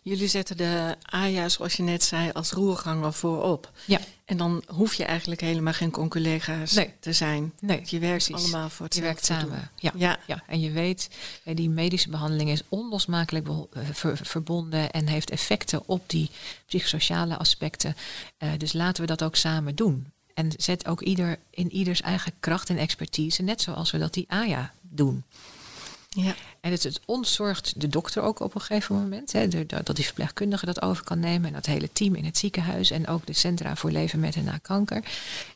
jullie 0.03 0.29
zetten 0.29 0.57
de 0.57 0.97
AJA, 1.03 1.49
zoals 1.49 1.75
je 1.77 1.83
net 1.83 2.03
zei, 2.03 2.31
als 2.33 2.51
roerganger 2.53 3.13
voorop. 3.13 3.73
Ja. 3.85 3.99
En 4.25 4.37
dan 4.37 4.63
hoef 4.67 4.95
je 4.95 5.05
eigenlijk 5.05 5.41
helemaal 5.41 5.73
geen 5.73 5.91
conculega's 5.91 6.73
nee. 6.73 6.95
te 7.01 7.13
zijn. 7.13 7.53
Nee, 7.61 7.83
je 7.85 7.99
werkt 7.99 8.25
precies. 8.25 8.45
allemaal 8.45 8.69
voor 8.69 8.87
het 8.87 8.95
Je 8.95 9.01
werkt 9.01 9.25
samen. 9.25 9.71
Ja. 9.77 9.93
ja. 9.95 10.19
Ja. 10.27 10.43
En 10.47 10.61
je 10.61 10.71
weet, 10.71 11.11
die 11.45 11.71
medische 11.71 12.11
behandeling 12.11 12.51
is 12.51 12.63
onlosmakelijk 12.69 13.49
ver, 13.93 14.19
verbonden 14.23 14.91
en 14.91 15.07
heeft 15.07 15.31
effecten 15.31 15.89
op 15.89 16.03
die 16.07 16.31
psychosociale 16.67 17.37
aspecten. 17.37 17.97
Uh, 18.39 18.51
dus 18.57 18.73
laten 18.73 19.03
we 19.03 19.09
dat 19.09 19.23
ook 19.23 19.37
samen 19.37 19.75
doen. 19.75 20.13
En 20.41 20.53
zet 20.57 20.87
ook 20.87 21.01
ieder 21.01 21.39
in 21.51 21.73
ieders 21.73 22.01
eigen 22.01 22.33
kracht 22.41 22.71
en 22.71 22.77
expertise, 22.77 23.43
net 23.43 23.61
zoals 23.61 23.91
we 23.91 23.99
dat 23.99 24.15
die 24.15 24.25
AJA 24.29 24.73
doen. 24.81 25.23
Ja. 26.09 26.35
En 26.61 26.71
het, 26.71 26.83
het 26.83 27.01
ontzorgt 27.05 27.81
de 27.81 27.89
dokter 27.89 28.23
ook 28.23 28.41
op 28.41 28.55
een 28.55 28.61
gegeven 28.61 28.95
moment. 28.95 29.33
Hè, 29.33 29.49
dat 29.67 29.97
die 29.97 30.05
verpleegkundige 30.05 30.67
dat 30.67 30.83
over 30.83 31.05
kan 31.05 31.19
nemen. 31.19 31.47
En 31.47 31.53
dat 31.53 31.67
hele 31.67 31.93
team 31.93 32.15
in 32.15 32.25
het 32.25 32.39
ziekenhuis. 32.39 32.91
En 32.91 33.07
ook 33.07 33.27
de 33.27 33.33
centra 33.33 33.77
voor 33.77 33.91
leven 33.91 34.21
met 34.21 34.37
en 34.37 34.45
na 34.45 34.59
kanker. 34.59 35.05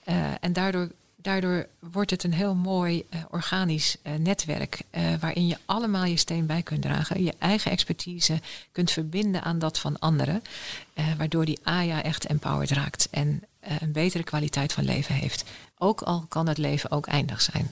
Uh, 0.09 0.15
en 0.41 0.53
daardoor, 0.53 0.89
daardoor 1.17 1.67
wordt 1.79 2.11
het 2.11 2.25
een 2.25 2.33
heel 2.33 2.55
mooi 2.55 3.05
uh, 3.11 3.21
organisch 3.31 3.97
uh, 4.03 4.15
netwerk. 4.15 4.83
waarin 5.21 5.47
je 5.47 5.59
allemaal 5.65 6.05
je 6.05 6.17
steen 6.17 6.47
bij 6.47 6.63
kunt 6.63 6.83
dragen. 6.83 7.25
Je 7.25 7.35
eigen 7.39 7.71
expertise 7.71 8.41
kunt 8.73 8.91
verbinden 8.91 9.43
aan 9.43 9.59
dat 9.59 9.79
van 9.79 9.99
anderen. 9.99 10.43
waardoor 11.19 11.45
die 11.45 11.59
AJA 11.63 12.03
echt 12.03 12.25
empowered 12.25 12.71
raakt. 12.71 13.09
En 13.11 13.43
een 13.81 13.93
betere 13.93 14.25
kwaliteit 14.25 14.73
van 14.73 14.85
leven 14.85 15.15
heeft. 15.15 15.45
Ook 15.79 16.03
al 16.03 16.25
kan 16.29 16.49
het 16.49 16.59
leven 16.59 16.91
ook 16.91 17.07
eindig 17.07 17.41
zijn. 17.41 17.71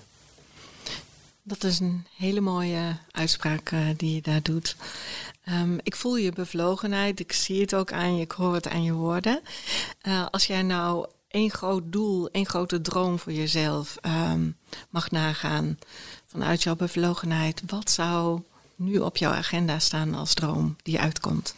Dat 1.43 1.65
is 1.65 1.79
een 1.79 2.07
hele 2.17 2.41
mooie 2.41 2.97
uitspraak 3.11 3.71
uh, 3.71 3.87
die 3.97 4.15
je 4.15 4.23
daar 4.23 4.43
doet. 4.43 4.77
Um, 5.49 5.79
ik 5.83 5.97
voel 5.97 6.17
je 6.17 6.33
bevlogenheid, 6.33 7.21
ik 7.21 7.33
zie 7.33 7.61
het 7.61 7.75
ook 7.75 7.93
aan 7.93 8.17
je, 8.17 8.23
ik 8.23 8.31
hoor 8.31 8.55
het 8.55 8.69
aan 8.69 8.83
je 8.83 8.93
woorden. 8.93 9.41
Uh, 10.03 10.27
als 10.31 10.47
jij 10.47 10.63
nou 10.63 11.07
één 11.29 11.51
groot 11.51 11.83
doel, 11.93 12.31
één 12.31 12.47
grote 12.47 12.81
droom 12.81 13.19
voor 13.19 13.33
jezelf 13.33 13.97
um, 14.03 14.57
mag 14.91 15.11
nagaan 15.11 15.79
vanuit 16.27 16.63
jouw 16.63 16.77
bevlogenheid, 16.77 17.63
wat 17.67 17.91
zou 17.91 18.41
nu 18.77 18.99
op 18.99 19.17
jouw 19.17 19.33
agenda 19.33 19.79
staan 19.79 20.15
als 20.15 20.35
droom 20.35 20.77
die 20.83 21.01
uitkomt? 21.01 21.55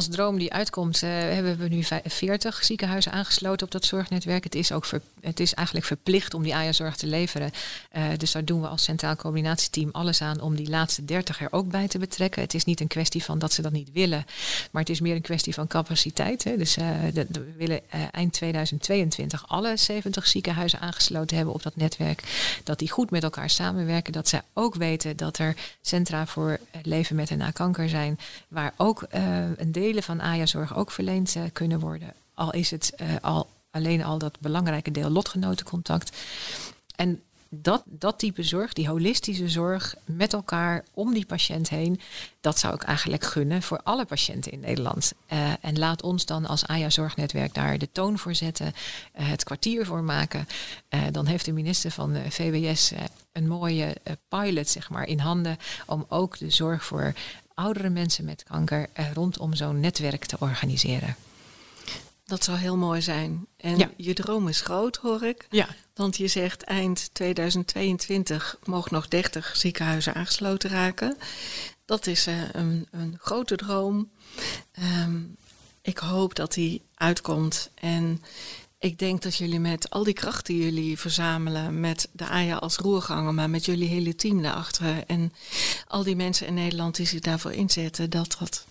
Als 0.00 0.08
droom 0.08 0.38
die 0.38 0.52
uitkomt, 0.52 1.02
uh, 1.02 1.10
hebben 1.10 1.58
we 1.58 1.68
nu 1.68 1.84
40 2.04 2.64
ziekenhuizen 2.64 3.12
aangesloten 3.12 3.66
op 3.66 3.72
dat 3.72 3.84
zorgnetwerk. 3.84 4.44
Het 4.44 4.54
is 4.54 4.72
ook 4.72 4.86
het 5.20 5.40
is 5.40 5.54
eigenlijk 5.54 5.86
verplicht 5.86 6.34
om 6.34 6.42
die 6.42 6.54
AJA-zorg 6.54 6.96
te 6.96 7.06
leveren. 7.06 7.50
Uh, 7.96 8.04
dus 8.16 8.32
daar 8.32 8.44
doen 8.44 8.60
we 8.60 8.66
als 8.66 8.82
Centraal 8.82 9.16
Coördinatieteam 9.16 9.88
alles 9.92 10.22
aan 10.22 10.40
om 10.40 10.56
die 10.56 10.68
laatste 10.68 11.04
30 11.04 11.40
er 11.40 11.48
ook 11.50 11.68
bij 11.68 11.88
te 11.88 11.98
betrekken. 11.98 12.42
Het 12.42 12.54
is 12.54 12.64
niet 12.64 12.80
een 12.80 12.86
kwestie 12.86 13.24
van 13.24 13.38
dat 13.38 13.52
ze 13.52 13.62
dat 13.62 13.72
niet 13.72 13.92
willen, 13.92 14.26
maar 14.70 14.82
het 14.82 14.90
is 14.90 15.00
meer 15.00 15.14
een 15.14 15.20
kwestie 15.20 15.54
van 15.54 15.66
capaciteit. 15.66 16.44
Hè. 16.44 16.56
Dus 16.56 16.74
de, 16.74 17.26
we 17.30 17.52
willen 17.56 17.90
eind 18.12 18.32
2022 18.32 19.48
alle 19.48 19.76
70 19.76 20.26
ziekenhuizen 20.26 20.80
aangesloten 20.80 21.36
hebben 21.36 21.54
op 21.54 21.62
dat 21.62 21.76
netwerk. 21.76 22.22
Dat 22.64 22.78
die 22.78 22.90
goed 22.90 23.10
met 23.10 23.22
elkaar 23.22 23.50
samenwerken. 23.50 24.12
Dat 24.12 24.28
zij 24.28 24.42
ook 24.52 24.74
weten 24.74 25.16
dat 25.16 25.38
er 25.38 25.56
centra 25.80 26.26
voor 26.26 26.58
leven 26.82 27.16
met 27.16 27.30
en 27.30 27.38
na 27.38 27.50
kanker 27.50 27.88
zijn, 27.88 28.18
waar 28.48 28.72
ook 28.76 29.06
een 29.56 29.72
delen 29.90 30.02
van 30.02 30.20
AJA-zorg 30.20 30.76
ook 30.76 30.90
verleend 30.90 31.34
uh, 31.34 31.42
kunnen 31.52 31.80
worden. 31.80 32.14
Al 32.34 32.52
is 32.52 32.70
het 32.70 32.92
uh, 33.00 33.08
al, 33.20 33.48
alleen 33.70 34.04
al 34.04 34.18
dat 34.18 34.40
belangrijke 34.40 34.90
deel 34.90 35.10
lotgenotencontact. 35.10 36.16
En 36.96 37.22
dat, 37.48 37.82
dat 37.86 38.18
type 38.18 38.42
zorg, 38.42 38.72
die 38.72 38.88
holistische 38.88 39.48
zorg 39.48 39.94
met 40.04 40.32
elkaar 40.32 40.84
om 40.94 41.14
die 41.14 41.26
patiënt 41.26 41.68
heen, 41.68 42.00
dat 42.40 42.58
zou 42.58 42.74
ik 42.74 42.82
eigenlijk 42.82 43.24
gunnen 43.24 43.62
voor 43.62 43.80
alle 43.82 44.04
patiënten 44.04 44.52
in 44.52 44.60
Nederland. 44.60 45.12
Uh, 45.32 45.52
en 45.60 45.78
laat 45.78 46.02
ons 46.02 46.26
dan 46.26 46.46
als 46.46 46.66
AJA-zorgnetwerk 46.66 47.54
daar 47.54 47.78
de 47.78 47.88
toon 47.92 48.18
voor 48.18 48.34
zetten, 48.34 48.72
het 49.12 49.44
kwartier 49.44 49.86
voor 49.86 50.02
maken. 50.02 50.46
Dan 51.10 51.26
heeft 51.26 51.44
de 51.44 51.52
minister 51.52 51.90
van 51.90 52.16
VWS 52.28 52.92
een 53.32 53.48
mooie 53.48 53.96
pilot 54.28 54.68
zeg 54.68 54.90
maar, 54.90 55.06
in 55.06 55.18
handen 55.18 55.56
om 55.86 56.04
ook 56.08 56.38
de 56.38 56.50
zorg 56.50 56.84
voor 56.84 57.14
oudere 57.60 57.88
mensen 57.88 58.24
met 58.24 58.42
kanker 58.42 58.88
rondom 59.14 59.54
zo'n 59.54 59.80
netwerk 59.80 60.24
te 60.24 60.36
organiseren. 60.38 61.16
Dat 62.24 62.44
zou 62.44 62.58
heel 62.58 62.76
mooi 62.76 63.02
zijn. 63.02 63.46
En 63.56 63.78
ja. 63.78 63.90
je 63.96 64.14
droom 64.14 64.48
is 64.48 64.60
groot, 64.60 64.96
hoor 64.96 65.24
ik. 65.24 65.46
Ja. 65.50 65.68
Want 65.94 66.16
je 66.16 66.28
zegt 66.28 66.62
eind 66.62 67.10
2022 67.12 68.58
mogen 68.64 68.94
nog 68.94 69.08
30 69.08 69.56
ziekenhuizen 69.56 70.14
aangesloten 70.14 70.70
raken. 70.70 71.16
Dat 71.84 72.06
is 72.06 72.26
uh, 72.26 72.34
een, 72.52 72.86
een, 72.90 73.16
grote 73.20 73.56
droom. 73.56 74.10
Um, 75.02 75.36
ik 75.82 75.98
hoop 75.98 76.34
dat 76.34 76.52
die 76.52 76.82
uitkomt. 76.94 77.70
En 77.74 78.22
ik 78.80 78.98
denk 78.98 79.22
dat 79.22 79.36
jullie 79.36 79.60
met 79.60 79.90
al 79.90 80.04
die 80.04 80.14
krachten 80.14 80.54
die 80.54 80.62
jullie 80.62 80.98
verzamelen, 80.98 81.80
met 81.80 82.08
de 82.12 82.28
AJA 82.28 82.56
als 82.56 82.76
roerganger, 82.76 83.34
maar 83.34 83.50
met 83.50 83.64
jullie 83.64 83.88
hele 83.88 84.14
team 84.14 84.42
daarachter 84.42 85.04
en 85.06 85.32
al 85.86 86.02
die 86.02 86.16
mensen 86.16 86.46
in 86.46 86.54
Nederland 86.54 86.96
die 86.96 87.06
zich 87.06 87.20
daarvoor 87.20 87.52
inzetten, 87.52 88.10
dat 88.10 88.36
dat 88.38 88.66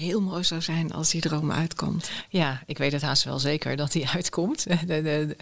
heel 0.00 0.20
mooi 0.20 0.44
zou 0.44 0.60
zijn 0.62 0.92
als 0.92 1.10
die 1.10 1.20
droom 1.20 1.52
uitkomt. 1.52 2.10
Ja, 2.28 2.62
ik 2.66 2.78
weet 2.78 2.92
het 2.92 3.02
haast 3.02 3.24
wel 3.24 3.38
zeker 3.38 3.76
dat 3.76 3.92
die 3.92 4.08
uitkomt. 4.18 4.66
De, 4.86 5.02
de, 5.02 5.36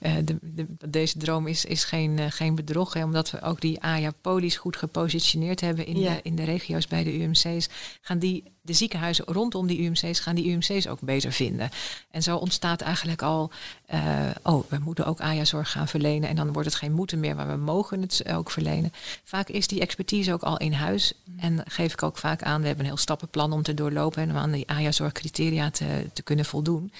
uh, 0.00 0.16
de, 0.24 0.66
deze 0.88 1.18
droom 1.18 1.46
is, 1.46 1.64
is 1.64 1.84
geen, 1.84 2.18
uh, 2.18 2.26
geen 2.28 2.54
bedrog, 2.54 2.92
hè, 2.92 3.04
omdat 3.04 3.30
we 3.30 3.42
ook 3.42 3.60
die 3.60 3.82
AJA-polies 3.82 4.56
goed 4.56 4.76
gepositioneerd 4.76 5.60
hebben 5.60 5.86
in, 5.86 5.98
ja. 5.98 6.14
de, 6.14 6.20
in 6.22 6.36
de 6.36 6.44
regio's 6.44 6.86
bij 6.86 7.04
de 7.04 7.18
UMC's. 7.18 7.68
Gaan 8.00 8.18
die 8.18 8.42
de 8.66 8.72
ziekenhuizen 8.72 9.24
rondom 9.24 9.66
die 9.66 9.82
UMC's 9.82 10.20
gaan 10.20 10.34
die 10.34 10.50
UMC's 10.50 10.86
ook 10.86 11.00
beter 11.00 11.32
vinden. 11.32 11.70
En 12.10 12.22
zo 12.22 12.36
ontstaat 12.36 12.80
eigenlijk 12.80 13.22
al, 13.22 13.50
uh, 13.94 14.00
oh, 14.42 14.64
we 14.68 14.78
moeten 14.78 15.06
ook 15.06 15.20
AJA-zorg 15.20 15.70
gaan 15.70 15.88
verlenen. 15.88 16.28
En 16.28 16.36
dan 16.36 16.52
wordt 16.52 16.68
het 16.68 16.78
geen 16.78 16.92
moeten 16.92 17.20
meer, 17.20 17.36
maar 17.36 17.48
we 17.48 17.56
mogen 17.56 18.00
het 18.00 18.28
ook 18.32 18.50
verlenen. 18.50 18.92
Vaak 19.24 19.48
is 19.48 19.66
die 19.66 19.80
expertise 19.80 20.32
ook 20.32 20.42
al 20.42 20.56
in 20.56 20.72
huis. 20.72 21.12
En 21.36 21.62
geef 21.68 21.92
ik 21.92 22.02
ook 22.02 22.18
vaak 22.18 22.42
aan, 22.42 22.60
we 22.60 22.66
hebben 22.66 22.84
een 22.84 22.90
heel 22.90 23.00
stappenplan 23.00 23.52
om 23.52 23.62
te 23.62 23.74
doorlopen 23.74 24.22
en 24.22 24.30
om 24.30 24.36
aan 24.36 24.52
die 24.52 24.70
AJA-zorgcriteria 24.70 25.70
te, 25.70 26.06
te 26.12 26.22
kunnen 26.22 26.44
voldoen. 26.44 26.92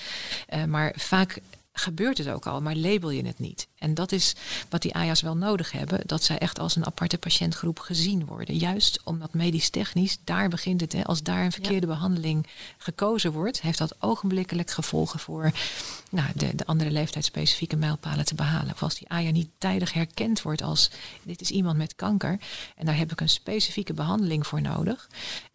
Uh, 0.55 0.65
maar 0.65 0.93
vaak 0.97 1.41
gebeurt 1.79 2.19
het 2.19 2.29
ook 2.29 2.47
al, 2.47 2.61
maar 2.61 2.77
label 2.77 3.11
je 3.11 3.27
het 3.27 3.39
niet. 3.39 3.69
En 3.79 3.95
dat 3.95 4.13
is 4.13 4.35
wat 4.69 4.83
die 4.83 4.95
AJA's 4.95 5.21
wel 5.21 5.37
nodig 5.37 5.73
hebben, 5.73 6.01
dat 6.07 6.23
zij 6.23 6.39
echt 6.39 6.59
als 6.59 6.77
een 6.77 6.87
aparte 6.87 7.19
patiëntgroep 7.19 7.79
gezien 7.79 8.27
worden. 8.27 8.57
Juist 8.57 9.01
omdat 9.05 9.35
medisch 9.35 9.71
technisch, 9.71 10.19
daar 10.25 10.49
begint 10.49 10.81
het. 10.81 10.93
Hè, 10.93 11.05
als 11.05 11.23
daar 11.23 11.45
een 11.45 11.53
verkeerde 11.53 11.87
ja. 11.87 11.93
behandeling 11.93 12.47
gekozen 12.79 13.33
wordt, 13.33 13.61
heeft 13.61 13.79
dat 13.79 14.03
ogenblikkelijk 14.03 14.71
gevolgen 14.71 15.19
voor 15.19 15.53
nou, 16.11 16.29
de, 16.35 16.55
de 16.55 16.67
andere 16.67 16.91
leeftijdsspecifieke 16.91 17.77
mijlpalen 17.77 18.25
te 18.25 18.35
behalen. 18.35 18.73
Of 18.73 18.83
als 18.83 18.99
die 18.99 19.09
AJA 19.09 19.31
niet 19.31 19.51
tijdig 19.59 19.93
herkend 19.93 20.43
wordt 20.43 20.63
als 20.63 20.91
dit 21.23 21.41
is 21.41 21.51
iemand 21.51 21.77
met 21.77 21.95
kanker 21.95 22.39
en 22.77 22.87
daar 22.87 22.97
heb 22.97 23.13
ik 23.13 23.21
een 23.21 23.29
specifieke 23.29 23.93
behandeling 23.93 24.47
voor 24.47 24.61
nodig, 24.61 25.09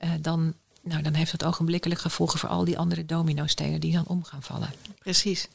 uh, 0.04 0.10
dan 0.22 0.54
nou, 0.84 1.02
dan 1.02 1.14
heeft 1.14 1.32
dat 1.32 1.44
ogenblikkelijk 1.44 2.02
gevolgen 2.02 2.40
voor 2.40 2.50
al 2.50 2.66
die 2.66 2.78
andere 2.78 3.06
dominostenen 3.06 3.80
die 3.80 3.94
dan 3.94 4.08
om 4.08 4.24
gaan 4.24 4.44
vallen. 4.44 4.74
Precies. 5.00 5.48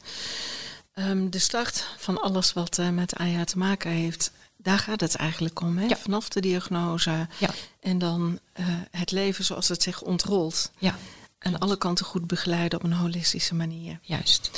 Um, 0.94 1.30
de 1.30 1.38
start 1.38 1.86
van 1.96 2.20
alles 2.20 2.52
wat 2.52 2.78
uh, 2.78 2.88
met 2.88 3.14
AIA 3.14 3.44
te 3.44 3.58
maken 3.58 3.90
heeft, 3.90 4.30
daar 4.56 4.78
gaat 4.78 5.00
het 5.00 5.14
eigenlijk 5.14 5.60
om. 5.60 5.78
Hè? 5.78 5.86
Ja. 5.86 5.96
Vanaf 5.96 6.28
de 6.28 6.40
diagnose 6.40 7.28
ja. 7.38 7.50
en 7.80 7.98
dan 7.98 8.38
uh, 8.60 8.66
het 8.90 9.10
leven 9.10 9.44
zoals 9.44 9.68
het 9.68 9.82
zich 9.82 10.02
ontrolt. 10.02 10.70
Ja. 10.78 10.98
En 11.38 11.58
alle 11.58 11.78
kanten 11.78 12.04
goed 12.04 12.26
begeleiden 12.26 12.78
op 12.78 12.84
een 12.84 12.92
holistische 12.92 13.54
manier. 13.54 13.98
Juist. 14.02 14.50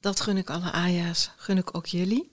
Dat 0.00 0.20
gun 0.20 0.36
ik 0.36 0.50
alle 0.50 0.72
AJA's, 0.72 1.30
gun 1.36 1.58
ik 1.58 1.76
ook 1.76 1.86
jullie. 1.86 2.30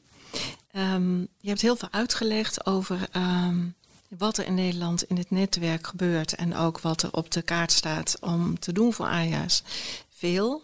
Um, 0.72 1.28
je 1.39 1.49
hebt 1.49 1.61
heel 1.61 1.76
veel 1.76 1.91
uitgelegd 1.91 2.66
over 2.66 3.09
um, 3.16 3.76
wat 4.18 4.38
er 4.38 4.45
in 4.45 4.53
Nederland 4.53 5.03
in 5.03 5.18
het 5.18 5.32
netwerk 5.32 5.88
gebeurt 5.88 6.36
en 6.36 6.55
ook 6.55 6.80
wat 6.80 7.03
er 7.03 7.14
op 7.14 7.32
de 7.32 7.41
kaart 7.41 7.72
staat 7.72 8.18
om 8.22 8.59
te 8.59 8.74
doen 8.74 8.93
voor 8.93 9.05
AJA's. 9.05 9.64
Veel, 10.09 10.61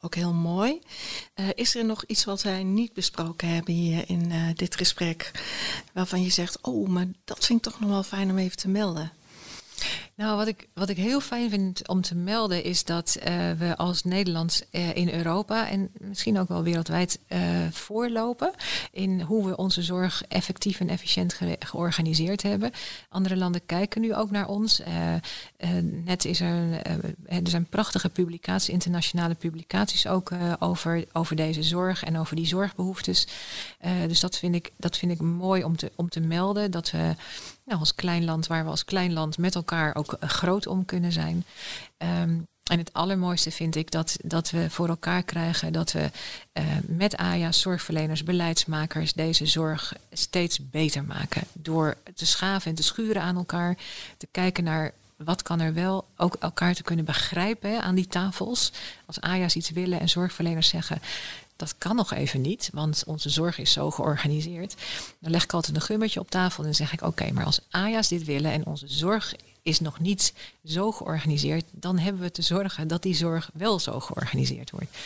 ook 0.00 0.14
heel 0.14 0.32
mooi. 0.32 0.80
Uh, 1.34 1.48
is 1.54 1.74
er 1.74 1.84
nog 1.84 2.04
iets 2.06 2.24
wat 2.24 2.42
wij 2.42 2.62
niet 2.62 2.92
besproken 2.92 3.48
hebben 3.48 3.74
hier 3.74 4.08
in 4.08 4.30
uh, 4.30 4.48
dit 4.54 4.76
gesprek, 4.76 5.30
waarvan 5.92 6.22
je 6.22 6.30
zegt, 6.30 6.60
oh, 6.60 6.88
maar 6.88 7.06
dat 7.24 7.46
vind 7.46 7.66
ik 7.66 7.72
toch 7.72 7.80
nog 7.80 7.90
wel 7.90 8.02
fijn 8.02 8.30
om 8.30 8.38
even 8.38 8.56
te 8.56 8.68
melden? 8.68 9.12
Nou, 10.20 10.36
wat 10.36 10.46
ik, 10.46 10.68
wat 10.74 10.88
ik 10.88 10.96
heel 10.96 11.20
fijn 11.20 11.50
vind 11.50 11.88
om 11.88 12.00
te 12.00 12.14
melden 12.14 12.64
is 12.64 12.84
dat 12.84 13.16
uh, 13.18 13.24
we 13.58 13.76
als 13.76 14.02
Nederlands 14.02 14.62
uh, 14.72 14.96
in 14.96 15.10
Europa 15.10 15.68
en 15.68 15.90
misschien 15.98 16.38
ook 16.38 16.48
wel 16.48 16.62
wereldwijd 16.62 17.18
uh, 17.28 17.38
voorlopen 17.70 18.52
in 18.92 19.20
hoe 19.20 19.46
we 19.48 19.56
onze 19.56 19.82
zorg 19.82 20.22
effectief 20.28 20.80
en 20.80 20.88
efficiënt 20.88 21.34
ge 21.34 21.56
georganiseerd 21.58 22.42
hebben. 22.42 22.70
Andere 23.08 23.36
landen 23.36 23.66
kijken 23.66 24.00
nu 24.00 24.14
ook 24.14 24.30
naar 24.30 24.48
ons. 24.48 24.82
net 26.04 26.24
is 26.24 26.40
er, 26.40 26.86
er 27.26 27.40
zijn 27.42 27.66
prachtige 27.66 28.08
publicaties, 28.08 28.68
internationale 28.68 29.34
publicaties 29.34 30.06
ook 30.06 30.32
over, 30.58 31.04
over 31.12 31.36
deze 31.36 31.62
zorg 31.62 32.04
en 32.04 32.18
over 32.18 32.36
die 32.36 32.46
zorgbehoeftes. 32.46 33.26
dus 34.06 34.20
dat 34.20 34.38
vind 34.38 34.54
ik, 34.54 34.70
dat 34.76 34.96
vind 34.96 35.12
ik 35.12 35.20
mooi 35.20 35.64
om 35.64 35.76
te, 35.76 35.92
om 35.96 36.08
te 36.08 36.20
melden. 36.20 36.70
Dat 36.70 36.90
we 36.90 37.14
nou, 37.70 37.82
als 37.82 37.94
klein 37.94 38.24
land, 38.24 38.46
waar 38.46 38.64
we 38.64 38.70
als 38.70 38.84
klein 38.84 39.12
land 39.12 39.38
met 39.38 39.54
elkaar 39.54 39.94
ook 39.94 40.09
groot 40.20 40.66
om 40.66 40.84
kunnen 40.84 41.12
zijn. 41.12 41.44
Um, 41.98 42.48
en 42.70 42.78
het 42.78 42.92
allermooiste 42.92 43.50
vind 43.50 43.76
ik 43.76 43.90
dat, 43.90 44.16
dat 44.24 44.50
we 44.50 44.70
voor 44.70 44.88
elkaar 44.88 45.22
krijgen 45.22 45.72
dat 45.72 45.92
we 45.92 46.10
uh, 46.52 46.64
met 46.86 47.16
AJA, 47.16 47.52
zorgverleners, 47.52 48.22
beleidsmakers, 48.22 49.12
deze 49.12 49.46
zorg 49.46 49.94
steeds 50.12 50.70
beter 50.70 51.04
maken. 51.04 51.42
Door 51.52 51.96
te 52.14 52.26
schaven 52.26 52.70
en 52.70 52.76
te 52.76 52.82
schuren 52.82 53.22
aan 53.22 53.36
elkaar, 53.36 53.76
te 54.16 54.28
kijken 54.30 54.64
naar 54.64 54.92
wat 55.16 55.42
kan 55.42 55.60
er 55.60 55.74
wel, 55.74 56.06
ook 56.16 56.36
elkaar 56.38 56.74
te 56.74 56.82
kunnen 56.82 57.04
begrijpen 57.04 57.82
aan 57.82 57.94
die 57.94 58.06
tafels. 58.06 58.72
Als 59.06 59.20
AJA's 59.20 59.54
iets 59.54 59.70
willen 59.70 60.00
en 60.00 60.08
zorgverleners 60.08 60.68
zeggen, 60.68 61.02
dat 61.56 61.74
kan 61.78 61.96
nog 61.96 62.12
even 62.12 62.40
niet, 62.40 62.70
want 62.72 63.02
onze 63.06 63.28
zorg 63.28 63.58
is 63.58 63.72
zo 63.72 63.90
georganiseerd. 63.90 64.74
Dan 65.18 65.30
leg 65.30 65.44
ik 65.44 65.52
altijd 65.52 65.76
een 65.76 65.82
gummetje 65.82 66.20
op 66.20 66.30
tafel 66.30 66.58
en 66.58 66.64
dan 66.64 66.74
zeg 66.74 66.92
ik: 66.92 67.02
Oké, 67.02 67.32
maar 67.32 67.44
als 67.44 67.60
AJA's 67.70 68.08
dit 68.08 68.24
willen 68.24 68.52
en 68.52 68.66
onze 68.66 68.88
zorg 68.88 69.34
is 69.62 69.80
nog 69.80 69.98
niet 69.98 70.34
zo 70.64 70.92
georganiseerd, 70.92 71.64
dan 71.72 71.98
hebben 71.98 72.22
we 72.22 72.30
te 72.30 72.42
zorgen 72.42 72.88
dat 72.88 73.02
die 73.02 73.14
zorg 73.14 73.50
wel 73.54 73.78
zo 73.78 74.00
georganiseerd 74.00 74.70
wordt. 74.70 74.96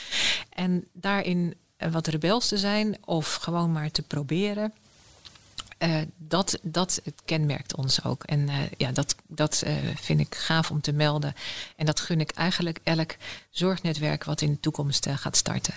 En 0.49 0.85
daarin 0.93 1.55
wat 1.91 2.07
rebels 2.07 2.49
te 2.49 2.59
zijn 2.59 2.97
of 3.05 3.35
gewoon 3.35 3.73
maar 3.73 3.91
te 3.91 4.03
proberen. 4.03 4.73
Uh, 5.79 6.01
dat, 6.17 6.59
dat 6.63 7.03
kenmerkt 7.25 7.75
ons 7.75 8.05
ook. 8.05 8.25
En 8.25 8.41
uh, 8.49 8.57
ja, 8.77 8.93
dat, 8.93 9.15
dat 9.27 9.63
vind 9.95 10.21
ik 10.21 10.35
gaaf 10.35 10.71
om 10.71 10.81
te 10.81 10.93
melden. 10.93 11.35
En 11.77 11.87
dat 11.87 12.01
gun 12.01 12.21
ik 12.21 12.31
eigenlijk 12.31 12.81
elk 12.83 13.17
zorgnetwerk 13.51 14.25
wat 14.25 14.41
in 14.41 14.51
de 14.51 14.61
toekomst 14.61 15.09
gaat 15.11 15.37
starten. 15.37 15.75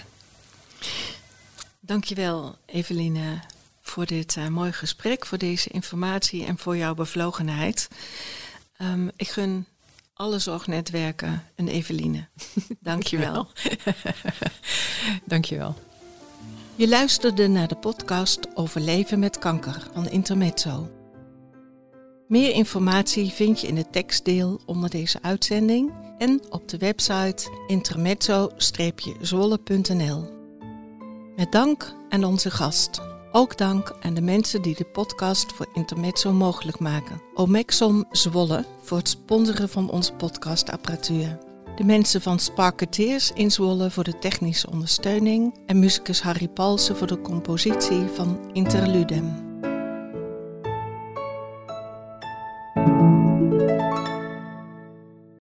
Dankjewel, 1.79 2.57
Eveline, 2.65 3.39
voor 3.81 4.05
dit 4.05 4.49
mooie 4.49 4.73
gesprek, 4.73 5.25
voor 5.25 5.37
deze 5.37 5.69
informatie 5.69 6.45
en 6.45 6.57
voor 6.57 6.77
jouw 6.77 6.93
bevlogenheid. 6.93 7.87
Um, 8.81 9.09
ik 9.15 9.27
gun 9.27 9.65
alle 10.13 10.39
zorgnetwerken 10.39 11.43
een 11.55 11.67
Eveline. 11.67 12.27
Dankjewel. 12.79 13.47
Dankjewel. 15.25 15.75
Je 16.75 16.87
luisterde 16.87 17.47
naar 17.47 17.67
de 17.67 17.75
podcast 17.75 18.55
over 18.55 18.81
leven 18.81 19.19
met 19.19 19.39
kanker 19.39 19.87
van 19.93 20.09
Intermezzo. 20.09 20.91
Meer 22.27 22.53
informatie 22.53 23.31
vind 23.31 23.61
je 23.61 23.67
in 23.67 23.77
het 23.77 23.91
tekstdeel 23.91 24.61
onder 24.65 24.89
deze 24.89 25.21
uitzending 25.21 25.93
en 26.17 26.41
op 26.49 26.69
de 26.69 26.77
website 26.77 27.63
intermezzo-zwolle.nl. 27.67 30.35
Met 31.35 31.51
dank 31.51 31.93
aan 32.09 32.23
onze 32.23 32.51
gast. 32.51 33.16
Ook 33.37 33.57
dank 33.57 33.95
aan 34.01 34.13
de 34.13 34.21
mensen 34.21 34.61
die 34.61 34.75
de 34.75 34.83
podcast 34.83 35.51
voor 35.51 35.67
Intermezzo 35.73 36.33
mogelijk 36.33 36.79
maken. 36.79 37.21
Omexom 37.33 38.05
Zwolle 38.11 38.65
voor 38.81 38.97
het 38.97 39.09
sponsoren 39.09 39.69
van 39.69 39.89
onze 39.89 40.13
podcastapparatuur. 40.13 41.37
De 41.75 41.83
mensen 41.83 42.21
van 42.21 42.39
Sparketeers 42.39 43.31
in 43.31 43.51
Zwolle 43.51 43.91
voor 43.91 44.03
de 44.03 44.19
technische 44.19 44.71
ondersteuning. 44.71 45.59
En 45.65 45.79
muzikus 45.79 46.21
Harry 46.21 46.47
Palsen 46.47 46.97
voor 46.97 47.07
de 47.07 47.21
compositie 47.21 48.01
van 48.01 48.49
Interludem. 48.53 49.46